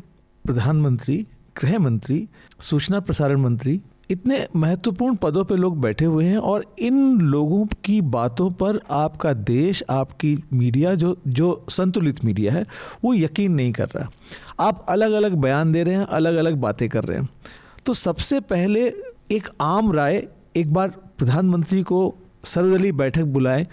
प्रधानमंत्री, 0.45 1.17
गृह 1.61 1.79
मंत्री, 1.79 2.27
सूचना 2.61 3.01
प्रसारण 3.01 3.41
मंत्री 3.41 3.81
इतने 4.11 4.47
महत्वपूर्ण 4.57 5.17
पदों 5.17 5.45
पे 5.45 5.57
लोग 5.57 5.81
बैठे 5.81 6.05
हुए 6.05 6.25
हैं 6.25 6.39
और 6.39 6.65
इन 6.79 7.21
लोगों 7.21 7.65
की 7.85 8.01
बातों 8.01 8.49
पर 8.53 8.81
आपका 8.91 9.33
देश, 9.33 9.83
आपकी 9.91 10.37
मीडिया 10.53 10.95
जो 10.95 11.17
जो 11.29 11.65
संतुलित 11.71 12.25
मीडिया 12.25 12.53
है, 12.53 12.65
वो 13.05 13.15
यकीन 13.15 13.53
नहीं 13.53 13.73
कर 13.73 13.89
रहा। 13.97 14.09
आप 14.61 14.85
अलग 14.89 15.13
अलग 15.13 15.35
बयान 15.35 15.73
दे 15.73 15.83
रहे 15.83 15.95
हैं 15.95 16.07
अलग 16.07 16.37
अलग 16.37 16.57
बातें 16.57 16.89
कर 16.89 17.05
रहे 17.05 17.19
हैं। 17.19 17.29
तो 17.87 17.93
सबसे 17.93 18.41
पहले 18.43 18.87
एक 19.31 19.49
आम 19.61 19.93
राय, 19.93 20.27
एक 20.57 20.73
बार 20.73 20.89
प्रधानमंत्री 21.19 21.83
को 21.83 22.15
सर्वदलीय 22.45 22.93
बैठक 22.93 23.25
बुलाए, 23.25 23.67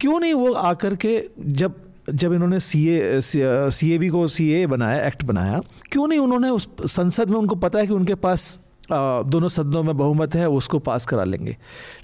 क्यों 0.00 0.18
नहीं 0.20 0.34
वो 0.34 0.52
आकर 0.52 0.94
के 0.96 1.22
जब 1.40 1.74
जब 2.10 2.32
इन्होंने 2.32 2.58
सी 2.60 2.86
ए 2.88 3.20
सी 3.20 3.90
ए 3.92 3.96
बी 3.98 4.08
को 4.08 4.26
सी 4.28 4.48
ए 4.52 4.66
बनाया, 4.66 5.06
एक्ट 5.06 5.24
बनाया, 5.24 5.60
क्यों 5.92 6.06
नहीं 6.08 6.18
उन्होंने 6.18 6.50
उस 6.50 6.68
संसद 6.84 7.30
में 7.30 7.36
उनको 7.38 7.54
पता 7.56 7.78
है 7.78 7.86
कि 7.86 7.92
उनके 7.92 8.14
पास 8.14 8.58
दोनों 8.92 9.48
सदनों 9.48 9.82
में 9.82 9.96
बहुमत 9.96 10.34
है, 10.34 10.48
उसको 10.48 10.78
पास 10.78 11.06
करा 11.06 11.24
लेंगे। 11.24 11.56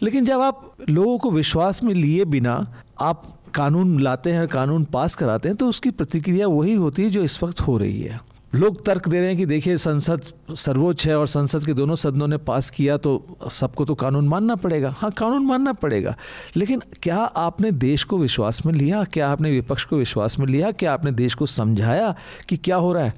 लेकिन 0.03 0.25
जब 0.25 0.41
आप 0.41 0.77
लोगों 0.91 1.19
को 1.19 1.31
विश्वास 1.31 1.83
में 1.85 1.95
लिए 1.95 2.25
बिना 2.25 2.75
आप 3.01 3.41
कानून 3.55 4.01
लाते 4.01 4.33
हैं, 4.33 4.47
कानून 4.49 4.85
पास 4.85 5.15
कराते 5.15 5.49
हैं 5.49 5.57
तो 5.57 5.69
उसकी 5.69 5.91
प्रतिक्रिया 5.91 6.47
वही 6.47 6.75
होती 6.75 7.03
है 7.03 7.11
जो 7.11 7.23
इस 7.23 7.43
वक्त 7.43 7.61
हो 7.61 7.77
रही 7.79 8.01
है। 8.03 8.21
लोग 8.55 8.85
तर्क 8.87 9.09
दे 9.09 9.19
रहे 9.19 9.29
हैं 9.29 9.37
कि 9.37 9.47
देखिए, 9.47 9.79
संसद 9.79 10.21
सर्वोच्च 10.55 11.07
है 11.07 11.19
और 11.19 11.27
संसद 11.27 11.67
के 11.67 11.75
दोनों 11.75 11.95
सदनों 11.95 12.29
ने 12.29 12.37
पास 12.37 12.71
किया 12.71 12.97
तो 12.97 13.25
सबको 13.51 13.85
तो 13.85 13.95
कानून 13.95 14.29
मानना 14.29 14.55
पड़ेगा। 14.55 14.95
हाँ 14.99 15.11
कानून 15.11 15.47
मानना 15.47 15.73
पड़ेगा। 15.73 16.17
लेकिन 16.57 16.83
क्या 17.03 17.17
आपने 17.17 17.71
देश 17.71 18.05
को 18.05 18.19
विश्वास 18.19 18.67
में 18.67 18.73
लिया? 18.73 19.05
क्या 19.05 19.31
आपने 19.31 19.51
विपक्ष 19.51 19.85
को 19.85 19.97
विश्वास 19.97 20.39
में 20.39 20.47
लिया? 20.47 20.71
क्या 20.71 20.93
आपने 20.93 21.13
देश 21.13 21.35
को 21.35 21.47
समझाया 21.47 22.15
कि 22.49 22.57
क्या 22.57 22.77
हो 22.77 22.93
रहा 22.93 23.05
है? 23.05 23.15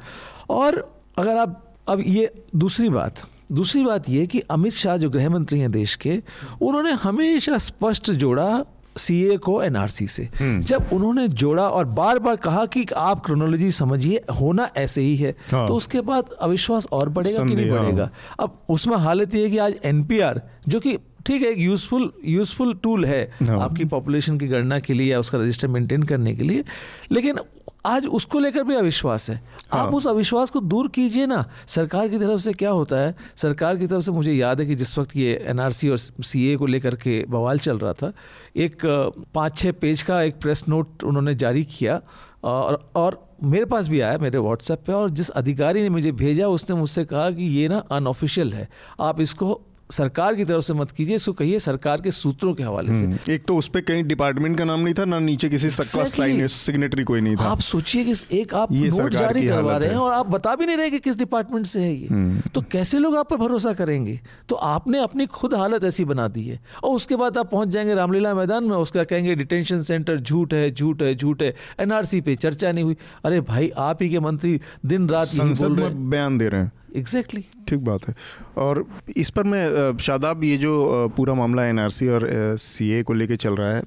और 0.50 1.00
अगर 1.18 1.36
आप, 1.36 1.74
अब 1.88 2.02
ये 2.06 2.42
दूसरी 2.56 2.88
बात 2.88 3.22
दूसरी 3.52 3.82
बात 3.84 4.08
यह 4.08 4.26
कि 4.26 4.40
अमित 4.50 4.72
शाह 4.72 4.96
जो 4.96 5.10
गृह 5.10 5.28
मंत्री 5.30 5.58
हैं 5.60 5.70
देश 5.70 5.94
के 5.96 6.22
उन्होंने 6.62 6.92
हमेशा 7.02 7.58
स्पष्ट 7.58 8.10
जोड़ा 8.12 8.64
सीए 8.98 9.36
को 9.36 9.62
एनआरसी 9.62 10.06
से 10.06 10.28
हम्म। 10.38 10.60
जब 10.60 10.88
उन्होंने 10.92 11.26
जोड़ा 11.30 11.68
और 11.68 11.84
बार 11.84 12.18
बार 12.18 12.36
कहा 12.36 12.64
कि 12.66 12.84
आप 12.96 13.24
क्रोनोलॉजी 13.24 13.70
समझिए 13.70 14.20
होना 14.40 14.68
ऐसे 14.76 15.00
ही 15.00 15.16
है 15.16 15.34
हाँ। 15.50 15.66
तो 15.68 15.74
उसके 15.74 16.00
बाद 16.00 16.30
अविश्वास 16.40 16.88
और 16.92 17.08
बढ़ेगा 17.08 17.44
कि 17.44 17.54
नहीं 17.54 17.70
बढ़ेगा 17.70 18.04
हाँ। 18.04 18.12
अब 18.40 18.58
उसमें 18.68 18.96
हालत 18.96 19.34
यह 19.34 19.42
है 19.42 19.50
कि 19.50 19.58
आज 19.58 19.74
एनपीआर 19.84 20.42
जो 20.68 20.80
कि 20.80 20.98
ठीक 21.26 21.42
है 21.42 21.48
एक 21.48 21.58
यूजफुल 21.58 22.12
यूजफुल 22.24 22.74
टूल 22.74 23.04
है 23.04 23.22
हाँ। 23.42 23.60
आपकी 23.60 23.84
पॉपुलेशन 23.84 24.38
की 24.38 24.48
गणना 24.48 24.78
के 24.80 24.94
लिए 24.94 25.12
या 25.12 25.18
उसका 25.20 25.38
रजिस्टर 25.38 25.68
मेंटेन 25.68 26.02
करने 26.02 26.34
के 26.34 26.44
लिए 26.44 26.64
लेकिन 27.12 27.38
आज 27.86 28.06
उसको 28.06 28.38
लेकर 28.38 28.62
भी 28.64 28.74
अविश्वास 28.74 29.28
है। 29.30 29.36
हाँ। 29.72 29.86
आप 29.86 29.94
उस 29.94 30.06
अविश्वास 30.06 30.50
को 30.50 30.60
दूर 30.60 30.88
कीजिए 30.88 31.26
ना। 31.26 31.44
सरकार 31.66 32.08
की 32.08 32.18
तरफ़ 32.18 32.40
से 32.40 32.52
क्या 32.52 32.70
होता 32.70 32.96
है? 32.96 33.14
सरकार 33.36 33.76
की 33.76 33.86
तरफ़ 33.86 34.00
से 34.00 34.12
मुझे 34.12 34.32
याद 34.32 34.60
है 34.60 34.66
कि 34.66 34.74
जिस 34.74 34.98
वक्त 34.98 35.16
ये 35.16 35.34
एनआरसी 35.46 35.88
और 35.88 35.98
सीए 35.98 36.56
को 36.56 36.66
लेकर 36.66 36.94
के 36.94 37.24
बवाल 37.28 37.58
चल 37.58 37.78
रहा 37.78 37.92
था 37.92 38.12
एक 38.56 38.86
पाँच 39.34 39.58
छः 39.58 39.72
पेज 39.72 40.02
का 40.02 40.22
एक 40.22 40.40
प्रेस 40.40 40.64
नोट 40.68 41.04
उन्होंने 41.04 41.34
जारी 41.34 41.64
किया 41.64 42.00
और 42.44 42.84
और 42.96 43.22
मेरे 43.44 43.64
पास 43.64 43.88
भी 43.88 44.00
आया 44.00 44.18
मेरे 44.18 44.38
व्हाट्सएप 44.38 44.82
पे 44.86 44.92
और 44.92 45.10
जिस 45.10 45.30
अधिकारी 45.30 45.82
ने 45.82 45.88
मुझे 45.88 46.12
भेजा 46.12 46.48
उसने 46.48 46.76
मुझसे 46.76 47.04
कहा 47.04 47.30
कि 47.30 47.44
ये 47.58 47.68
ना 47.68 47.78
अनऑफिशियल 47.92 48.52
है। 48.52 48.68
आप 49.00 49.20
इसको 49.20 49.60
सरकार 49.90 50.34
की 50.34 50.44
तरफ़ 50.44 50.60
से 50.60 50.74
मत 50.74 50.90
कीजिए 50.90 51.16
इसको 51.16 51.32
कहिए 51.32 51.58
सरकार 51.58 52.00
के 52.00 52.10
सूत्रों 52.10 52.54
के 52.54 52.62
हवाले 52.62 52.94
से। 52.94 53.06
हम्म, 53.06 53.18
एक 53.30 53.44
तो 53.44 53.56
उस 53.56 53.68
पर 53.68 53.80
कहीं 53.80 54.04
डिपार्टमेंट 54.04 54.58
का 54.58 54.64
नाम 54.64 54.80
नहीं 54.80 54.94
था 54.94 55.04
ना 55.04 55.18
नीचे 55.18 55.48
किसी 55.48 55.70
exactly. 55.70 56.48
सिग्नेटरी 56.48 57.04
कोई 57.04 57.20
नहीं 57.20 57.36
था। 57.36 57.44
आप 57.44 57.60
सोचिए 57.60 58.04
कि 58.04 58.40
एक 58.40 58.54
आप 58.54 58.72
नोट 58.72 59.12
जारी 59.12 59.48
करवा 59.48 59.76
रहे 59.76 59.88
हैं। 59.88 59.96
और 59.96 60.12
आप 60.12 60.26
बता 60.26 60.54
भी 60.56 60.66
नहीं 60.66 60.76
रहे 60.76 60.90
कि 60.90 60.98
किस 60.98 61.18
डिपार्टमेंट 61.18 61.66
से 61.66 61.80
है 61.80 61.94
ये। 61.94 62.06
हम्म। 62.10 62.40
तो 62.54 62.60
कैसे 62.60 62.98
लोग 62.98 63.16
आप 63.16 63.30
पर 63.30 63.36
भरोसा 63.36 63.72
करेंगे? 63.72 64.20
तो 64.48 64.54
आपने 64.54 64.98
अपनी 64.98 65.26
खुद 65.26 65.54
हालत 65.54 65.84
ऐसी 65.84 66.04
बना 66.04 66.28
दी 66.28 66.44
है। 66.44 66.60
और 66.84 66.96
उसके 66.96 67.16
बाद 67.16 67.38
आप 67.38 67.50
पहुँच 67.50 67.68
जाएँगे 67.68 67.94
रामलीला 67.94 68.34
मैदान 68.34 68.64
में 68.64 68.76
उसका 68.76 69.04
कहेंगे 69.04 69.34
डिटेंशन 69.34 69.82
सेंटर 69.82 70.20
झूठ 70.20 70.54
है 70.54 70.70
झूठ 70.70 71.02
है 71.02 71.14
झूठ 71.14 71.42
है। 71.42 71.54
एनआरसी 71.80 72.20
पे 72.20 72.36
चर्चा 72.36 72.72
नहीं 72.72 72.84
हुई। 72.84 72.96
अरे 73.24 73.40
भाई 73.40 73.70
आप 73.78 74.02
ही 74.02 74.10
के 74.10 74.20
मंत्री 74.20 74.60
दिन 74.86 75.08
रात 75.08 75.26
संसद 75.26 75.66
में 75.66 76.10
बयान 76.10 76.38
दे 76.38 76.48
रहे 76.48 76.60
हैं। 76.60 76.72
Exactly 76.96 77.40
exactly. 77.40 77.68
ठीक 77.68 77.80
बात 77.80 78.08
है 78.08 78.14
और 78.56 78.84
इस 79.16 79.30
पर 79.30 79.44
मैं 79.44 79.96
शादाब 79.98 80.44
ये 80.44 80.56
जो 80.56 80.74
पूरा 81.16 81.34
मामला 81.34 81.64
एनआरसी 81.66 82.08
और 82.08 82.28
सीए 82.58 83.02
को 83.02 83.12
लेके 83.12 83.36
चल 83.36 83.56
रहा 83.56 83.74
है 83.74 83.82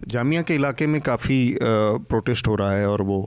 जामिया 0.00 0.42
के 0.42 0.54
इलाके 0.54 0.86
में 0.86 1.00
काफ़ी 1.00 1.38
प्रोटेस्ट 1.62 2.48
हो 2.48 2.54
रहा 2.54 2.72
है 2.72 2.86
और 2.88 3.02
वो, 3.02 3.18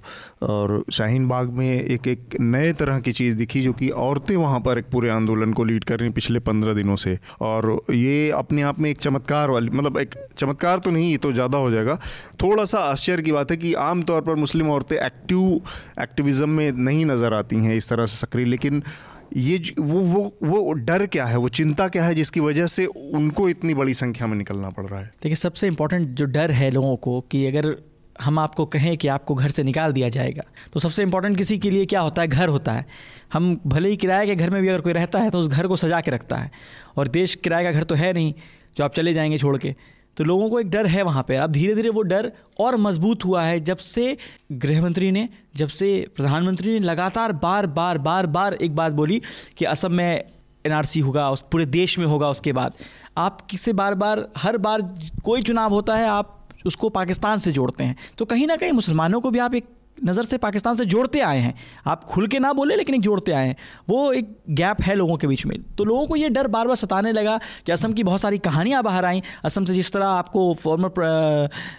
और 0.41 0.83
शाहीन 0.91 1.27
बाग 1.27 1.49
में 1.53 1.67
एक 1.67 2.07
एक 2.07 2.35
नए 2.41 2.71
तरह 2.73 2.99
की 2.99 3.11
चीज़ 3.11 3.37
दिखी 3.37 3.61
जो 3.61 3.73
कि 3.73 3.89
औरतें 3.89 4.35
वहाँ 4.35 4.59
पर 4.59 4.79
एक 4.79 4.85
पूरे 4.91 5.09
आंदोलन 5.09 5.53
को 5.53 5.63
लीड 5.63 5.83
कर 5.83 5.99
रही 5.99 6.09
पिछले 6.11 6.39
पंद्रह 6.41 6.73
दिनों 6.73 6.95
से। 6.95 7.17
और 7.41 7.81
ये 7.91 8.29
अपने 8.31 8.61
आप 8.61 8.79
में 8.79 8.89
एक 8.89 8.97
चमत्कार 8.99 9.49
वाली 9.49 9.69
मतलब 9.69 9.97
एक 9.97 10.15
चमत्कार 10.37 10.79
तो 10.79 10.91
नहीं, 10.91 11.11
ये 11.11 11.17
तो 11.17 11.33
ज़्यादा 11.33 11.57
हो 11.57 11.71
जाएगा। 11.71 11.99
थोड़ा 12.43 12.65
सा 12.65 12.79
आश्चर्य 12.81 13.23
की 13.23 13.31
बात 13.31 13.51
है 13.51 13.57
कि 13.57 13.73
आम 13.81 14.03
तौर 14.03 14.21
पर 14.21 14.35
मुस्लिम 14.37 14.69
औरतें 14.71 14.95
एक्टिव 14.97 15.61
एक्टिविज़म 16.01 16.49
में 16.49 16.71
नहीं 16.73 17.05
नज़र 17.05 17.33
आती 17.33 17.55
हैं 17.57 17.75
इस 17.75 17.89
तरह 17.89 18.05
से 18.05 18.17
सक्रिय, 18.17 18.45
लेकिन 18.45 18.83
ये 19.35 19.57
वो 19.79 19.99
वो 20.01 20.21
वो 20.43 20.71
डर 20.73 21.05
क्या 21.05 21.25
है? 21.25 21.37
वो 21.37 21.49
चिंता 21.49 21.87
क्या 21.87 22.03
है 22.05 22.15
जिसकी 22.15 22.39
वजह 22.39 22.67
से 22.67 22.85
उनको 22.85 23.49
इतनी 23.49 23.73
बड़ी 23.73 23.93
संख्या 23.93 24.27
में 24.27 24.37
निकलना 24.37 24.69
पड़ 24.69 24.85
रहा 24.85 24.99
है? 24.99 25.05
देखिए, 25.23 25.35
सबसे 25.35 25.67
इम्पोर्टेंट 25.67 26.07
जो 26.09 26.25
डर 26.25 26.51
है 26.51 26.69
लोगों 26.71 26.95
को 26.97 27.19
कि 27.21 27.45
अगर 27.47 27.75
हम 28.21 28.39
आपको 28.39 28.65
कहें 28.65 28.95
कि 28.97 29.07
आपको 29.07 29.35
घर 29.35 29.49
से 29.49 29.63
निकाल 29.63 29.91
दिया 29.91 30.09
जाएगा 30.09 30.43
तो 30.73 30.79
सबसे 30.79 31.03
इम्पोर्टेंट 31.03 31.37
किसी 31.37 31.57
के 31.57 31.69
लिए 31.71 31.85
क्या 31.85 31.99
होता 31.99 32.21
है? 32.21 32.27
घर 32.27 32.47
होता 32.47 32.71
है। 32.71 32.85
हम 33.33 33.59
भले 33.67 33.89
ही 33.89 33.97
किराए 33.97 34.25
के 34.25 34.35
घर 34.35 34.49
में 34.49 34.61
भी 34.61 34.67
अगर 34.67 34.81
कोई 34.81 34.93
रहता 34.93 35.19
है 35.19 35.29
तो 35.29 35.39
उस 35.39 35.47
घर 35.47 35.67
को 35.67 35.75
सजा 35.75 36.01
के 36.01 36.11
रखता 36.11 36.37
है। 36.37 36.51
और 36.97 37.07
देश 37.07 37.35
किराए 37.35 37.63
का 37.63 37.71
घर 37.71 37.83
तो 37.83 37.95
है 37.95 38.13
नहीं, 38.13 38.33
जो 38.77 38.83
आप 38.83 38.93
चले 38.93 39.13
जाएँगे 39.13 39.37
छोड़ 39.37 39.57
के। 39.57 39.75
तो 40.19 40.23
लोगों 40.23 40.49
को 40.49 40.59
एक 40.59 40.69
डर 40.69 40.85
है 40.85 41.03
वहाँ 41.03 41.23
पर 41.23 41.33
अब 41.33 41.51
धीरे 41.51 41.75
धीरे 41.75 41.89
वो 41.89 42.01
डर 42.01 42.31
और 42.59 42.77
मज़बूत 42.77 43.25
हुआ 43.25 43.43
है, 43.43 43.59
जब 43.59 43.77
से 43.77 44.17
गृह 44.51 44.81
मंत्री 44.83 45.11
ने, 45.11 45.27
जब 45.55 45.67
से 45.67 46.07
प्रधानमंत्री 46.15 46.71
ने 46.71 46.79
लगातार 46.79 47.31
बार 47.31 47.67
बार 47.67 47.97
बार 47.97 48.27
बार 48.27 48.53
एक 48.53 48.75
बात 48.75 48.93
बोली 48.93 49.21
कि 49.57 49.65
असम 49.65 49.93
में 49.93 50.23
एनआरसी 50.65 50.99
होगा, 50.99 51.29
उस 51.29 51.45
पूरे 51.51 51.65
देश 51.65 51.99
में 51.99 52.05
होगा, 52.05 52.29
उसके 52.29 52.53
बाद। 52.53 52.73
आप 53.17 53.41
किसे 53.41 53.73
बार 53.73 53.95
बार, 53.95 54.27
हर 54.37 54.57
बार 54.57 54.81
कोई 55.23 55.41
चुनाव 55.41 55.71
होता 55.71 55.95
है, 55.95 56.07
आप 56.07 56.49
उसको 56.65 56.89
पाकिस्तान 56.89 57.39
से 57.39 57.51
जोड़ते 57.51 57.83
हैं। 57.83 57.95
तो 58.17 58.25
कहीं 58.25 58.47
ना 58.47 58.55
कहीं 58.55 58.71
मुसलमानों 58.71 59.21
को 59.21 59.31
भी 59.31 59.39
आप 59.39 59.55
एक 59.55 59.65
नज़र 60.05 60.23
से 60.23 60.37
पाकिस्तान 60.37 60.75
से 60.75 60.85
जोड़ते 60.85 61.19
आए 61.19 61.39
हैं। 61.39 61.53
आप 61.87 62.03
खुल 62.03 62.27
के 62.27 62.39
ना 62.39 62.51
बोले, 62.53 62.75
लेकिन 62.75 62.95
एक 62.95 63.01
जोड़ते 63.01 63.31
आए 63.31 63.47
हैं। 63.47 63.55
वो 63.89 64.11
एक 64.13 64.35
गैप 64.49 64.81
है 64.81 64.95
लोगों 64.95 65.17
के 65.17 65.27
बीच 65.27 65.45
में। 65.45 65.57
तो 65.77 65.83
लोगों 65.83 66.05
को 66.07 66.15
ये 66.15 66.29
डर 66.29 66.47
बार 66.47 66.67
बार 66.67 66.75
सताने 66.75 67.11
लगा 67.11 67.37
कि 67.65 67.71
असम 67.71 67.93
की 67.93 68.03
बहुत 68.03 68.21
सारी 68.21 68.37
कहानियाँ 68.39 68.83
बाहर 68.83 69.05
आई। 69.05 69.21
असम 69.45 69.65
से 69.65 69.73
जिस 69.73 69.91
तरह 69.91 70.05
आपको 70.07 70.53
फॉर्मर 70.53 70.89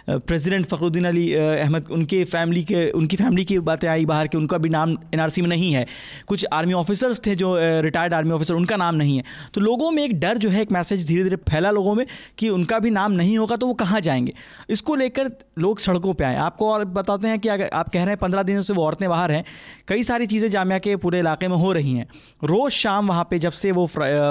प्रेसिडेंट 0.09 0.65
फ़खरुद्दीन 0.65 1.05
अली 1.05 1.33
अहमद, 1.33 1.87
उनके 1.91 2.23
फैमिली 2.25 2.63
के, 2.63 2.89
उनकी 2.91 3.17
फैमिली 3.17 3.45
की 3.45 3.59
बातें 3.61 3.87
आई 3.87 4.05
बाहर 4.05 4.27
के 4.27 4.37
उनका 4.37 4.57
भी 4.57 4.69
नाम 4.69 4.97
एनआरसी 5.13 5.41
में 5.41 5.49
नहीं 5.49 5.71
है। 5.73 5.85
कुछ 6.27 6.45
आर्मी 6.53 6.73
ऑफिसर्स 6.73 7.21
थे 7.25 7.35
जो 7.35 7.55
रिटायर्ड 7.81 8.13
आर्मी 8.13 8.31
ऑफिसर 8.31 8.53
उनका 8.53 8.77
नाम 8.77 8.95
नहीं 8.95 9.17
है। 9.17 9.23
तो 9.53 9.61
लोगों 9.61 9.91
में 9.91 10.03
एक 10.03 10.19
डर 10.19 10.37
जो 10.37 10.49
है, 10.49 10.61
एक 10.61 10.71
मैसेज 10.71 11.07
धीरे 11.07 11.23
धीरे 11.23 11.35
फैला 11.49 11.71
लोगों 11.71 11.95
में 11.95 12.05
कि 12.37 12.49
उनका 12.49 12.79
भी 12.79 12.89
नाम 12.91 13.11
नहीं 13.11 13.37
होगा 13.37 13.55
तो 13.55 13.67
वो 13.67 13.73
कहाँ 13.73 14.01
जाएँगे? 14.01 14.33
इसको 14.69 14.95
लेकर 14.95 15.31
लोग 15.59 15.79
सड़कों 15.79 16.13
पर 16.13 16.25
आए। 16.25 16.35
आपको 16.37 16.71
और 16.71 16.85
बताते 16.87 17.27
हैं 17.27 17.39
कि 17.39 17.49
अगर 17.49 17.69
आप 17.73 17.89
कह 17.89 18.03
रहे 18.03 18.10
हैं, 18.11 18.17
पंद्रह 18.17 18.43
दिनों 18.43 18.61
से 18.61 18.73
वो 18.73 18.85
औरतें 18.85 19.07
बाहर 19.09 19.31
हैं। 19.31 19.43
कई 19.87 20.03
सारी 20.03 20.25
चीज़ें 20.25 20.49
जामिया 20.49 20.79
के 20.79 20.95
पूरे 20.97 21.19
इलाके 21.19 21.47
में 21.47 21.55
हो 21.57 21.71
रही 21.73 21.93
हैं। 21.93 22.07
रोज़ 22.43 22.73
शाम 22.73 23.07
वहाँ 23.07 23.23
पर 23.23 23.37
जब 23.37 23.51
से 23.51 23.71
वो 23.71 23.85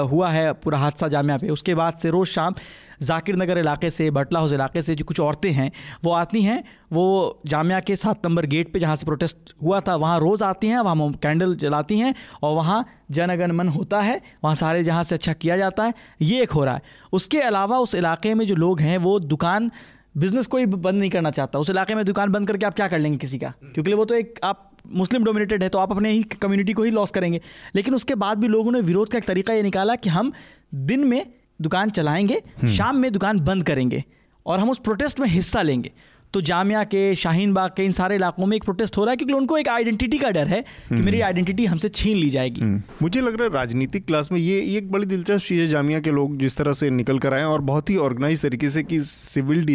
हुआ 0.07 0.29
है, 0.29 0.51
पूरा 0.53 0.77
हादसा 0.77 1.07
जामिया 1.07 1.37
पे, 1.37 1.49
उसके 1.49 1.75
बाद 1.75 1.97
से 1.97 2.09
रोज़ 2.09 2.29
शाम 2.29 2.55
जाकिर 3.01 3.35
नगर 3.35 3.57
इलाके 3.57 3.89
से 3.89 4.09
बटला 4.11 4.39
हाउस 4.39 4.51
इलाके 4.53 4.81
से 4.81 4.95
जो 4.95 5.05
कुछ 5.05 5.19
औरतें 5.19 5.51
हैं, 5.51 5.71
वो 6.03 6.11
आती 6.13 6.41
हैं, 6.41 6.63
वो 6.93 7.41
जामिया 7.45 7.79
के 7.79 7.95
सात 7.95 8.25
नंबर 8.25 8.45
गेट 8.45 8.71
पे 8.73 8.79
जहाँ 8.79 8.95
से 8.95 9.05
प्रोटेस्ट 9.05 9.53
हुआ 9.63 9.79
था, 9.79 9.95
वहाँ 9.95 10.19
रोज़ 10.19 10.43
आती 10.43 10.67
हैं, 10.67 10.79
वहाँ 10.79 11.11
कैंडल 11.23 11.55
जलाती 11.55 11.99
हैं 11.99 12.13
और 12.43 12.55
वहाँ 12.55 12.85
जनगण 13.11 13.51
मन 13.51 13.67
होता 13.67 14.01
है, 14.01 14.21
वहाँ 14.43 14.55
सारे 14.55 14.83
जहाँ 14.83 15.03
से 15.03 15.15
अच्छा 15.15 15.33
किया 15.33 15.57
जाता 15.57 15.83
है, 15.83 15.93
ये 16.21 16.41
एक 16.43 16.51
हो 16.51 16.63
रहा 16.65 16.75
है। 16.75 16.81
उसके 17.13 17.39
अलावा 17.41 17.79
उस 17.79 17.95
इलाके 17.95 18.33
में 18.33 18.45
जो 18.45 18.55
लोग 18.55 18.79
हैं, 18.79 18.97
वो 18.97 19.19
दुकान 19.19 19.71
बिज़नेस 20.15 20.47
कोई 20.47 20.65
बंद 20.65 20.99
नहीं 20.99 21.09
करना 21.09 21.31
चाहता। 21.31 21.59
उस 21.59 21.69
इलाके 21.69 21.95
में 21.95 22.03
दुकान 22.05 22.31
बंद 22.31 22.47
करके 22.47 22.65
आप 22.65 22.73
क्या 22.73 22.87
कर 22.87 22.99
लेंगे 22.99 23.17
किसी 23.17 23.37
का? 23.39 23.53
क्योंकि 23.63 23.93
वो 23.93 24.05
तो 24.05 24.15
एक 24.15 24.39
आप 24.43 24.67
मुस्लिम 24.87 25.23
डोमिनेटेड 25.23 25.63
है 25.63 25.69
तो 25.69 25.79
आप 25.79 25.91
अपने 25.91 26.11
ही 26.11 26.23
कम्युनिटी 26.23 26.73
को 26.73 26.83
ही 26.83 26.91
लॉस 26.91 27.11
करेंगे। 27.11 27.41
लेकिन 27.75 27.95
उसके 27.95 28.15
बाद 28.15 28.37
भी 28.37 28.47
लोगों 28.47 28.71
ने 28.71 28.81
विरोध 28.81 29.09
का 29.09 29.17
एक 29.17 29.25
तरीका 29.25 29.53
ये 29.53 29.63
निकाला 29.63 29.95
कि 29.95 30.09
हम 30.09 30.31
दिन 30.73 31.03
में 31.03 31.25
दुकान 31.61 31.89
चलाएँगे 31.89 32.35
हम्म। 32.35 32.71
शाम 32.71 32.95
में 32.95 33.11
दुकान 33.13 33.39
बंद 33.39 33.63
करेंगे 33.63 34.03
और 34.45 34.59
हम 34.59 34.69
उस 34.69 34.79
प्रोटेस्ट 34.79 35.19
में 35.19 35.27
हिस्सा 35.27 35.61
लेंगे। 35.61 35.91
तो 36.33 36.41
जामिया 36.43 36.83
के 36.85 37.03
शाहीन 37.15 37.53
बाग 37.53 37.71
के 37.71 37.83
इन 37.83 37.91
सारे 37.91 38.15
इलाकों 38.15 38.45
में 38.45 38.55
एक 38.57 38.63
प्रोटेस्ट 38.63 38.97
हो 38.97 39.03
रहा 39.03 39.11
है 39.11 39.17
क्योंकि 39.17 39.33
उनको 39.33 39.57
एक 39.57 39.69
आइडेंटिटी 39.69 40.17
का 40.17 40.29
डर 40.31 40.47
है 40.47 40.61
कि 40.61 40.93
हम्म। 40.93 41.05
मेरी 41.05 41.21
आइडेंटिटी 41.21 41.65
हमसे 41.65 41.89
छीन 41.91 42.17
ली 42.17 42.29
जाएगी 42.29 42.61
हम्म। 42.61 42.81
मुझे 43.01 43.21
लग 43.21 43.35
रहा 43.35 43.43
है 43.43 43.53
राजनीतिक 43.53 44.05
क्लास 44.05 44.31
में 44.31 44.39
ये 44.39 44.59
एक 44.77 44.91
बड़ी 44.91 45.05
दिलचस्प 45.05 45.45
चीज़ 45.45 45.61
है 45.61 45.67
जामिया 45.67 45.99
के 45.99 46.11
लोग 46.11 46.37
जिस 46.37 46.57
तरह 46.57 46.73
से 46.73 46.89
निकल 46.91 47.19
कर 47.19 47.33
आए 47.33 47.43
और 47.45 47.61
बहुत 47.63 47.89
ही 47.89 47.97
ऑर्गेनाइज 48.01 48.41
तरीके 48.41 48.69
से 48.69 48.83
कि 48.83 49.01
सिविल 49.01 49.65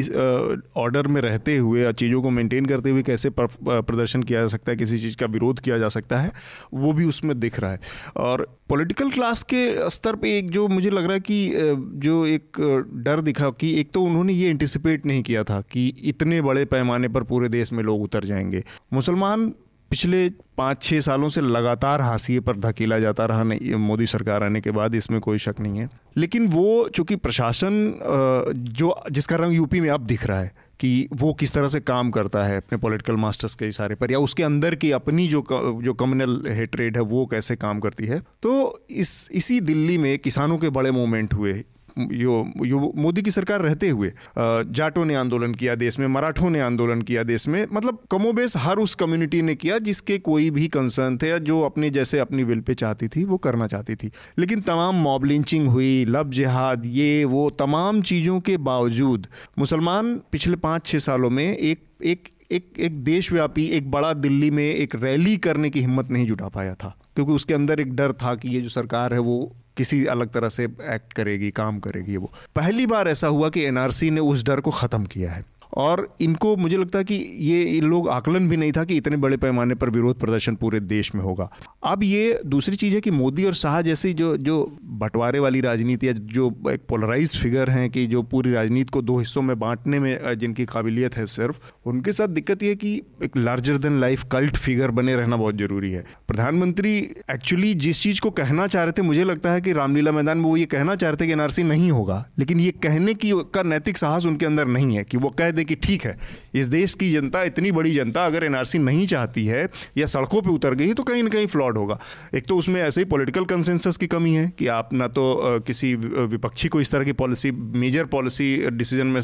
ऑर्डर 0.76 1.06
में 1.06 1.20
रहते 1.20 1.56
हुए 1.58 1.92
चीज़ों 1.94 2.22
को 2.22 2.30
मेंटेन 2.32 2.66
करते 2.66 2.90
हुए 2.90 3.02
कैसे 3.02 3.30
प्रदर्शन 3.36 4.22
किया 4.22 4.40
जा 4.40 4.48
सकता 4.48 4.70
है 4.70 4.76
किसी 4.76 5.00
चीज़ 5.00 5.16
का 5.16 5.26
विरोध 5.28 5.60
किया 5.60 5.78
जा 5.78 5.88
सकता 5.90 6.18
है 6.18 6.32
वो 6.74 6.92
भी 6.92 7.04
उसमें 7.06 7.38
दिख 7.40 7.60
रहा 7.60 7.70
है 7.72 7.80
और 8.18 8.46
पॉलिटिकल 8.68 9.10
क्लास 9.10 9.42
के 9.42 9.90
स्तर 9.90 10.16
पे 10.16 10.38
एक 10.38 10.50
जो 10.50 10.68
मुझे 10.68 10.90
लग 10.90 11.04
रहा 11.04 11.12
है 11.12 11.20
कि 11.20 11.52
जो 11.98 12.26
एक 12.26 12.56
डर 12.94 13.20
दिखा 13.20 13.50
कि 13.50 13.80
एक 13.80 13.90
तो 13.92 14.02
उन्होंने 14.02 14.32
ये 14.32 14.50
एंटिसिपेट 14.50 15.06
नहीं 15.06 15.22
किया 15.22 15.44
था 15.44 15.60
कि 15.60 15.94
इतने 16.04 16.40
बड़े 16.42 16.64
पैमाने 16.64 17.08
पर 17.08 17.22
पूरे 17.22 17.48
देश 17.48 17.72
में 17.72 17.84
लोग 17.84 18.02
उतर 18.02 18.24
जाएँगे। 18.24 18.64
मुसलमान 18.92 19.54
पिछले 19.90 20.28
पाँच 20.56 20.82
छः 20.82 21.00
सालों 21.00 21.28
से 21.28 21.40
लगातार 21.40 22.00
हाशिए 22.00 22.40
पर 22.40 22.56
धकेला 22.56 22.98
जाता 22.98 23.24
रहा, 23.26 23.42
नहीं 23.42 23.74
मोदी 23.76 24.06
सरकार 24.06 24.42
आने 24.42 24.60
के 24.60 24.70
बाद 24.70 24.94
इसमें 24.94 25.20
कोई 25.20 25.38
शक 25.38 25.60
नहीं 25.60 25.78
है। 25.78 25.88
लेकिन 26.16 26.46
वो, 26.48 26.88
चूँकि 26.88 27.16
प्रशासन 27.16 28.54
जो, 28.70 28.94
जिसका 29.10 29.36
रंग 29.36 29.54
यूपी 29.54 29.80
में 29.80 29.90
अब 29.90 30.06
दिख 30.06 30.26
रहा 30.26 30.40
है, 30.40 30.52
कि 30.80 31.08
वो 31.12 31.32
किस 31.34 31.52
तरह 31.52 31.68
से 31.68 31.80
काम 31.80 32.10
करता 32.10 32.44
है, 32.44 32.56
अपने 32.56 32.78
पॉलिटिकल 32.78 33.16
मास्टर्स 33.16 33.54
के 33.54 33.68
इशारे 33.68 33.94
पर, 33.94 34.12
या 34.12 34.18
उसके 34.18 34.42
अंदर 34.42 34.74
की 34.74 34.90
अपनी 34.92 35.26
जो 35.28 35.44
जो 35.82 35.94
कम्युनल 35.94 36.42
हेटरेड 36.48 36.96
है, 36.96 37.02
वो 37.04 37.26
कैसे 37.26 37.56
काम 37.56 37.80
करती 37.80 38.06
है 38.06 38.20
तो 38.42 38.86
इस, 38.90 39.28
इसी 39.32 39.60
दिल्ली 39.62 39.98
में 39.98 40.18
किसानों 40.18 40.58
के 40.58 40.68
बड़े 40.70 40.90
मूवमेंट 40.90 41.34
हुए। 41.34 41.62
यो 41.98 42.32
यो 42.66 42.92
मोदी 42.96 43.22
की 43.22 43.30
सरकार 43.30 43.60
रहते 43.60 43.88
हुए 43.88 44.12
जाटों 44.38 45.04
ने 45.04 45.14
आंदोलन 45.14 45.54
किया 45.54 45.74
देश 45.74 45.98
में, 45.98 46.06
मराठों 46.06 46.50
ने 46.50 46.60
आंदोलन 46.60 47.02
किया 47.02 47.22
देश 47.22 47.48
में 47.48 47.66
मतलब 47.72 47.98
कमोबेश 48.10 48.56
हर 48.56 48.78
उस 48.78 48.94
कम्युनिटी 48.94 49.42
ने 49.42 49.54
किया 49.54 49.78
जिसके 49.80 50.18
कोई 50.20 50.50
भी 50.50 50.66
कंसर्न 50.68 51.16
थे 51.18 51.28
या 51.28 51.38
जो 51.40 51.60
अपने 51.62 51.90
जैसे 51.90 52.18
अपनी 52.18 52.44
विल 52.44 52.60
पे 52.60 52.74
चाहती 52.74 53.08
थी, 53.08 53.24
वो 53.24 53.36
करना 53.38 53.66
चाहती 53.66 53.94
थी। 53.94 54.10
लेकिन 54.38 54.60
तमाम 54.60 55.02
मॉब 55.02 55.24
लिंचिंग 55.24 55.68
हुई, 55.68 56.04
लब 56.04 56.30
जिहाद, 56.32 56.86
ये, 56.86 57.24
वो, 57.24 57.48
तमाम 57.50 58.00
चीज़ों 58.02 58.40
के 58.40 58.56
बावजूद, 58.58 59.26
मुसलमान 59.58 60.14
पिछले 60.32 60.56
पाँच 60.58 60.86
छः 60.86 60.98
सालों 61.00 61.30
में 61.30 61.46
एक 61.46 61.84
एक 62.04 62.28
एक 62.52 62.72
एक 62.78 63.02
देशव्यापी, 63.04 63.64
एक 63.66 63.90
बड़ा 63.90 64.12
दिल्ली 64.14 64.50
में 64.50 64.64
एक 64.64 64.94
रैली 64.94 65.36
करने 65.38 65.70
की 65.70 65.80
हिम्मत 65.80 66.10
नहीं 66.10 66.26
जुटा 66.26 66.48
पाया 66.48 66.74
था, 66.74 66.96
क्योंकि 67.14 67.32
उसके 67.32 67.54
अंदर 67.54 67.80
एक 67.80 67.94
डर 67.94 68.12
था 68.12 68.34
कि 68.34 68.48
ये 68.48 68.60
जो 68.60 68.68
सरकार 68.70 69.14
है, 69.14 69.20
वो 69.20 69.56
किसी 69.76 70.06
अलग 70.06 70.32
तरह 70.32 70.48
से 70.48 70.64
एक्ट 70.64 71.12
करेगी, 71.12 71.50
काम 71.50 71.78
करेगी 71.78 72.16
वो। 72.16 72.32
पहली 72.56 72.86
बार 72.86 73.08
ऐसा 73.08 73.26
हुआ 73.26 73.48
कि 73.48 73.64
एनआरसी 73.64 74.10
ने 74.10 74.20
उस 74.20 74.44
डर 74.44 74.60
को 74.60 74.70
ख़त्म 74.70 75.06
किया 75.06 75.32
है। 75.32 75.55
और 75.74 76.06
इनको 76.20 76.54
मुझे 76.56 76.76
लगता 76.76 76.98
है 76.98 77.04
कि 77.04 77.14
ये 77.40 77.62
इन 77.62 77.84
लोग 77.84 78.08
आकलन 78.08 78.48
भी 78.48 78.56
नहीं 78.56 78.72
था 78.72 78.84
कि 78.84 78.96
इतने 78.96 79.16
बड़े 79.16 79.36
पैमाने 79.36 79.74
पर 79.74 79.90
विरोध 79.90 80.18
प्रदर्शन 80.20 80.54
पूरे 80.54 80.80
देश 80.80 81.14
में 81.14 81.22
होगा। 81.22 81.48
अब 81.84 82.02
ये 82.02 82.40
दूसरी 82.46 82.76
चीज़ 82.76 82.94
है 82.94 83.00
कि 83.00 83.10
मोदी 83.10 83.44
और 83.44 83.54
शाह 83.54 83.80
जैसी 83.82 84.12
जो 84.14 84.36
जो 84.38 84.56
बंटवारे 84.82 85.38
वाली 85.38 85.60
राजनीति 85.60 86.08
या 86.08 86.12
जो 86.12 86.48
एक 86.70 86.82
पोलराइज 86.88 87.36
फिगर 87.38 87.70
हैं 87.70 87.88
कि 87.90 88.06
जो 88.06 88.22
पूरी 88.24 88.52
राजनीति 88.52 88.90
को 88.92 89.02
दो 89.02 89.18
हिस्सों 89.18 89.42
में 89.42 89.58
बांटने 89.58 90.00
में 90.00 90.38
जिनकी 90.38 90.64
काबिलियत 90.66 91.16
है 91.16 91.26
सिर्फ़, 91.28 91.56
उनके 91.86 92.12
साथ 92.12 92.28
दिक्कत 92.28 92.62
ये 92.62 92.74
कि 92.74 92.94
एक 93.24 93.36
larger 93.36 93.78
than 93.78 94.00
life 94.00 94.24
cult 94.32 94.56
figure 94.56 94.90
बने 94.90 95.16
रहना 95.16 95.36
बहुत 95.36 95.56
ज़रूरी 95.56 95.92
है। 95.92 96.04
प्रधानमंत्री 96.28 96.96
एक्चुअली 97.30 97.72
जिस 97.76 98.02
चीज़ 98.02 98.20
को 98.20 98.30
कहना 98.32 98.66
चाह 98.66 98.84
रहे 98.84 98.92
थे, 98.92 99.02
मुझे 99.02 99.24
लगता 99.24 99.52
है 99.52 99.60
कि 99.60 99.72
रामलीला 99.72 100.12
मैदान 100.12 100.38
में 100.38 100.44
वो 100.44 100.56
ये 100.56 100.64
कहना 100.66 100.94
चाह 100.94 101.10
रहे 101.10 101.16
थे 101.16 101.26
कि 101.26 101.32
एनआरसी 101.32 101.62
नहीं 101.64 101.90
होगा, 101.90 102.24
लेकिन 102.38 102.60
ये 102.60 102.70
कहने 102.82 103.14
की 103.14 103.32
का 103.54 103.62
नैतिक 103.64 103.98
साहस 103.98 104.26
उनके 104.26 104.46
अंदर 104.46 104.66
नहीं 104.68 104.96
है 104.96 105.04
कि 105.04 105.16
वो 105.16 105.28
कह 105.30 105.50
दे 105.56 105.64
कि 105.64 105.74
ठीक 105.76 106.04
है, 106.04 106.16
इस 106.54 106.66
देश 106.68 106.94
की 106.94 107.12
जनता, 107.12 107.42
इतनी 107.44 107.72
बड़ी 107.72 107.94
जनता 107.94 108.24
अगर 108.26 108.44
एनआरसी 108.44 108.78
नहीं 108.80 109.06
चाहती 109.06 109.46
है 109.46 109.68
या 109.98 110.06
सड़कों 110.08 110.42
पे 110.42 110.50
उतर 110.50 110.74
गई 110.74 110.92
तो 110.94 111.02
कहीं 111.02 111.22
ना 111.22 111.28
कहीं 111.28 111.46
फ्लॉड 111.48 111.78
होगा। 111.78 111.98
एक 112.34 112.46
तो 112.46 112.56
उसमें 112.56 112.80
ऐसे 112.82 113.00
ही 113.00 113.04
पॉलिटिकल 113.06 113.44
कंसेंसस 113.46 113.96
की 113.96 114.06
कमी 114.08 114.34
है 114.34 114.50
कि 114.58 114.66
आप 114.68 114.92
ना 114.92 115.08
तो 115.08 115.24
किसी 115.66 115.94
विपक्षी 115.94 116.68
को 116.68 116.80
इस 116.80 116.92
तरह 116.92 117.04
की 117.04 117.12
पॉलिसी 117.14 117.50
मेजर 117.50 118.04
पॉलिसी 118.06 118.46
डिसीज़न 118.68 119.06
में 119.06 119.20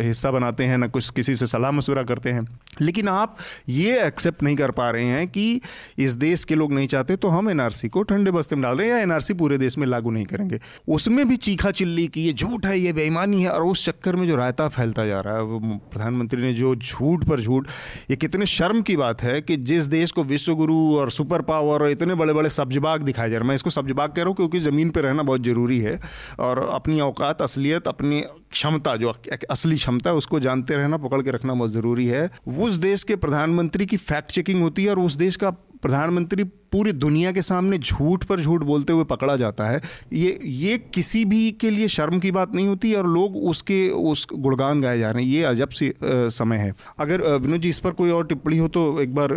हिस्सा 0.00 0.30
बनाते 0.30 0.64
हैं, 0.64 0.78
ना 0.78 0.86
कुछ 0.88 1.10
किसी 1.10 1.34
से 1.34 1.46
सलाह 1.46 1.70
मशवरा 1.70 2.02
करते 2.04 2.30
हैं। 2.30 2.46
लेकिन 2.80 3.08
आप 3.08 3.36
ये 3.68 3.98
एक्सेप्ट 4.06 4.42
नहीं 4.42 4.56
कर 4.56 4.70
पा 4.72 4.90
रहे 4.90 5.04
हैं 5.06 5.26
कि 5.28 5.60
इस 5.98 6.12
देश 6.16 6.44
के 6.44 6.54
लोग 6.54 6.72
नहीं 6.72 6.86
चाहते 6.88 7.16
तो 7.16 7.28
हम 7.28 7.50
एनआरसी 7.50 7.88
को 7.88 8.02
ठंडे 8.02 8.30
बस्ते 8.30 8.56
में 8.56 8.62
डाल 8.62 8.76
रहे 8.76 8.88
हैं 8.88 8.94
या 8.94 9.02
एनआरसी 9.02 9.34
पूरे 9.34 9.58
देश 9.58 9.78
में 9.78 9.86
लागू 9.86 10.10
नहीं 10.10 10.24
करेंगे। 10.26 10.60
उसमें 10.88 11.26
भी 11.28 11.36
चीखा 11.38 11.70
चिल्ली 11.72 12.06
की, 12.08 12.24
ये 12.24 12.32
झूठ 12.32 12.66
है, 12.66 12.78
ये 12.78 12.92
बेईमानी 12.92 13.42
है, 13.42 13.48
और 13.50 13.62
उस 13.62 13.84
चक्कर 13.84 14.16
में 14.16 14.26
जो 14.26 14.36
रायता 14.36 14.68
फैलता 14.70 15.06
जा 15.06 15.20
रहा 15.20 15.34
है 15.34 15.69
प्रधानमंत्री 15.76 16.42
ने 16.42 16.52
जो 16.52 16.74
झूठ 16.76 17.24
पर 17.24 17.40
झूठ, 17.40 17.68
ये 18.10 18.16
कितने 18.16 18.46
शर्म 18.46 18.82
की 18.82 18.96
बात 18.96 19.22
है 19.22 19.40
कि 19.40 19.56
जिस 19.56 19.86
देश 19.86 20.10
को 20.10 20.24
विश्व 20.24 20.54
गुरु 20.54 20.76
और 20.96 21.10
सुपर 21.10 21.42
पावर 21.42 21.82
और 21.82 21.90
इतने 21.90 22.14
बड़े 22.14 22.32
बड़े 22.32 22.50
सब्जबाग 22.50 23.02
दिखाए 23.02 23.30
जा 23.30 23.36
रहे 23.36 23.42
हैं। 23.42 23.48
मैं 23.48 23.54
इसको 23.54 23.70
सब्जबाग 23.70 24.10
कह 24.10 24.22
रहा 24.22 24.28
हूँ 24.28 24.36
क्योंकि 24.36 24.60
ज़मीन 24.60 24.90
पर 24.90 25.00
रहना 25.00 25.22
बहुत 25.22 25.42
ज़रूरी 25.42 25.78
है 25.78 25.98
और 26.40 26.68
अपनी 26.72 27.00
औकात, 27.00 27.42
असलियत, 27.42 27.88
अपनी 27.88 28.20
क्षमता, 28.50 28.96
जो 28.96 29.14
असली 29.50 29.76
क्षमता 29.76 30.10
है, 30.10 30.16
उसको 30.16 30.40
जानते 30.40 30.74
रहना, 30.74 30.96
पकड़ 30.96 31.22
के 31.22 31.30
रखना 31.30 31.54
बहुत 31.54 31.70
ज़रूरी 31.70 32.06
है। 32.06 32.30
उस 32.58 32.72
देश 32.72 33.02
के 33.02 33.16
प्रधानमंत्री 33.16 33.86
की 33.86 33.96
फैक्ट 33.96 34.30
चेकिंग 34.30 34.62
होती 34.62 34.84
है 34.84 34.90
और 34.90 34.98
उस 34.98 35.14
देश 35.14 35.36
का 35.36 35.50
प्रधानमंत्री 35.50 36.44
पूरी 36.72 36.92
दुनिया 36.94 37.32
के 37.32 37.42
सामने 37.42 37.78
झूठ 37.78 38.24
पर 38.24 38.40
झूठ 38.40 38.62
बोलते 38.64 38.92
हुए 38.92 39.04
पकड़ा 39.06 39.36
जाता 39.36 39.68
है। 39.68 39.80
ये 40.12 40.38
ये 40.44 40.76
किसी 40.94 41.24
भी 41.24 41.50
के 41.60 41.70
लिए 41.70 41.88
शर्म 41.88 42.18
की 42.18 42.30
बात 42.30 42.54
नहीं 42.54 42.66
होती 42.68 42.92
और 42.94 43.06
लोग 43.08 43.36
उसके, 43.38 43.88
उस 43.90 44.26
गुणगान 44.32 44.80
गाए 44.80 44.98
जा 44.98 45.10
रहे 45.10 45.24
हैं। 45.24 45.30
ये 45.30 45.42
अजब 45.44 45.68
सी 45.70 45.92
समय 46.02 46.56
है। 46.56 46.74
अगर 46.98 47.22
विनोद 47.36 47.60
जी, 47.60 47.68
इस 47.70 47.78
पर 47.78 47.90
कोई 47.92 48.10
और 48.10 48.26
टिप्पणी 48.26 48.58
हो 48.58 48.68
तो 48.68 49.00
एक 49.00 49.14
बार 49.14 49.36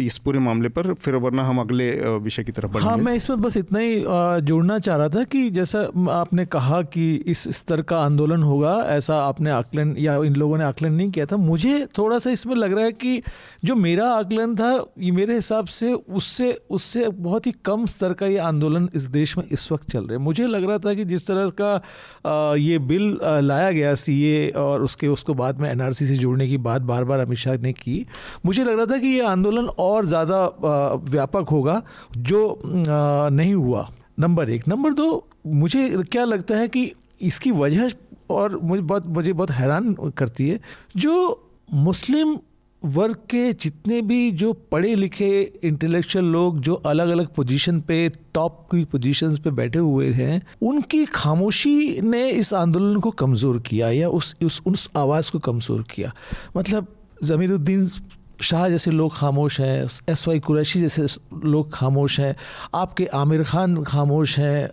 इस 0.00 0.18
पूरे 0.18 0.38
मामले 0.40 0.68
पर, 0.68 0.92
फिर 0.94 1.14
वरना 1.16 1.44
हम 1.44 1.60
अगले 1.60 1.90
विषय 2.18 2.44
की 2.44 2.52
तरफ़ 2.52 2.76
हाँ 2.78 2.96
मैं 2.98 3.14
इसमें 3.14 3.40
बस 3.40 3.56
इतना 3.56 3.78
ही 3.78 4.02
जोड़ना 4.46 4.78
चाह 4.78 4.96
रहा 4.96 5.08
था 5.08 5.22
कि 5.24 5.48
जैसा 5.50 5.80
आपने 6.10 6.44
कहा 6.46 6.80
कि 6.84 7.14
इस 7.26 7.42
स्तर 7.56 7.82
का 7.82 7.98
आंदोलन 8.00 8.42
होगा, 8.42 8.74
ऐसा 8.88 9.16
आपने 9.18 9.50
आकलन 9.50 9.94
या 9.98 10.16
इन 10.24 10.34
लोगों 10.34 10.58
ने 10.58 10.64
आकलन 10.64 10.92
नहीं 10.92 11.10
किया 11.10 11.26
था। 11.26 11.36
मुझे 11.38 11.86
थोड़ा 11.98 12.18
सा 12.18 12.30
इसमें 12.30 12.54
लग 12.56 12.72
रहा 12.72 12.84
है 12.84 12.92
कि 12.92 13.22
जो 13.64 13.74
मेरा 13.76 14.08
आकलन 14.10 14.54
था, 14.56 14.72
ये 14.98 15.10
मेरे 15.10 15.34
हिसाब 15.34 15.66
से 15.68 15.92
उससे 15.92 16.52
उससे 16.70 17.08
बहुत 17.08 17.46
ही 17.46 17.52
कम 17.64 17.86
स्तर 17.86 18.12
का 18.12 18.26
ये 18.26 18.38
आंदोलन 18.40 18.88
इस 18.94 19.04
देश 19.08 19.36
में 19.38 19.44
इस 19.46 19.70
वक्त 19.72 19.90
चल 19.90 20.00
रहा 20.00 20.12
है। 20.12 20.18
मुझे 20.18 20.46
लग 20.46 20.64
रहा 20.64 20.78
था 20.78 20.94
कि 20.94 21.04
जिस 21.04 21.26
तरह 21.26 21.50
का 21.60 22.54
ये 22.56 22.78
बिल 22.80 23.18
लाया 23.22 23.70
गया 23.72 23.94
सीए 23.96 24.48
और 24.50 24.82
उसके, 24.82 25.08
उसको 25.08 25.34
बाद 25.34 25.60
में 25.60 25.70
एनआरसी 25.70 26.06
से 26.06 26.16
जोड़ने 26.16 26.48
की 26.48 26.56
बात 26.58 26.82
बार 26.82 27.04
बार 27.04 27.20
अमित 27.20 27.38
शाह 27.38 27.56
ने 27.58 27.72
की, 27.74 28.04
मुझे 28.46 28.64
लग 28.64 28.76
रहा 28.76 28.86
था 28.86 28.98
कि 28.98 29.08
ये 29.08 29.20
आंदोलन 29.26 29.66
और 29.78 30.06
ज़्यादा 30.06 30.44
व्यापक 31.04 31.48
होगा 31.50 31.82
जो 32.18 32.58
नहीं 32.64 33.54
हुआ। 33.54 33.88
नंबर 34.18 34.50
एक। 34.50 34.68
नंबर 34.68 34.92
दो, 34.92 35.26
मुझे 35.46 35.88
क्या 36.02 36.24
लगता 36.24 36.56
है 36.56 36.68
कि 36.68 36.92
इसकी 37.22 37.50
वजह 37.52 37.90
और 38.30 38.58
मुझे 38.58 38.82
बहुत 38.82 39.06
मुझे 39.08 39.32
बहुत 39.32 39.50
हैरान 39.50 39.94
करती 40.16 40.48
है, 40.48 40.58
जो 40.96 41.44
मुस्लिम 41.68 42.38
वर्ग 42.82 43.14
के 43.30 43.52
जितने 43.52 44.00
भी 44.02 44.30
जो 44.32 44.52
पढ़े 44.72 44.94
लिखे 44.94 45.28
इंटेलेक्चुअल 45.64 46.24
लोग 46.24 46.60
जो 46.60 46.74
अलग 46.86 47.08
अलग 47.08 47.26
पोजीशन 47.34 47.80
पे 47.80 48.08
टॉप 48.34 48.60
की 48.70 48.84
पोजीशंस 48.84 49.38
पे 49.38 49.50
बैठे 49.50 49.78
हुए 49.78 50.10
हैं 50.12 50.42
उनकी 50.62 51.04
खामोशी 51.14 52.00
ने 52.00 52.28
इस 52.30 52.52
आंदोलन 52.54 53.00
को 53.00 53.10
कमज़ोर 53.18 53.58
किया 53.60 53.90
या 53.90 54.08
उस 54.08 54.34
उस 54.42 54.60
उस 54.66 54.88
आवाज़ 54.96 55.30
को 55.32 55.38
कमज़ोर 55.38 55.82
किया। 55.90 56.12
मतलब 56.56 56.86
ज़मीरुद्दीन 57.24 57.88
शाह 58.42 58.68
जैसे 58.68 58.90
लोग 58.90 59.16
खामोश 59.16 59.60
हैं 59.60 59.88
एस 60.10 60.24
वाई 60.28 60.38
कुरैशी 60.40 60.80
जैसे 60.80 61.06
लोग 61.44 61.72
खामोश 61.74 62.18
हैं 62.20 62.34
आपके 62.74 63.06
आमिर 63.14 63.42
खान 63.44 63.82
खामोश 63.84 64.38
हैं 64.38 64.70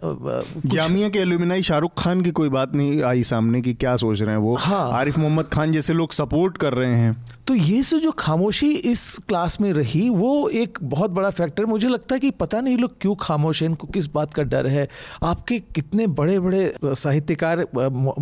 जामिया 0.66 1.10
के 1.10 1.20
एलुमिनाई 1.20 1.62
शाहरुख 1.64 1.92
खान 1.98 2.22
की 2.22 2.32
कोई 2.32 2.50
बात 2.50 2.76
नहीं 2.76 3.02
आई 3.04 3.24
सामने 3.24 3.62
की 3.62 3.74
क्या 3.74 3.96
सोच 3.96 4.22
रहे 4.22 4.32
हैं 4.32 4.42
वो। 4.42 4.56
हाँ। 4.56 4.92
आरिफ 4.94 5.18
मोहम्मद 5.18 5.46
खान 5.54 5.72
जैसे 5.72 5.94
लोग 5.94 6.12
सपोर्ट 6.14 6.58
कर 6.58 6.74
रहे 6.74 6.96
हैं। 6.96 7.16
तो 7.48 7.56
ये 7.56 7.82
से 7.84 8.00
जो 8.00 8.12
खामोशी 8.12 8.70
इस 8.90 9.02
क्लास 9.28 9.60
में 9.62 9.72
रही 9.74 10.08
वो 10.10 10.48
एक 10.52 10.78
बहुत 10.84 11.12
बड़ा 11.12 11.30
फैक्टर 11.30 11.66
मुझे 11.66 11.88
लगता 11.88 12.16
है 12.16 12.20
कि 12.20 12.30
पता 12.34 12.62
नहीं 12.62 12.78
लोग 12.78 12.92
क्यों 13.02 13.14
खामोश 13.22 13.62
हैं 13.62 13.70
इनको 13.70 13.88
किस 13.88 14.06
बात 14.14 14.34
का 14.34 14.44
डर 14.44 14.68
है। 14.68 14.88
आपके 15.24 15.60
कितने 15.76 16.08
बड़े 16.10 16.40
बड़े 16.40 16.74
साहित्यकार 16.84 17.60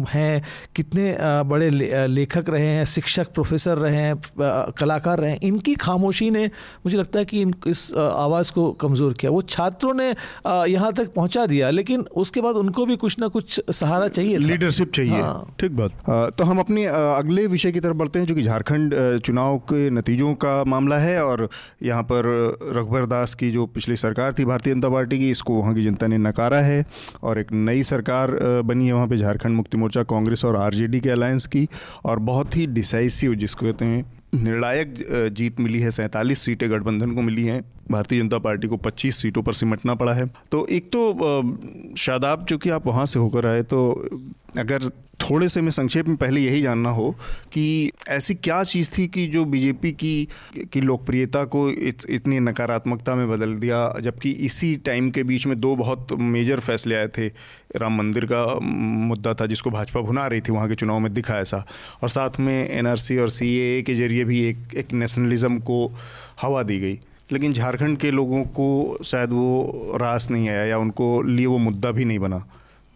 हैं 0.10 0.44
कितने 0.76 1.16
बड़े 1.46 1.70
लेखक 2.08 2.50
रहे 2.50 2.68
हैं 2.68 2.84
शिक्षक 2.86 3.32
प्रोफेसर 3.34 3.78
रहे 3.78 3.96
हैं 3.98 4.72
कलाकार 4.80 5.20
रहे 5.20 5.32
हैं 5.32 5.40
इनकी 5.44 5.76
खामोशी 5.76 6.30
ने 6.32 6.46
मुझे 6.86 6.98
लगता 6.98 7.20
है 7.20 7.26
कि 7.26 7.42
इन 7.42 7.54
इस 7.68 7.92
आवाज़ 7.94 8.52
को 8.52 8.72
कमज़ोर 8.82 9.14
किया। 9.14 9.32
वो 9.32 9.42
छात्रों 9.44 9.94
ने 9.94 10.10
यहाँ 10.72 10.92
तक 10.94 11.14
पहुँचा 11.14 11.46
दिया 11.46 11.70
लेकिन 11.70 12.06
उसके 12.18 12.42
बाद 12.42 12.56
उनको 12.56 12.86
भी 12.86 12.96
कुछ 12.98 13.20
ना 13.20 13.28
कुछ 13.30 13.62
सहारा 13.72 14.08
चाहिए 14.10 14.38
लीडरशिप 14.40 14.92
चाहिए। 14.94 15.22
हाँ। 15.22 15.56
ठीक 15.60 15.72
बात। 15.78 16.36
तो 16.38 16.44
हम 16.44 16.60
अपने 16.60 16.86
अगले 16.86 17.48
विषय 17.48 17.72
की 17.72 17.80
तरफ़ 17.80 17.98
बढ़ते 17.98 18.20
हैं 18.20 18.26
जो 18.26 18.36
कि 18.36 18.44
झारखंड 18.44 19.02
चुनाव 19.18 19.58
के 19.70 19.90
नतीजों 19.90 20.34
का 20.36 20.64
मामला 20.64 20.98
है 20.98 21.24
और 21.24 21.48
यहाँ 21.84 22.04
पर 22.04 22.26
रघुबर 22.76 23.06
दास 23.06 23.34
की 23.36 23.52
जो 23.52 23.66
पिछली 23.68 23.96
सरकार 23.98 24.34
थी, 24.34 24.46
भारतीय 24.46 24.74
जनता 24.74 24.90
पार्टी 24.90 25.20
की, 25.20 25.30
इसको 25.32 25.54
वहाँ 25.54 25.74
की 25.76 25.84
जनता 25.84 26.08
ने 26.08 26.18
नकारा 26.20 26.62
है 26.62 26.86
और 27.24 27.40
एक 27.40 27.52
नई 27.54 27.84
सरकार 27.84 28.32
बनी 28.64 28.88
है 28.88 28.94
वहाँ 28.94 29.08
पे 29.08 29.18
झारखंड 29.18 29.56
मुक्ति 29.56 29.78
मोर्चा, 29.78 30.04
कांग्रेस 30.06 30.46
और 30.46 30.56
आरजेडी 30.56 31.00
के 31.00 31.10
अलायंस 31.10 31.46
की 31.48 31.68
और 32.06 32.20
बहुत 32.22 32.58
ही 32.58 32.68
डिसाइसिव 32.70 33.36
जिसको 33.36 33.66
कहते 33.66 33.86
हैं, 33.86 34.06
निर्णायक 34.36 34.94
जीत 35.34 35.60
मिली 35.60 35.80
है, 35.80 35.92
सैंतालीस 35.92 36.42
सीटें 36.42 36.70
गठबंधन 36.72 37.12
को 37.12 37.22
मिली 37.22 37.44
हैं, 37.44 37.62
भारतीय 37.92 38.22
जनता 38.22 38.38
पार्टी 38.40 38.68
को 38.68 38.78
25 38.80 39.18
सीटों 39.18 39.44
पर 39.44 39.54
सिमटना 39.54 39.96
पड़ा 39.96 40.14
है। 40.14 40.26
तो 40.52 40.66
एक 40.68 40.88
तो 40.88 41.96
शादाब 41.98 42.46
चूँकि 42.46 42.70
आप 42.70 42.88
वहाँ 42.88 43.06
से 43.06 43.20
होकर 43.20 43.48
आए 43.48 43.64
तो 43.64 43.92
अगर 44.60 44.90
थोड़े 45.22 45.50
से 45.50 45.62
मैं 45.62 45.72
संक्षेप 45.72 46.08
में 46.08 46.18
पहले 46.18 46.42
यही 46.42 46.62
जानना 46.62 46.90
हो 46.90 47.16
कि 47.54 47.92
ऐसी 48.10 48.34
क्या 48.34 48.64
चीज़ 48.64 48.92
थी 48.98 49.08
कि 49.08 49.28
जो 49.28 49.46
बीजेपी 49.46 49.92
की 49.92 50.28
की 50.74 50.82
लोकप्रियता 50.82 51.44
को 51.44 51.70
इत, 51.70 51.98
इतनी 52.10 52.40
नकारात्मकता 52.40 53.16
में 53.16 53.30
बदल 53.30 53.54
दिया 53.54 53.96
जबकि 54.02 54.32
इसी 54.32 54.76
टाइम 54.76 55.12
के 55.12 55.24
बीच 55.24 55.48
में 55.48 55.60
दो 55.60 55.76
बहुत 55.76 56.08
मेजर 56.12 56.60
फैसले 56.60 56.96
आए 56.96 57.08
थे। 57.08 57.28
राम 57.76 57.98
मंदिर 57.98 58.26
का 58.26 58.60
मुद्दा 59.08 59.34
था 59.34 59.46
जिसको 59.46 59.70
भाजपा 59.70 60.02
भुना 60.02 60.28
रही 60.28 60.42
थी 60.42 60.52
वहाँ 60.52 60.70
के 60.70 60.76
चुनाव 60.76 61.00
में 61.00 61.14
दिखा 61.14 61.40
ऐसा। 61.40 61.66
और 62.04 62.10
साथ 62.10 62.30
में 62.40 62.70
एनआरसी 62.70 63.18
और 63.18 63.30
सी 63.30 63.84
के 63.84 63.96
ज़रिए 63.96 64.24
भी 64.24 64.44
एक 64.44 64.58
एक 64.76 64.94
नेशनलिज्म 64.94 65.60
को 65.60 65.92
हवा 66.42 66.64
दी 66.64 66.80
गई। 66.80 67.00
लेकिन 67.32 67.54
झारखंड 67.54 67.98
के 67.98 68.12
लोगों 68.12 68.44
को 68.44 68.98
शायद 69.06 69.30
वो 69.30 69.74
रास 69.96 70.32
नहीं 70.32 70.50
आया 70.50 70.66
या 70.66 70.78
उनको 70.78 71.22
लिए 71.22 71.46
वो 71.46 71.58
मुद्दा 71.58 71.92
भी 71.92 72.06
नहीं 72.06 72.20
बना। 72.20 72.46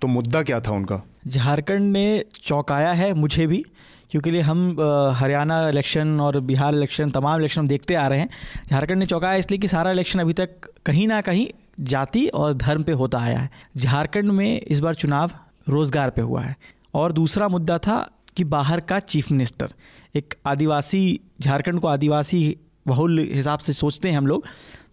तो 0.01 0.07
मुद्दा 0.07 0.43
क्या 0.43 0.59
था 0.59 0.72
उनका? 0.72 1.01
झारखंड 1.28 1.92
ने 1.92 2.24
चौंकाया 2.44 2.92
है 2.94 3.14
मुझे 3.14 3.48
भी, 3.48 3.64
क्योंकि 4.12 4.32
लिए 4.32 4.42
हम 4.42 4.76
हरियाणा 5.16 5.68
इलेक्शन 5.70 6.20
और 6.22 6.40
बिहार 6.42 6.76
इलेक्शन, 6.76 7.10
तमाम 7.10 7.40
इलेक्शन 7.40 7.62
हम 7.62 7.68
देखते 7.68 7.96
आ 7.96 8.08
रहे 8.08 8.20
हैं। 8.20 8.30
झारखंड 8.70 9.00
ने 9.00 9.06
चौंकाया 9.06 9.36
इसलिए 9.36 9.60
कि 9.60 9.68
सारा 9.68 9.92
इलेक्शन 9.92 10.20
अभी 10.20 10.34
तक 10.34 10.70
कहीं 10.86 11.08
ना 11.08 11.22
कहीं 11.22 11.48
जाति 11.82 12.28
और 12.30 12.54
धर्म 12.56 12.84
पे 12.84 12.92
होता 12.94 13.20
आया 13.20 13.40
है। 13.40 13.50
झारखंड 13.78 14.32
में 14.32 14.62
इस 14.62 14.80
बार 14.80 14.96
चुनाव 14.96 15.32
रोज़गार 15.70 16.10
पे 16.10 16.22
हुआ 16.22 16.42
है। 16.42 16.56
और 16.94 17.12
दूसरा 17.12 17.48
मुद्दा 17.48 17.78
था 17.78 17.98
कि 18.38 18.44
बाहर 18.46 18.80
का 18.80 19.00
चीफ 19.02 19.32
मिनिस्टर, 19.32 19.70
एक 20.16 20.34
आदिवासी, 20.48 21.20
झारखंड 21.42 21.80
को 21.80 21.88
आदिवासी 21.88 22.58
बहुल 22.88 23.20
हिसाब 23.32 23.60
से 23.60 23.74
सोचते 23.74 24.10
हैं 24.10 24.18
हम 24.18 24.28
लोग 24.28 24.46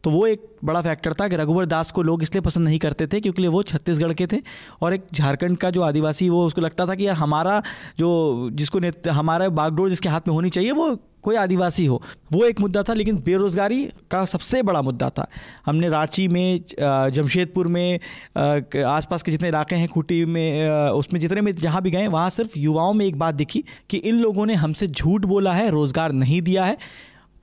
तो 0.05 0.11
वो 0.11 0.26
एक 0.26 0.46
बड़ा 0.64 0.80
फैक्टर 0.82 1.12
था 1.12 1.28
कि 1.28 1.36
रघुवर 1.36 1.66
दास 1.66 1.90
को 1.90 2.02
लोग 2.02 2.22
इसलिए 2.22 2.42
पसंद 2.42 2.64
नहीं 2.64 2.78
करते 2.78 3.07
थे 3.07 3.20
क्योंकि 3.20 3.46
वो 3.46 3.62
छत्तीसगढ़ 3.62 4.12
के 4.12 4.26
थे 4.26 4.40
और 4.82 4.94
एक 4.94 5.07
झारखंड 5.14 5.57
का 5.57 5.70
जो 5.70 5.82
आदिवासी 5.82 6.28
वो 6.28 6.44
उसको 6.46 6.61
लगता 6.61 6.86
था 6.86 6.94
कि 6.94 7.07
यार 7.07 7.16
हमारा 7.16 7.62
जो 7.98 8.50
जिसको 8.52 8.80
हमारा 9.11 9.48
बागडोर 9.50 9.88
जिसके 9.88 10.09
हाथ 10.09 10.28
में 10.28 10.34
होनी 10.34 10.50
चाहिए, 10.50 10.70
वो 10.72 10.96
कोई 11.22 11.36
आदिवासी 11.36 11.84
हो। 11.86 12.00
वो 12.32 12.44
एक 12.44 12.61
मुद्दा 12.61 12.82
था, 12.82 12.94
लेकिन 12.94 13.16
बेरोज़गारी 13.16 13.84
का 14.11 14.24
सबसे 14.24 14.62
बड़ा 14.62 14.82
मुद्दा 14.82 15.09
था। 15.11 15.26
हमने 15.66 15.88
रांची 15.88 16.26
में 16.28 16.61
जमशेदपुर 16.70 17.66
में 17.66 17.98
आसपास 18.36 19.22
के 19.22 19.32
जितने 19.32 19.48
इलाके 19.48 19.76
हैं, 19.76 19.88
खूटी 19.88 20.24
में 20.24 20.68
उसमें 20.90 21.20
जितने 21.20 21.40
में 21.40 21.55
जहाँ 21.55 21.82
भी 21.82 21.90
गए, 21.90 22.07
वहाँ 22.09 22.28
सिर्फ़ 22.30 22.59
युवाओं 22.59 22.92
में 22.92 23.07
एक 23.07 23.18
बात 23.18 23.34
दिखी 23.34 23.64
कि 23.90 23.96
इन 23.98 24.18
लोगों 24.18 24.46
ने 24.46 24.55
हमसे 24.57 24.88
झूठ 24.88 25.24
बोला 25.24 25.52
है, 25.52 25.70
रोज़गार 25.70 26.12
नहीं 26.12 26.42
दिया 26.42 26.64
है। 26.64 26.76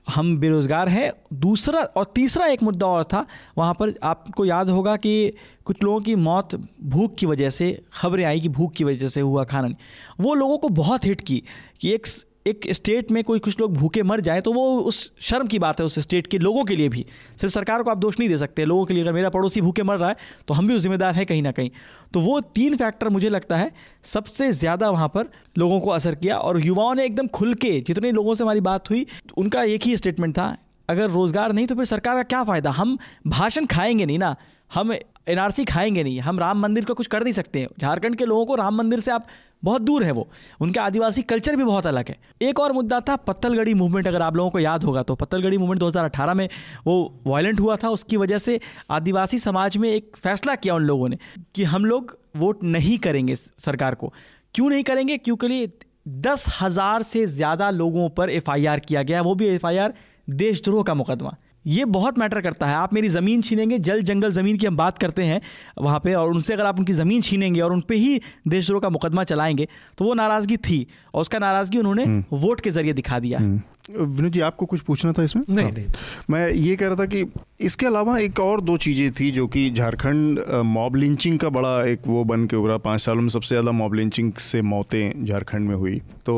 हम 0.06 0.36
बेरोज़गार 0.38 0.88
हैं। 0.88 1.12
दूसरा 1.32 1.80
और 1.80 2.12
तीसरा 2.14 2.46
एक 2.46 2.62
मुद्दा 2.62 2.86
और 2.86 3.04
था, 3.04 3.24
वहाँ 3.58 3.74
पर 3.74 3.94
आपको 4.02 4.44
याद 4.44 4.70
होगा 4.70 4.96
कि 4.96 5.32
कुछ 5.64 5.82
लोगों 5.82 6.00
की 6.00 6.14
मौत 6.14 6.54
भूख 6.82 7.14
की 7.14 7.26
वजह 7.26 7.50
से, 7.50 7.82
खबरें 7.92 8.24
आई 8.24 8.40
कि 8.40 8.48
भूख 8.48 8.72
की 8.72 8.84
वजह 8.84 9.08
से 9.08 9.20
हुआ 9.20 9.44
खाना 9.44 9.68
नहीं। 9.68 9.76
वो 10.20 10.34
लोगों 10.34 10.58
को 10.58 10.68
बहुत 10.68 11.04
हिट 11.04 11.20
की 11.20 11.42
कि 11.80 11.92
एक 11.92 12.06
एक 12.46 12.66
स्टेट 12.70 13.10
में 13.12 13.22
कोई 13.24 13.38
कुछ 13.38 13.58
लोग 13.60 13.74
भूखे 13.74 14.02
मर 14.02 14.20
जाए 14.20 14.40
तो 14.40 14.52
वो 14.52 14.64
उस 14.80 15.10
शर्म 15.20 15.46
की 15.46 15.58
बात 15.58 15.80
है 15.80 15.86
उस 15.86 15.98
स्टेट 15.98 16.26
के 16.26 16.38
लोगों 16.38 16.64
के 16.64 16.76
लिए 16.76 16.88
भी। 16.88 17.04
सिर्फ़ 17.40 17.54
सरकार 17.54 17.82
को 17.82 17.90
आप 17.90 17.98
दोष 17.98 18.18
नहीं 18.18 18.28
दे 18.28 18.36
सकते, 18.36 18.64
लोगों 18.64 18.84
के 18.84 18.94
लिए 18.94 19.02
अगर 19.02 19.12
मेरा 19.12 19.28
पड़ोसी 19.30 19.60
भूखे 19.60 19.82
मर 19.82 19.96
रहा 19.96 20.08
है 20.08 20.16
तो 20.48 20.54
हम 20.54 20.68
भी 20.68 20.74
उस 20.74 20.82
जिम्मेदार 20.82 21.14
हैं 21.14 21.26
कहीं 21.26 21.42
ना 21.42 21.52
कहीं। 21.52 21.70
तो 22.14 22.20
वो 22.20 22.40
तीन 22.40 22.76
फैक्टर 22.76 23.08
मुझे 23.08 23.28
लगता 23.28 23.56
है, 23.56 23.70
सबसे 24.04 24.50
ज़्यादा 24.52 24.90
वहाँ 24.90 25.08
पर 25.08 25.28
लोगों 25.58 25.80
को 25.80 25.90
असर 25.90 26.14
किया 26.14 26.36
और 26.38 26.60
युवाओं 26.60 26.94
ने 26.94 27.04
एकदम 27.04 27.26
खुल 27.28 27.54
के, 27.54 27.80
जितने 27.80 28.12
लोगों 28.12 28.34
से 28.34 28.44
हमारी 28.44 28.60
बात 28.62 28.90
हुई, 28.90 29.06
उनका 29.36 29.62
एक 29.64 29.82
ही 29.82 29.96
स्टेटमेंट 29.96 30.34
था, 30.34 30.56
अगर 30.88 31.10
रोज़गार 31.10 31.52
नहीं 31.52 31.66
तो 31.66 31.74
फिर 31.74 31.84
सरकार 31.84 32.16
का 32.16 32.22
क्या 32.24 32.42
फ़ायदा? 32.44 32.70
हम 32.70 32.98
भाषण 33.26 33.66
खाएँगे 33.66 34.06
नहीं 34.06 34.18
ना। 34.18 34.34
हम 34.70 34.92
एनआरसी 35.26 35.64
खाएँगे 35.64 36.02
नहीं, 36.02 36.20
हम 36.20 36.38
राम 36.38 36.58
मंदिर 36.58 36.84
को 36.84 36.94
कुछ 36.94 37.06
कर 37.06 37.22
नहीं 37.22 37.32
सकते 37.32 37.60
हैं। 37.60 37.68
झारखंड 37.80 38.16
के 38.16 38.24
लोगों 38.24 38.46
को 38.46 38.54
राम 38.54 38.74
मंदिर 38.74 39.00
से 39.00 39.10
आप 39.10 39.26
बहुत 39.64 39.82
दूर 39.82 40.04
है 40.04 40.12
वो। 40.12 40.26
उनके 40.60 40.80
आदिवासी 40.80 41.22
कल्चर 41.22 41.56
भी 41.56 41.64
बहुत 41.64 41.86
अलग 41.86 42.08
है। 42.08 42.16
एक 42.42 42.60
और 42.60 42.72
मुद्दा 42.72 43.00
था 43.00 43.16
पत्तलगढ़ी 43.18 43.74
मूवमेंट 43.74 44.08
अगर 44.08 44.22
आप 44.22 44.36
लोगों 44.36 44.50
को 44.50 44.58
याद 44.58 44.84
होगा 44.84 45.02
तो। 45.02 45.14
पत्तलगढ़ी 45.14 45.58
मूवमेंट 45.58 45.80
2018 45.80 46.34
में 46.34 46.48
वो 46.86 47.20
वायलेंट 47.26 47.60
हुआ 47.60 47.76
था, 47.76 47.88
उसकी 47.88 48.16
वजह 48.16 48.38
से 48.38 48.58
आदिवासी 48.90 49.38
समाज 49.38 49.76
में 49.76 49.88
एक 49.90 50.16
फैसला 50.16 50.54
किया 50.54 50.74
उन 50.74 50.82
लोगों 50.82 51.08
ने 51.08 51.18
कि 51.54 51.64
हम 51.64 51.84
लोग 51.84 52.16
वोट 52.36 52.64
नहीं 52.64 52.98
करेंगे 52.98 53.34
सरकार 53.34 53.94
को। 53.94 54.12
क्यों 54.54 54.68
नहीं 54.70 54.82
करेंगे? 54.82 55.18
क्योंकि 55.18 55.68
दस 56.08 56.46
हज़ार 56.60 57.02
से 57.02 57.26
ज़्यादा 57.26 57.70
लोगों 57.70 58.08
पर 58.08 58.30
एफआईआर 58.30 58.80
किया 58.80 59.02
गया 59.02 59.22
वो 59.22 59.34
भी 59.34 59.46
एफआईआर 59.46 59.94
देशद्रोह 60.30 60.82
का 60.82 60.94
मुकदमा। 60.94 61.34
ये 61.64 61.84
बहुत 61.86 62.18
मैटर 62.18 62.40
करता 62.40 62.66
है 62.66 62.74
आप 62.74 62.94
मेरी 62.94 63.08
ज़मीन 63.08 63.42
छीनेंगे 63.42 63.78
जल 63.80 64.02
जंगल 64.02 64.30
ज़मीन 64.30 64.56
की 64.56 64.66
हम 64.66 64.76
बात 64.76 64.98
करते 64.98 65.24
हैं 65.24 65.40
वहाँ 65.78 66.00
पे 66.00 66.14
और 66.14 66.30
उनसे 66.30 66.52
अगर 66.52 66.64
आप 66.64 66.78
उनकी 66.78 66.92
ज़मीन 66.92 67.20
छीनेंगे 67.20 67.60
और 67.60 67.72
उन 67.72 67.80
पर 67.80 67.94
ही 67.94 68.20
देशद्रोह 68.48 68.80
का 68.80 68.88
मुकदमा 68.90 69.24
चलाएँगे 69.24 69.68
तो 69.98 70.04
वो 70.04 70.14
नाराज़गी 70.14 70.56
थी 70.60 70.86
और 71.14 71.20
उसका 71.20 71.38
नाराज़गी 71.38 71.78
उन्होंने 71.78 72.04
हम्म। 72.04 72.36
वोट 72.36 72.60
के 72.60 72.70
ज़रिए 72.70 72.92
दिखा 72.92 73.18
दिया 73.18 73.38
हम्म। 73.38 73.60
विनोद 73.90 74.32
जी 74.32 74.40
आपको 74.40 74.66
कुछ 74.66 74.80
पूछना 74.80 75.12
था 75.12 75.22
इसमें? 75.22 75.42
नहीं 75.48 75.64
हाँ। 75.64 75.72
नहीं। 75.72 75.86
मैं 76.30 76.50
ये 76.50 76.74
कह 76.76 76.86
रहा 76.86 76.96
था 76.96 77.06
कि 77.06 77.24
इसके 77.60 77.86
अलावा 77.86 78.18
एक 78.18 78.40
और 78.40 78.60
दो 78.60 78.76
चीज़ें 78.76 79.10
थी 79.12 79.30
जो 79.30 79.46
कि 79.46 79.70
झारखंड 79.70 80.40
मॉब 80.66 80.96
लिंचिंग 80.96 81.38
का 81.38 81.48
बड़ा 81.48 81.72
एक 81.84 82.06
वो 82.06 82.24
बन 82.24 82.46
के 82.46 82.56
उभरा। 82.56 82.76
पाँच 82.78 83.00
सालों 83.00 83.22
में 83.22 83.28
सबसे 83.28 83.48
ज़्यादा 83.48 83.72
मॉब 83.72 83.94
लिंचिंग 83.94 84.32
से 84.40 84.62
मौतें 84.64 85.24
झारखंड 85.24 85.68
में 85.68 85.74
हुई। 85.76 85.98
तो 86.26 86.34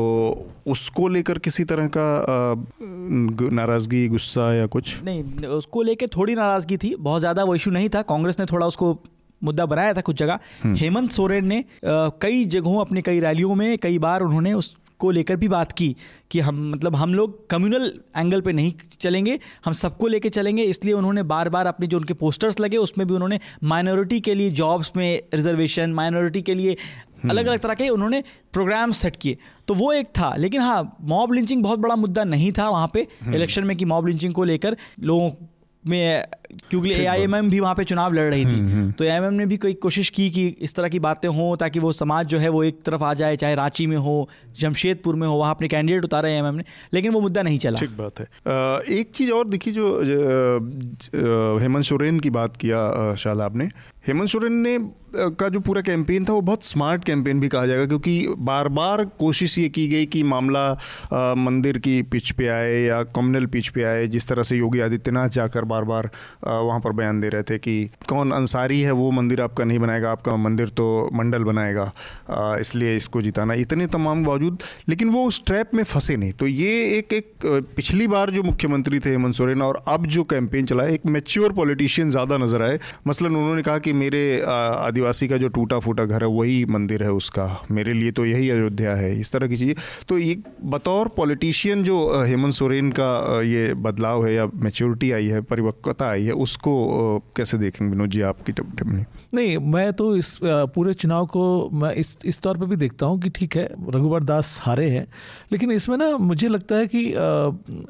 उसको 0.67 1.07
लेकर 1.07 1.39
किसी 1.39 1.63
तरह 1.63 1.89
का 1.97 2.65
नाराज़गी 3.51 4.07
गुस्सा 4.07 4.53
या 4.53 4.65
कुछ? 4.67 4.95
नहीं 5.03 5.23
उसको 5.47 5.81
लेकर 5.83 6.07
थोड़ी 6.15 6.35
नाराज़गी 6.35 6.77
थी। 6.77 6.95
बहुत 6.99 7.19
ज़्यादा 7.19 7.43
वो 7.43 7.55
इशू 7.55 7.71
नहीं 7.71 7.89
था। 7.89 8.01
कांग्रेस 8.03 8.39
ने 8.39 8.45
थोड़ा 8.45 8.67
उसको 8.67 8.97
मुद्दा 9.41 9.65
बनाया 9.65 9.93
था 9.93 10.01
कुछ 10.01 10.15
जगह। 10.15 10.39
हम्म। 10.63 10.75
हेमंत 10.75 11.11
सोरेन 11.11 11.45
ने 11.45 11.59
आ, 11.59 11.63
कई 12.21 12.43
जगहों 12.47 12.79
अपनी 12.81 13.01
कई 13.01 13.19
रैलियों 13.19 13.55
में 13.55 13.77
कई 13.77 13.97
बार 13.99 14.21
उन्होंने 14.21 14.53
उस 14.53 14.73
को 14.99 15.11
लेकर 15.11 15.35
भी 15.35 15.47
बात 15.47 15.71
की 15.71 15.95
कि 16.31 16.39
हम 16.39 16.69
मतलब 16.69 16.95
हम 16.95 17.13
लोग 17.13 17.47
कम्युनल 17.49 17.91
एंगल 18.17 18.41
पे 18.41 18.53
नहीं 18.53 18.73
चलेंगे 18.99 19.39
हम 19.65 19.73
सबको 19.75 20.07
लेके 20.07 20.29
चलेंगे 20.31 20.63
इसलिए 20.65 20.93
उन्होंने 20.93 21.23
बार 21.25 21.49
बार 21.49 21.67
अपने 21.67 21.87
जो 21.87 21.97
उनके 21.97 22.13
पोस्टर्स 22.15 22.59
लगे 22.59 22.77
उसमें 22.79 23.07
भी 23.07 23.13
उन्होंने 23.13 23.39
माइनॉरिटी 23.65 24.19
के 24.19 24.35
लिए 24.35 24.49
जॉब्स 24.53 24.91
में 24.95 25.21
रिजर्वेशन 25.33 25.93
माइनॉरिटी 25.93 26.41
के 26.41 26.53
लिए 26.53 26.71
हम्म। 26.71 27.29
अलग 27.29 27.45
अलग 27.45 27.59
तरह 27.59 27.73
के 27.73 27.89
उन्होंने 27.89 28.23
प्रोग्राम 28.53 28.91
सेट 28.93 29.15
किए 29.15 29.37
तो 29.67 29.73
वो 29.73 29.91
एक 29.93 30.07
था 30.11 30.33
लेकिन 30.37 30.61
हाँ 30.61 30.97
मॉब 31.05 31.33
लिंचिंग 31.33 31.63
बहुत 31.63 31.79
बड़ा 31.79 31.95
मुद्दा 31.97 32.23
नहीं 32.25 32.51
था 32.51 32.69
वहाँ 32.69 32.89
पे 32.93 33.07
इलेक्शन 33.25 33.61
हम्म। 33.61 33.67
में 33.67 33.77
कि 33.77 33.85
मॉब 33.85 34.07
लिंचिंग 34.07 34.33
को 34.33 34.43
लेकर 34.43 34.77
लोगों 35.01 35.29
में 35.83 36.23
क्योंकि 36.69 36.93
ए 36.93 37.05
आई 37.05 37.21
एम 37.21 37.35
एम 37.35 37.49
भी 37.49 37.59
वहाँ 37.59 37.75
पे 37.75 37.83
चुनाव 37.83 38.13
लड़ 38.13 38.29
रही 38.29 38.45
थी। 38.45 38.49
हम्म, 38.49 38.71
हम्म। 38.71 38.91
तो 38.91 39.03
ए 39.03 39.19
ने 39.29 39.45
भी 39.45 39.57
कोई 39.57 39.73
कोशिश 39.73 40.09
की 40.09 40.29
कि 40.29 40.47
इस 40.47 40.75
तरह 40.75 40.87
की 40.87 40.99
बातें 40.99 41.29
हों 41.29 41.55
ताकि 41.57 41.79
वो 41.79 41.91
समाज 41.91 42.27
जो 42.27 42.39
है 42.39 42.49
वो 42.49 42.63
एक 42.63 42.81
तरफ़ 42.85 43.03
आ 43.03 43.13
जाए 43.13 43.35
चाहे 43.35 43.55
रांची 43.55 43.87
में 43.87 43.97
हो 43.97 44.17
जमशेदपुर 44.59 45.15
में 45.15 45.27
हो 45.27 45.33
वहाँ 45.33 45.53
अपने 45.55 45.67
कैंडिडेट 45.67 46.05
उतारे 46.05 46.31
एम 46.31 46.53
ने 46.55 46.63
लेकिन 46.93 47.11
वो 47.11 47.21
मुद्दा 47.21 47.41
नहीं 47.41 47.57
चला। 47.57 47.79
ठीक 47.79 47.97
बात 47.97 48.19
है। 48.19 48.27
एक 48.99 49.11
चीज़ 49.15 49.31
और 49.31 49.47
देखी 49.47 49.71
जो 49.71 49.87
हेमंत 51.61 51.85
सोरेन 51.85 52.19
की 52.19 52.29
बात 52.29 52.57
किया 52.57 53.15
शादाब 53.15 53.57
ने 53.57 53.69
हेमंत 54.07 54.29
सोरेन 54.29 54.53
ने 54.53 54.77
का 55.17 55.47
जो 55.49 55.59
पूरा 55.59 55.81
कैंपेन 55.81 56.25
था 56.25 56.33
वो 56.33 56.41
बहुत 56.41 56.63
स्मार्ट 56.63 57.03
कैंपेन 57.03 57.39
भी 57.39 57.47
कहा 57.47 57.65
जाएगा 57.65 57.85
क्योंकि 57.85 58.27
बार 58.39 58.67
बार 58.67 59.03
कोशिश 59.19 59.57
ये 59.59 59.69
की 59.69 59.87
गई 59.87 60.05
कि 60.05 60.23
मामला 60.23 60.65
आ, 61.13 61.35
मंदिर 61.35 61.77
की 61.77 62.01
पिच 62.01 62.31
पे 62.31 62.47
आए 62.47 62.73
या 62.81 63.01
कम्युनल 63.03 63.45
पिच 63.45 63.67
पे 63.67 63.83
आए 63.83 64.07
जिस 64.07 64.27
तरह 64.27 64.43
से 64.43 64.57
योगी 64.57 64.79
आदित्यनाथ 64.79 65.29
जाकर 65.29 65.63
बार 65.63 65.83
बार 65.83 66.09
वहाँ 66.45 66.79
पर 66.79 66.91
बयान 66.93 67.19
दे 67.21 67.29
रहे 67.29 67.43
थे 67.43 67.57
कि 67.57 67.73
कौन 68.09 68.31
अंसारी 68.33 68.79
है, 68.81 68.91
वो 68.93 69.09
मंदिर 69.11 69.41
आपका 69.41 69.63
नहीं 69.63 69.79
बनाएगा, 69.79 70.11
आपका 70.11 70.35
मंदिर 70.37 70.69
तो 70.71 70.85
मंडल 71.13 71.43
बनाएगा 71.43 71.91
इसलिए 72.59 72.95
इसको 72.95 73.21
जिताना। 73.21 73.53
इतने 73.55 73.87
तमाम 73.87 74.23
बावजूद, 74.25 74.63
लेकिन 74.89 75.09
वो 75.09 75.23
उस 75.27 75.41
ट्रैप 75.45 75.73
में 75.73 75.83
फंसे 75.83 76.15
नहीं। 76.17 76.31
तो 76.33 76.47
ये 76.47 76.73
एक 76.97 77.13
एक 77.13 77.45
पिछली 77.75 78.07
बार 78.07 78.29
जो 78.31 78.43
मुख्यमंत्री 78.43 78.99
थे 78.99 79.09
हेमंत 79.09 79.35
सोरेन 79.35 79.61
और 79.61 79.81
अब 79.87 80.05
जो 80.07 80.23
कैंपेन 80.25 80.65
चला 80.65 80.83
एक 80.87 81.05
मेच्योर 81.07 81.53
पॉलिटिशियन 81.53 82.09
ज़्यादा 82.09 82.37
नज़र 82.37 82.63
आए। 82.63 82.79
मसलन 83.07 83.35
उन्होंने 83.35 83.61
कहा 83.61 83.79
कि 83.79 83.93
मेरे 83.95 84.23
आदिवासी 84.41 85.27
का 85.27 85.37
जो 85.37 85.47
टूटा 85.49 85.79
फूटा 85.79 86.05
घर 86.05 86.23
है, 86.23 86.29
वही 86.29 86.63
मंदिर 86.67 87.03
है 87.03 87.11
उसका। 87.13 87.45
मेरे 87.71 87.93
लिए 87.93 88.11
तो 88.11 88.25
यही 88.25 88.49
अयोध्या 88.49 88.95
है, 88.95 89.19
इस 89.19 89.31
तरह 89.31 89.47
की 89.47 89.57
चीज़ें। 89.57 89.75
तो 90.07 90.17
ये 90.17 90.37
बतौर 90.65 91.07
पॉलिटिशियन 91.17 91.83
जो 91.83 92.23
हेमंत 92.25 92.53
सोरेन 92.53 92.91
का 92.91 93.41
ये 93.43 93.73
बदलाव 93.75 94.25
है 94.25 94.33
या 94.33 94.45
मेच्योरिटी 94.55 95.11
आई 95.11 95.27
है, 95.27 95.41
परिपक्वता 95.43 96.09
आई 96.09 96.24
है, 96.25 96.33
उसको 96.33 96.71
कैसे 97.37 97.57
देखेंगे 97.57 97.91
विनोद 97.91 98.09
जी 98.09 98.21
आपकी 98.23 98.51
टिप्पणी 98.51 99.03
नहीं? 99.33 99.57
मैं 99.57 99.91
तो 99.93 100.15
इस 100.15 100.37
पूरे 100.43 100.93
चुनाव 100.95 101.25
को 101.27 101.43
मैं 101.73 101.93
इस 101.95 102.17
इस 102.25 102.39
तौर 102.41 102.57
पे 102.57 102.65
भी 102.65 102.75
देखता 102.75 103.05
हूँ 103.05 103.19
कि 103.21 103.29
ठीक 103.31 103.55
है 103.57 103.65
रघुवर 103.89 104.23
दास 104.23 104.59
हारे 104.63 104.89
हैं, 104.89 105.05
लेकिन 105.51 105.71
इसमें 105.71 105.95
ना 105.97 106.09
मुझे 106.19 106.47
लगता 106.47 106.75
है 106.75 106.87
कि 106.87 107.03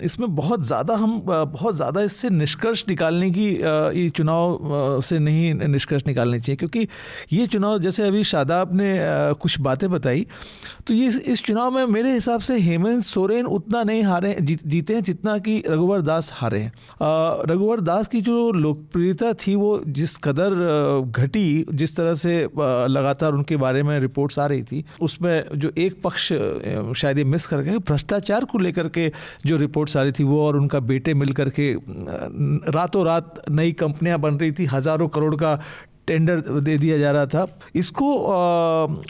इसमें 0.06 0.36
बहुत 0.36 0.66
ज़्यादा 0.66 0.96
हम 0.96 1.20
बहुत 1.26 1.76
ज़्यादा 1.76 2.02
इससे 2.04 2.30
निष्कर्ष 2.32 2.84
निकालने 2.90 3.30
की 3.32 3.48
ये 3.50 4.10
चुनाव 4.12 5.02
से 5.02 5.20
नहीं 5.20 5.54
निष्कर्ष 5.54 6.04
निकालने 6.08 6.40
चाहिए, 6.40 6.58
क्योंकि 6.58 6.88
ये 7.34 7.48
चुनाव, 7.48 7.78
जैसे 7.80 8.08
अभी 8.08 8.24
शादाब 8.26 8.76
ने 8.76 8.94
कुछ 9.36 9.60
बातें 9.62 9.90
बताई 9.92 10.26
तो 10.88 10.94
ये 10.94 11.08
इस 11.26 11.44
चुनाव 11.44 11.72
में 11.72 11.86
मेरे 11.88 12.14
हिसाब 12.14 12.40
से 12.42 12.58
हेमंत 12.60 13.04
सोरेन 13.06 13.46
उतना 13.48 13.84
नहीं 13.84 14.04
हारे, 14.04 14.36
जीते 14.42 14.94
हैं 14.94 15.04
जितना 15.04 15.38
कि 15.40 15.62
रघुवर 15.68 16.02
दास 16.04 16.32
हारे 16.34 16.60
हैं। 16.60 16.72
रघुवर 17.48 17.80
दास 17.82 18.08
की 18.08 18.22
जो 18.26 18.52
लोकप्रियता 18.54 19.32
थी 19.36 19.56
वो 19.56 19.82
जिस 19.88 20.16
कदर 20.18 20.54
घटी, 21.12 21.66
जिस 21.72 21.96
तरह 21.96 22.14
से 22.16 22.34
लगातार 22.90 23.34
उनके 23.34 23.58
बारे 23.58 23.84
में 23.84 24.00
रिपोर्ट्स 24.00 24.40
आ 24.40 24.46
रही 24.46 24.64
थी, 24.64 24.84
उसमें 25.02 25.44
जो 25.56 25.72
एक 25.78 26.02
पक्ष 26.04 26.28
शायद 26.98 27.18
ये 27.18 27.24
मिस 27.26 27.46
कर 27.48 27.62
गए, 27.62 27.78
भ्रष्टाचार 27.80 28.46
को 28.46 28.58
लेकर 28.60 28.88
के 28.90 29.12
जो 29.46 29.58
रिपोर्ट्स 29.58 29.98
आ 29.98 30.02
रही 30.02 30.12
थी, 30.12 30.24
वो 30.24 30.46
और 30.46 30.58
उनका 30.58 30.80
बेटे 30.82 31.14
मिल 31.14 31.34
करके 31.34 31.74
रातों 32.72 33.06
रात 33.06 33.42
नई 33.50 33.72
कंपनियाँ 33.76 34.20
बन 34.20 34.36
रही 34.36 34.52
थी, 34.52 34.66
हज़ारों 34.66 35.08
करोड़ 35.10 35.36
का 35.36 35.60
टेंडर 36.08 36.40
दे 36.40 36.78
दिया 36.78 36.98
जा 36.98 37.12
रहा 37.12 37.26
था। 37.26 37.48
इसको 37.76 38.16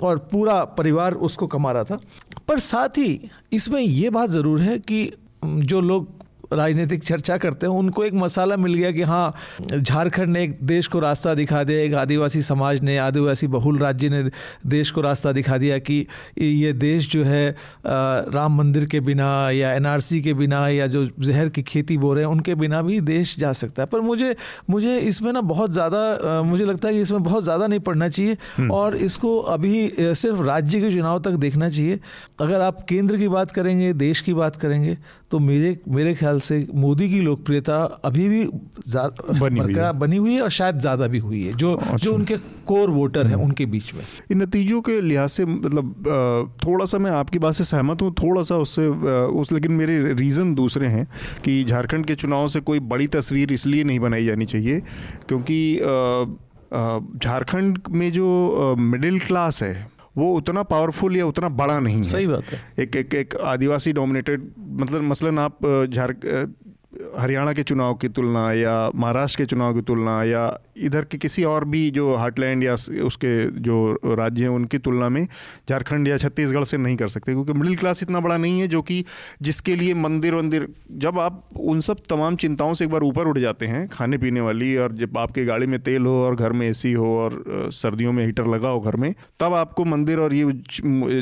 और 0.04 0.18
पूरा 0.32 0.64
परिवार 0.78 1.14
उसको 1.28 1.48
कमा 1.48 1.72
रहा 1.72 1.84
था। 1.84 2.00
पर 2.48 2.60
साथ 2.62 2.98
ही 2.98 3.30
इसमें 3.54 3.82
ये 3.82 4.10
बात 4.10 4.30
ज़रूर 4.30 4.62
है 4.62 4.78
कि, 4.80 5.12
जो 5.44 5.82
लोग 5.82 6.08
राजनीतिक 6.54 7.04
चर्चा 7.04 7.38
करते 7.38 7.68
हैं 7.68 7.74
उनको 7.74 8.04
एक 8.04 8.14
मसाला 8.16 8.56
मिल 8.58 8.74
गया 8.74 8.92
कि 8.92 9.02
हाँ 9.04 9.34
झारखंड 9.72 10.30
ने 10.30 10.44
एक 10.44 10.58
देश 10.64 10.88
को 10.88 11.00
रास्ता 11.00 11.34
दिखा 11.36 11.64
दिया 11.64 11.82
एक 11.82 11.94
आदिवासी 11.96 12.42
समाज 12.44 12.82
ने 12.82 12.98
आदिवासी 13.00 13.48
बहुल 13.50 13.78
राज्य 13.80 14.10
ने 14.10 14.24
देश 14.68 14.92
को 14.92 15.02
रास्ता 15.02 15.32
दिखा 15.32 15.58
दिया 15.58 15.78
कि 15.80 16.06
ये 16.38 16.74
देश 16.76 17.10
जो 17.12 17.24
है 17.24 17.50
राम 17.86 18.58
मंदिर 18.58 18.86
के 18.86 19.00
बिना 19.02 19.30
या 19.52 19.74
एनआरसी 19.74 20.22
के 20.22 20.34
बिना 20.36 20.68
या 20.70 20.88
जो 20.88 21.06
जहर 21.22 21.50
की 21.50 21.64
खेती 21.64 21.98
बो 21.98 22.14
रहे 22.14 22.24
हैं 22.24 22.32
उनके 22.32 22.56
बिना 22.56 22.82
भी 22.82 23.00
देश 23.04 23.36
जा 23.38 23.52
सकता 23.56 23.84
है 23.84 23.88
पर 23.88 24.02
मुझे 24.02 24.36
मुझे 24.70 24.98
इसमें 25.00 25.32
ना 25.34 25.42
बहुत 25.46 25.72
ज़्यादा 25.72 26.42
मुझे 26.44 26.66
लगता 26.66 26.88
है 26.88 26.94
कि 26.94 27.02
इसमें 27.02 27.24
बहुत 27.24 27.44
ज़्यादा 27.44 27.68
नहीं 27.68 27.80
पढ़ना 27.82 28.10
चाहिए 28.10 28.38
हम्म। 28.58 28.72
और 28.72 28.96
इसको 28.98 29.38
अभी 29.50 29.76
सिर्फ़ 30.00 30.42
राज्य 30.44 30.82
के 30.82 30.92
चुनाव 30.92 31.20
तक 31.22 31.38
देखना 31.40 31.70
चाहिए 31.70 32.00
अगर 32.42 32.62
आप 32.62 32.86
केंद्र 32.90 33.18
की 33.18 33.28
बात 33.30 33.52
करेंगे 33.52 33.94
देश 33.96 34.22
की 34.22 34.34
बात 34.34 34.56
करेंगे 34.56 34.98
तो 35.32 35.40
मेरे 35.40 35.78
मेरे 35.88 36.14
ख्याल 36.16 36.40
से 36.40 36.66
मोदी 36.76 37.10
की 37.10 37.20
लोकप्रियता 37.22 37.78
अभी 38.06 38.28
भी 38.30 38.44
बनी 38.46 39.60
हुई 39.60 39.74
है। 39.74 39.92
बनी 39.94 40.18
हुई 40.18 40.34
है 40.34 40.42
और 40.42 40.50
शायद 40.50 40.80
ज़्यादा 40.80 41.08
भी 41.08 41.18
हुई 41.18 41.44
है 41.44 41.54
जो 41.54 41.74
अच्छा। 41.74 41.98
जो 41.98 42.14
उनके 42.14 42.38
कोर 42.68 42.90
वोटर 42.90 43.28
हैं 43.28 43.36
उनके 43.36 43.66
बीच 43.66 43.94
में। 43.94 44.04
इन 44.32 44.42
नतीजों 44.42 44.82
के 44.82 45.00
लिहाज 45.02 45.30
से 45.30 45.46
मतलब 45.46 46.54
थोड़ा 46.66 46.86
सा 46.86 46.98
मैं 46.98 47.12
आपकी 47.12 47.40
बात 47.40 47.54
से 47.54 47.64
सहमत 47.64 48.02
हूँ 48.02 48.14
थोड़ा 48.14 48.42
सा 48.42 48.58
उससे 48.58 48.88
उस 49.42 49.52
लेकिन 49.52 49.72
मेरे 49.72 50.14
रीज़न 50.14 50.54
दूसरे 50.56 50.88
हैं 50.88 51.08
कि 51.46 51.64
झारखंड 51.64 52.06
के 52.06 52.16
चुनाव 52.16 52.48
से 52.48 52.60
कोई 52.62 52.80
बड़ी 52.86 53.08
तस्वीर 53.08 53.54
इसलिए 53.54 53.84
नहीं 53.84 54.00
बनाई 54.00 54.26
जानी 54.26 54.46
चाहिए 54.46 54.82
क्योंकि 55.28 55.60
झारखंड 57.20 57.80
में 57.90 58.12
जो 58.12 58.76
मिडिल 58.80 59.20
क्लास 59.20 59.62
है 59.64 59.74
वो 60.18 60.34
उतना 60.34 60.64
पावरफुल 60.64 61.18
या 61.18 61.26
उतना 61.26 61.50
बड़ा 61.50 61.80
नहीं 61.80 61.98
सही 61.98 62.06
है। 62.06 62.12
सही 62.12 62.28
बात 62.28 62.44
है। 62.44 62.84
एक 62.84 62.96
एक 62.96 63.16
एक 63.16 63.36
आदिवासी 63.36 63.94
डोमिनेटेड 63.94 64.52
मतलब 64.60 65.02
मसलन 65.02 65.40
आप 65.40 65.58
झारखंड 65.94 66.54
हरियाणा 67.20 67.54
के 67.54 67.64
चुनाव 67.64 67.94
की 67.94 68.10
तुलना 68.10 68.54
या 68.54 68.92
महाराष्ट्र 68.96 69.38
के 69.38 69.46
चुनाव 69.46 69.74
की 69.74 69.82
तुलना 69.82 70.24
या 70.24 70.60
इधर 70.78 71.06
के 71.06 71.18
किसी 71.18 71.44
और 71.46 71.66
भी 71.66 71.90
जो 71.92 72.16
हार्टलैंड 72.16 72.64
या 72.64 72.74
उसके 73.06 73.34
जो 73.62 73.76
राज्य 74.08 74.44
हैं, 74.44 74.50
उनकी 74.52 74.78
तुलना 74.80 75.10
में 75.10 75.28
झारखंड 75.70 76.08
या 76.08 76.18
छत्तीसगढ़ 76.18 76.64
से 76.64 76.78
नहीं 76.78 76.96
कर 76.98 77.08
सकते, 77.08 77.32
क्योंकि 77.32 77.54
मिडिल 77.54 77.76
क्लास 77.76 78.04
इतना 78.04 78.20
बड़ा 78.20 78.38
नहीं 78.38 78.60
है, 78.60 78.68
जो 78.68 78.82
कि 78.82 79.04
जिसके 79.42 79.76
लिए 79.76 79.94
मंदिर 79.96 80.36
वंदिर, 80.36 80.68
जब 80.94 81.20
आप 81.20 81.44
उन 81.58 81.82
सब 81.82 82.00
तमाम 82.10 82.36
चिंताओं 82.36 82.74
से 82.74 82.86
एक 82.86 82.92
बार 82.92 83.04
ऊपर 83.04 83.28
उठ 83.28 83.38
जाते 83.38 83.68
हैं, 83.68 83.88
खाने 83.90 84.18
पीने 84.18 84.42
वाली 84.42 84.76
और 84.78 84.94
जब 84.96 85.18
आपके 85.18 85.46
गाड़ी 85.46 85.68
में 85.68 85.80
तेल 85.82 86.06
हो 86.06 86.14
और 86.24 86.36
घर 86.36 86.52
में 86.52 86.68
एसी 86.68 86.92
हो 86.94 87.16
और 87.18 87.70
सर्दियों 87.74 88.12
में 88.14 88.26
हीटर 88.26 88.48
लगा 88.48 88.70
हो 88.70 88.80
घर 88.80 88.96
में, 88.96 89.14
तब 89.40 89.54
आपको 89.56 89.86
मंदिर 89.86 90.20
और 90.20 90.34
ये 90.34 90.52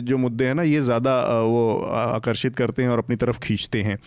जो 0.01 0.17
मुद्दे 0.17 0.45
हैं 0.45 0.55
ना, 0.55 0.63
ये 0.63 0.81
ज़्यादा 0.81 1.19
वो 1.41 1.79
आकर्षित 1.93 2.55
करते 2.55 2.83
हैं 2.83 2.89
और 2.89 2.99
अपनी 2.99 3.15
तरफ़ 3.15 3.39
खींचते 3.39 3.81
हैं। 3.81 3.97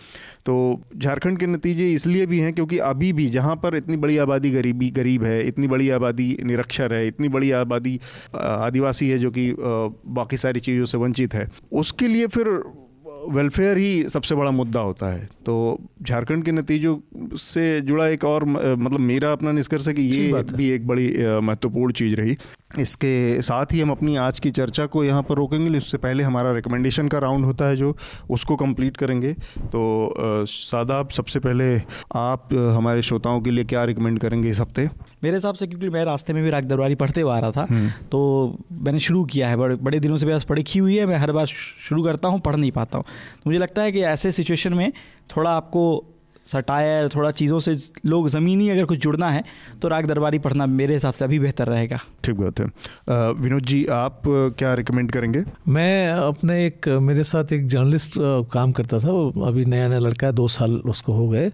तो 0.45 0.81
झारखंड 0.97 1.37
के 1.39 1.47
नतीजे 1.47 1.87
इसलिए 1.93 2.25
भी 2.25 2.39
हैं, 2.39 2.53
क्योंकि 2.53 2.77
अभी 2.79 3.11
भी 3.13 3.29
जहाँ 3.29 3.55
पर 3.55 3.75
इतनी 3.75 3.97
बड़ी 3.97 4.17
आबादी 4.17 4.51
गरीबी, 4.51 4.89
गरीब 4.91 5.23
है 5.23 5.36
इतनी 5.41 5.67
बड़ी 5.67 5.89
आबादी 5.89 6.37
निरक्षर 6.43 6.93
है 6.93 7.07
इतनी 7.07 7.29
बड़ी 7.29 7.51
आबादी 7.51 7.99
आदिवासी 8.35 9.09
है 9.09 9.19
जो 9.19 9.31
कि 9.31 9.53
बाकी 9.59 10.37
सारी 10.37 10.59
चीज़ों 10.59 10.85
से 10.85 10.97
वंचित 10.97 11.33
है। 11.33 11.47
उसके 11.71 12.07
लिए 12.07 12.27
फिर 12.27 12.47
वेलफेयर 13.29 13.77
ही 13.77 14.09
सबसे 14.09 14.35
बड़ा 14.35 14.51
मुद्दा 14.51 14.79
होता 14.79 15.11
है। 15.13 15.25
तो 15.45 15.55
झारखंड 16.01 16.43
के 16.43 16.51
नतीजों 16.51 16.97
से 17.37 17.81
जुड़ा 17.81 18.07
एक 18.07 18.23
और 18.23 18.45
मतलब 18.45 18.99
मेरा 18.99 19.31
अपना 19.31 19.51
निष्कर्ष 19.51 19.87
है 19.87 19.93
कि 19.93 20.01
ये 20.01 20.43
भी 20.53 20.69
एक 20.69 20.87
बड़ी 20.87 21.07
महत्वपूर्ण 21.41 21.93
चीज़ 21.93 22.15
रही। 22.15 22.37
इसके 22.71 23.41
साथ 23.41 23.65
ही 23.71 23.79
हम 23.81 23.91
अपनी 23.91 24.15
आज 24.15 24.39
की 24.39 24.51
चर्चा 24.51 24.85
को 24.85 25.03
यहाँ 25.03 25.21
पर 25.23 25.35
रोकेंगे 25.35 25.77
उससे 25.77 25.97
पहले 25.97 26.23
हमारा 26.23 26.51
रिकमेंडेशन 26.53 27.07
का 27.07 27.19
राउंड 27.19 27.45
होता 27.45 27.65
है 27.65 27.75
जो 27.75 27.95
उसको 28.29 28.55
कंप्लीट 28.55 28.97
करेंगे। 28.97 29.33
तो 29.65 30.13
सादाब 30.47 31.09
सबसे 31.09 31.39
पहले 31.39 31.81
आप 32.15 32.53
हमारे 32.53 33.01
श्रोताओं 33.01 33.41
के 33.41 33.51
लिए 33.51 33.63
क्या 33.63 33.83
रिकमेंड 33.83 34.19
करेंगे 34.19 34.49
इस 34.49 34.59
हफ़्ते? 34.59 34.89
मेरे 35.23 35.35
हिसाब 35.35 35.55
से 35.55 35.67
क्योंकि 35.67 35.89
मैं 35.89 36.03
रास्ते 36.05 36.33
में 36.33 36.43
भी 36.43 36.49
राग 36.49 36.63
दरबारी 36.63 36.95
पढ़ते 36.95 37.21
हुआ 37.21 37.35
आ 37.37 37.39
रहा 37.39 37.51
था 37.51 37.65
हम्म। 37.69 37.89
तो 38.11 38.19
मैंने 38.71 38.99
शुरू 38.99 39.23
किया 39.25 39.49
है। 39.49 39.55
बड़े 39.55 39.75
बड़े 39.75 39.99
दिनों 39.99 40.17
से 40.17 40.25
मेरे 40.25 40.35
पास 40.35 40.43
पढ़ी 40.43 40.63
की 40.63 40.79
हुई 40.79 40.97
है 40.97 41.05
मैं 41.05 41.17
हर 41.17 41.31
बार 41.31 41.45
शुरू 41.45 42.03
करता 42.03 42.27
हूँ 42.27 42.39
पढ़ 42.39 42.55
नहीं 42.55 42.71
पाता 42.71 42.97
हूँ। 42.97 43.05
तो 43.05 43.49
मुझे 43.49 43.59
लगता 43.59 43.81
है 43.81 43.91
कि 43.91 44.01
ऐसे 44.05 44.31
सिचुएशन 44.31 44.73
में 44.73 44.91
थोड़ा 45.37 45.51
आपको 45.51 45.83
सटायर 46.47 47.07
थोड़ा 47.15 47.31
चीज़ों 47.31 47.59
से 47.59 47.75
लोग 48.05 48.27
ज़मीनी 48.29 48.69
अगर 48.69 48.85
कुछ 48.85 48.99
जुड़ना 48.99 49.29
है 49.29 49.43
तो 49.81 49.87
राग 49.87 50.05
दरबारी 50.05 50.39
पढ़ना 50.39 50.65
मेरे 50.67 50.93
हिसाब 50.93 51.13
से 51.13 51.25
अभी 51.25 51.39
बेहतर 51.39 51.67
रहेगा। 51.67 51.99
ठीक 52.23 52.35
बात 52.35 52.59
है। 52.59 52.65
विनोद 53.41 53.65
जी 53.65 53.85
आप 53.85 54.21
क्या 54.27 54.73
रिकमेंड 54.73 55.11
करेंगे? 55.11 55.43
मैं 55.67 56.09
अपने 56.09 56.65
एक 56.65 56.87
मेरे 57.01 57.23
साथ 57.23 57.51
एक 57.53 57.67
जर्नलिस्ट 57.67 58.13
काम 58.53 58.71
करता 58.71 58.99
था 58.99 59.11
वो 59.11 59.45
अभी 59.47 59.65
नया 59.65 59.87
नया 59.87 59.99
लड़का 59.99 60.27
है 60.27 60.33
दो 60.33 60.47
साल 60.47 60.75
उसको 60.85 61.13
हो 61.13 61.27
गए। 61.29 61.51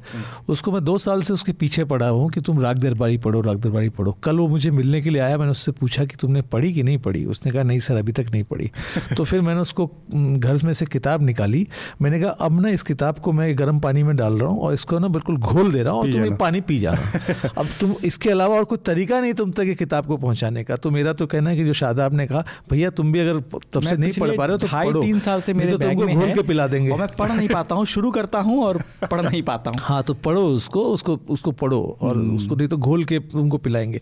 उसको 0.50 0.72
मैं 0.72 0.84
दो 0.86 0.98
साल 0.98 1.22
से 1.22 1.34
उसके 1.34 1.52
पीछे 1.54 1.84
पढ़ा 1.86 2.08
हूँ 2.10 2.30
कि 2.30 2.42
तुम 2.42 2.62
राग 2.62 2.80
दरबारी 2.80 3.18
पढ़ो 3.18 3.42
राग 3.42 3.60
दरबारी 3.62 3.90
पढ़ो। 3.90 4.12
कल 4.24 4.40
वो 4.40 4.48
मुझे 4.48 4.72
मिलने 4.72 5.02
के 5.02 5.10
लिए 5.10 5.22
आया 5.22 5.38
मैंने 5.38 5.52
उससे 5.52 5.72
पूछा 5.72 6.06
कि 6.06 6.16
तुमने 6.22 6.42
पढ़ी 6.54 6.74
कि 6.74 6.84
नहीं 6.84 6.98
पढ़ी? 6.98 7.26
उसने 7.26 7.52
कहा 7.52 7.64
नहीं 7.64 7.80
सर 7.80 7.98
अभी 7.98 8.12
तक 8.12 8.32
नहीं 8.32 8.44
पढ़ी। 8.44 8.72
तो 9.18 9.24
फिर 9.24 9.42
मैंने 9.42 9.62
उसको 9.62 9.86
घर 10.16 10.60
में 10.64 10.74
से 10.74 10.86
किताब 10.86 11.22
निकाली। 11.22 11.68
मैंने 12.02 12.20
कहा 12.20 12.30
अब 12.42 12.62
ना 12.62 12.70
इस 12.70 12.84
किताब 12.84 13.20
को 13.20 13.32
मैं 13.32 13.58
गर्म 13.60 13.80
पानी 13.80 14.04
में 14.04 14.16
डाल 14.16 14.34
रहा 14.34 14.50
हूँ 14.50 14.62
और 14.62 14.74
इसको 14.84 15.00
ना 15.00 15.08
बिल्कुल 15.08 15.38
घोल 15.40 15.72
दे 15.72 15.82
रहा 15.84 15.94
हूँ 15.94 16.02
और 16.02 16.12
तुम 16.12 16.24
ये 16.24 16.32
पानी 16.36 16.62
पी 16.62 16.78
जा 16.80 16.92
रहा 16.92 17.50
अब 17.58 17.68
तुम 17.80 17.94
इसके 18.04 18.30
अलावा 18.30 18.56
और 18.58 18.64
कोई 18.68 18.78
तरीका 18.86 19.20
नहीं 19.20 19.34
तुम 19.34 19.52
तक 19.52 19.64
ये 19.64 19.76
किताब 19.76 20.06
को 20.06 20.18
पहुँचाने 20.18 20.64
का। 20.64 20.76
तो 20.76 20.92
मेरा 20.92 21.14
तो 21.14 21.28
कहना 21.28 21.50
है 21.50 21.56
कि 21.58 21.64
जो 21.64 21.74
शादाब 21.74 22.14
ने 22.14 22.26
कहा 22.28 22.44
भैया 22.70 22.90
तुम 22.92 23.12
भी 23.12 23.20
अगर 23.20 23.40
तब 23.74 23.82
से 23.82 23.96
नहीं 23.96 24.12
पढ़ 24.20 24.36
पा 24.38 24.46
रहे 24.46 24.54
हो 24.54 24.58
तो 24.58 24.68
पढ़ो। 24.68 25.02
तीन 25.02 25.20
साल 25.20 25.42
से 25.42 25.54
मेरे 25.54 25.72
तो 25.72 25.78
तुमको 25.78 26.08
घोल 26.16 26.32
के 26.34 26.44
पिला 26.44 26.68
देंगे। 26.68 26.94
मैं 26.94 27.08
पढ़ 27.20 27.32
नहीं 27.32 27.50
पाता 27.50 27.76
हूँ 27.76 27.86
शुरू 27.86 28.12
करता 28.12 28.40
हूँ 28.42 28.64
और 28.64 28.82
पढ़ 29.12 29.22
नहीं 29.22 29.44
पाता 29.44 29.72
हूँ। 29.72 29.80
हाँ 29.82 30.04
तो 30.04 30.14
पढ़ो 30.28 30.46
उसको 30.52 30.86
उसको 30.94 31.20
उसको 31.30 31.52
पढ़ो 31.64 31.82
और 32.02 32.16
हम्म। 32.16 32.36
उसको 32.36 32.56
नहीं 32.56 32.68
तो 32.68 32.78
घोल 32.78 33.06
के 33.06 33.20
तुमको 33.32 33.58
पिलाएँगे। 33.58 34.02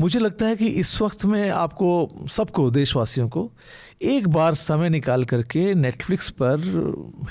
मुझे 0.00 0.18
लगता 0.20 0.46
है 0.46 0.56
कि 0.56 0.66
इस 0.80 1.00
वक्त 1.02 1.24
में 1.24 1.50
आपको 1.50 2.08
सबको 2.30 2.70
देशवासियों 2.70 3.28
को 3.28 3.50
एक 4.00 4.26
बार 4.28 4.54
समय 4.54 4.88
निकाल 4.88 5.24
करके 5.24 5.74
नेटफ्लिक्स 5.74 6.30
पर 6.30 6.60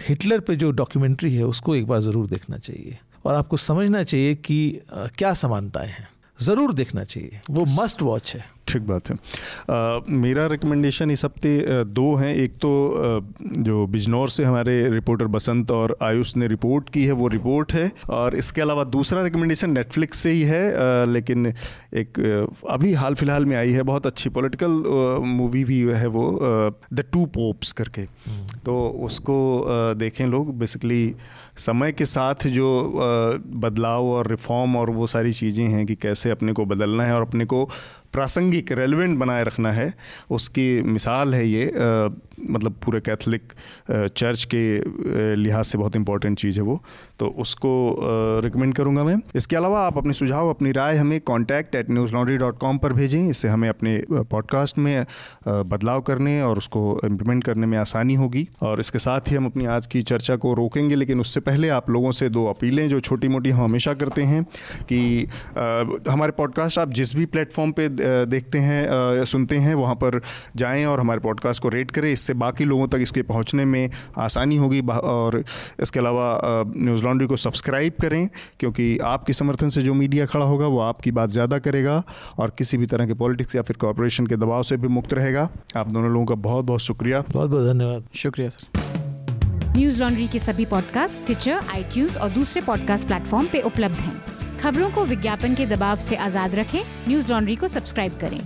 हिटलर 0.10 0.40
पे 0.40 0.56
जो 0.56 0.72
डॉक्यूमेंट्री 0.72 1.36
है, 1.36 1.44
उसको 1.46 1.76
एक 1.76 1.88
बार 1.88 2.00
ज़रूर 2.00 2.28
देखना 2.28 2.58
चाहिए। 2.58 2.98
और 3.26 3.36
आपको 3.36 3.58
समझना 3.58 4.04
चाहिए 4.04 4.36
कि 4.36 4.82
क्या 5.18 5.34
समानताएँ 5.34 5.90
हैं। 5.90 6.08
ज़रूर 6.40 6.74
देखना 6.74 7.04
चाहिए। 7.04 7.40
वो 7.52 7.66
मस्ट 7.76 8.02
वॉच 8.02 8.34
है। 8.36 8.44
ठीक 8.68 8.82
बात 8.82 9.10
है। 9.10 9.16
आ, 9.16 10.00
मेरा 10.10 10.46
रिकमेंडेशन 10.48 11.12
इस 11.12 11.24
हफ़्ते 11.26 11.84
दो 11.86 12.14
हैं। 12.16 12.34
एक 12.36 12.54
तो 12.56 12.72
जो 13.42 13.86
बिजनौर 13.88 14.30
से 14.30 14.44
हमारे 14.44 14.90
रिपोर्टर 14.90 15.28
बसंत 15.28 15.72
और 15.72 15.96
आयुष 16.04 16.36
ने 16.38 16.48
रिपोर्ट 16.48 16.90
की 16.90 17.04
है 17.06 17.12
वो 17.12 17.28
रिपोर्ट 17.28 17.74
है। 17.74 17.92
और 18.10 18.36
इसके 18.36 18.62
अलावा 18.62 18.84
दूसरा 18.96 19.22
रिकमेंडेशन 19.24 19.70
नेटफ्लिक्स 19.70 20.20
से 20.20 20.32
ही 20.32 20.42
है। 20.44 20.64
आ, 20.74 21.06
लेकिन 21.06 21.46
एक 21.94 22.20
अभी 22.70 22.94
हाल 22.94 23.16
फ़िलहाल 23.16 23.46
में 23.46 23.56
आई 23.58 23.72
है 23.72 23.84
बहुत 23.84 24.06
अच्छी 24.06 24.30
पॉलिटिकल 24.30 24.82
मूवी 25.26 25.64
भी 25.64 25.80
है 25.82 26.08
वो 26.08 26.28
द 26.94 27.04
टू 27.14 27.26
पोप्स 27.36 27.72
करके। 27.72 28.02
हम्म। 28.02 28.60
तो 28.66 28.78
उसको 29.06 29.38
देखें 29.96 30.26
लोग। 30.28 30.58
बेसिकली 30.60 31.04
समय 31.58 31.92
के 31.92 32.06
साथ 32.06 32.48
जो 32.48 32.70
बदलाव 33.56 34.06
और 34.06 34.28
रिफॉर्म 34.28 34.76
और 34.76 34.90
वो 34.90 35.08
सारी 35.08 35.32
चीज़ें 35.34 35.66
हैं 35.66 35.86
कि 35.86 35.96
कैसे 35.96 36.30
अपने 36.30 36.54
को 36.54 36.66
बदलना 36.66 37.04
है 37.04 37.14
और 37.16 37.22
अपने 37.22 37.46
को 37.46 37.64
प्रासंगिक 38.14 38.72
रेलिवेंट 38.72 39.18
बनाए 39.20 39.44
रखना 39.44 39.72
है, 39.72 39.94
उसकी 40.32 40.82
मिसाल 40.82 41.36
है 41.36 41.48
ये 41.48 41.66
मतलब 42.50 42.76
पूरे 42.86 43.00
कैथलिक 43.02 43.54
चर्च 43.92 44.44
के 44.54 45.36
लिहाज 45.36 45.66
से 45.66 45.78
बहुत 45.78 45.96
इंपॉर्टेंट 45.96 46.38
चीज़ 46.40 46.60
है 46.60 46.64
वो। 46.64 46.82
तो 47.20 47.28
उसको 47.40 47.72
रिकमेंड 48.44 48.74
करूँगा 48.76 49.04
मैं। 49.04 49.16
इसके 49.36 49.56
अलावा 49.56 49.86
आप 49.88 49.98
अपने 49.98 50.14
सुझाव, 50.14 50.50
अपनी 50.50 50.72
राय 50.72 50.98
हमें 50.98 51.20
contact 51.22 51.76
at 51.76 51.90
Newslaundry 52.14 52.38
dot 52.38 52.58
com 52.58 52.78
पर 52.78 52.94
भेजें। 52.94 53.28
इससे 53.30 53.48
हमें 53.48 53.68
अपने 53.70 53.98
पॉडकास्ट 54.12 54.78
में 54.78 55.06
बदलाव 55.48 56.02
करने 56.02 56.42
और 56.42 56.58
उसको 56.58 57.00
इम्प्लीमेंट 57.06 57.44
करने 57.44 57.68
में 57.68 57.78
आसानी 57.78 58.16
होगी। 58.16 58.48
और 58.62 58.80
इसके 58.80 59.00
साथ 59.00 59.32
ही 59.32 59.36
हम 59.36 59.46
अपनी 59.46 59.66
आज 59.66 59.88
की 59.88 60.02
चर्चा 60.04 60.36
को 60.36 60.54
रोकेंगे, 60.54 60.96
लेकिन 60.96 61.20
उससे 61.20 61.40
पहले 61.40 61.70
आप 61.70 61.90
लोगों 61.90 62.12
से 62.12 62.30
दो 62.30 62.46
अपीलें 62.48 62.88
जो 62.90 63.00
छोटी 63.00 63.28
मोटी 63.28 63.50
हम 63.50 63.64
हमेशा 63.66 63.94
करते 63.94 64.24
हैं 64.24 64.44
कि 64.90 65.28
हमारे 66.10 66.32
पॉडकास्ट 66.32 66.80
आप 66.80 66.92
जिस 66.94 67.16
भी 67.16 67.26
प्लेटफॉर्म 67.26 67.72
पे 67.72 67.88
देखते 68.28 68.58
हैं 68.60 69.26
सुनते 69.26 69.58
हैं, 69.58 69.76
वहाँ 69.76 69.96
पर 69.96 70.20
जाएँ 70.56 70.86
और 70.86 71.00
हमारे 71.00 71.20
पॉडकास्ट 71.20 71.62
को 71.64 71.70
रेट 71.70 71.92
करें। 71.92 72.12
इससे 72.12 72.34
बाकी 72.36 72.66
लोगों 72.66 72.88
तक 72.88 73.00
इसके 73.02 73.22
पहुँचने 73.24 73.66
में 73.66 73.90
आसानी 74.18 74.58
होगी। 74.58 74.82
और 74.82 75.44
इसके 75.82 76.00
अलावा 76.00 76.40
न्यूज़ 76.68 77.05
लॉन्ड्री 77.06 77.28
को 77.28 77.38
सब्सक्राइब 77.38 77.94
करें 78.02 78.28
क्योंकि 78.60 78.98
आपके 79.06 79.34
समर्थन 79.34 79.70
से 79.70 79.84
जो 79.84 79.94
मीडिया 79.94 80.26
खड़ा 80.26 80.46
होगा 80.46 80.68
वो 80.68 80.80
आपकी 80.82 81.12
बात 81.12 81.30
ज़्यादा 81.30 81.60
करेगा 81.60 82.02
और 82.40 82.56
किसी 82.58 82.78
भी 82.78 82.86
तरह 82.86 83.08
के 83.08 83.14
पॉलिटिक्स 83.14 83.56
या 83.56 83.62
फिर 83.62 83.78
कॉरपोरेशन 83.78 84.28
के 84.28 84.36
दबाव 84.36 84.64
से 84.64 84.78
भी 84.78 84.88
मुक्त 84.90 85.14
रहेगा। 85.14 85.50
आप 85.78 85.92
दोनों 85.92 86.12
लोगों 86.12 86.26
का 86.26 86.36
बहुत 86.42 86.66
बहुत 86.66 86.82
शुक्रिया। 86.82 87.24
बहुत 87.32 87.50
बहुत 87.50 87.68
धन्यवाद। 87.68 88.08
शुक्रिया 88.16 88.50
सर 88.50 88.94
न्यूज़ 89.78 90.00
लॉन्ड्री 90.00 90.28
के 90.28 90.40
सभी 90.40 90.66
पॉडकास्ट 90.66 91.26
ट्विटर 91.26 91.60
आई 91.70 92.08
और 92.22 92.30
दूसरे 92.30 92.62
पॉडकास्ट 92.62 93.08
प्लेटफॉर्म 93.08 93.48
पे 93.52 93.62
उपलब्ध 93.62 93.96
हैं। 93.96 94.60
खबरों 94.60 94.90
को 94.90 95.06
विज्ञापन 95.06 95.56
के 95.56 95.66
दबाव 95.66 95.98
से 96.00 96.16
आज़ाद 96.16 96.56
रखें। 96.56 96.82
न्यूज़ 97.08 97.32
लॉन्ड्री 97.32 97.56
को 97.56 97.68
सब्सक्राइब 97.68 98.18
करें। 98.22 98.40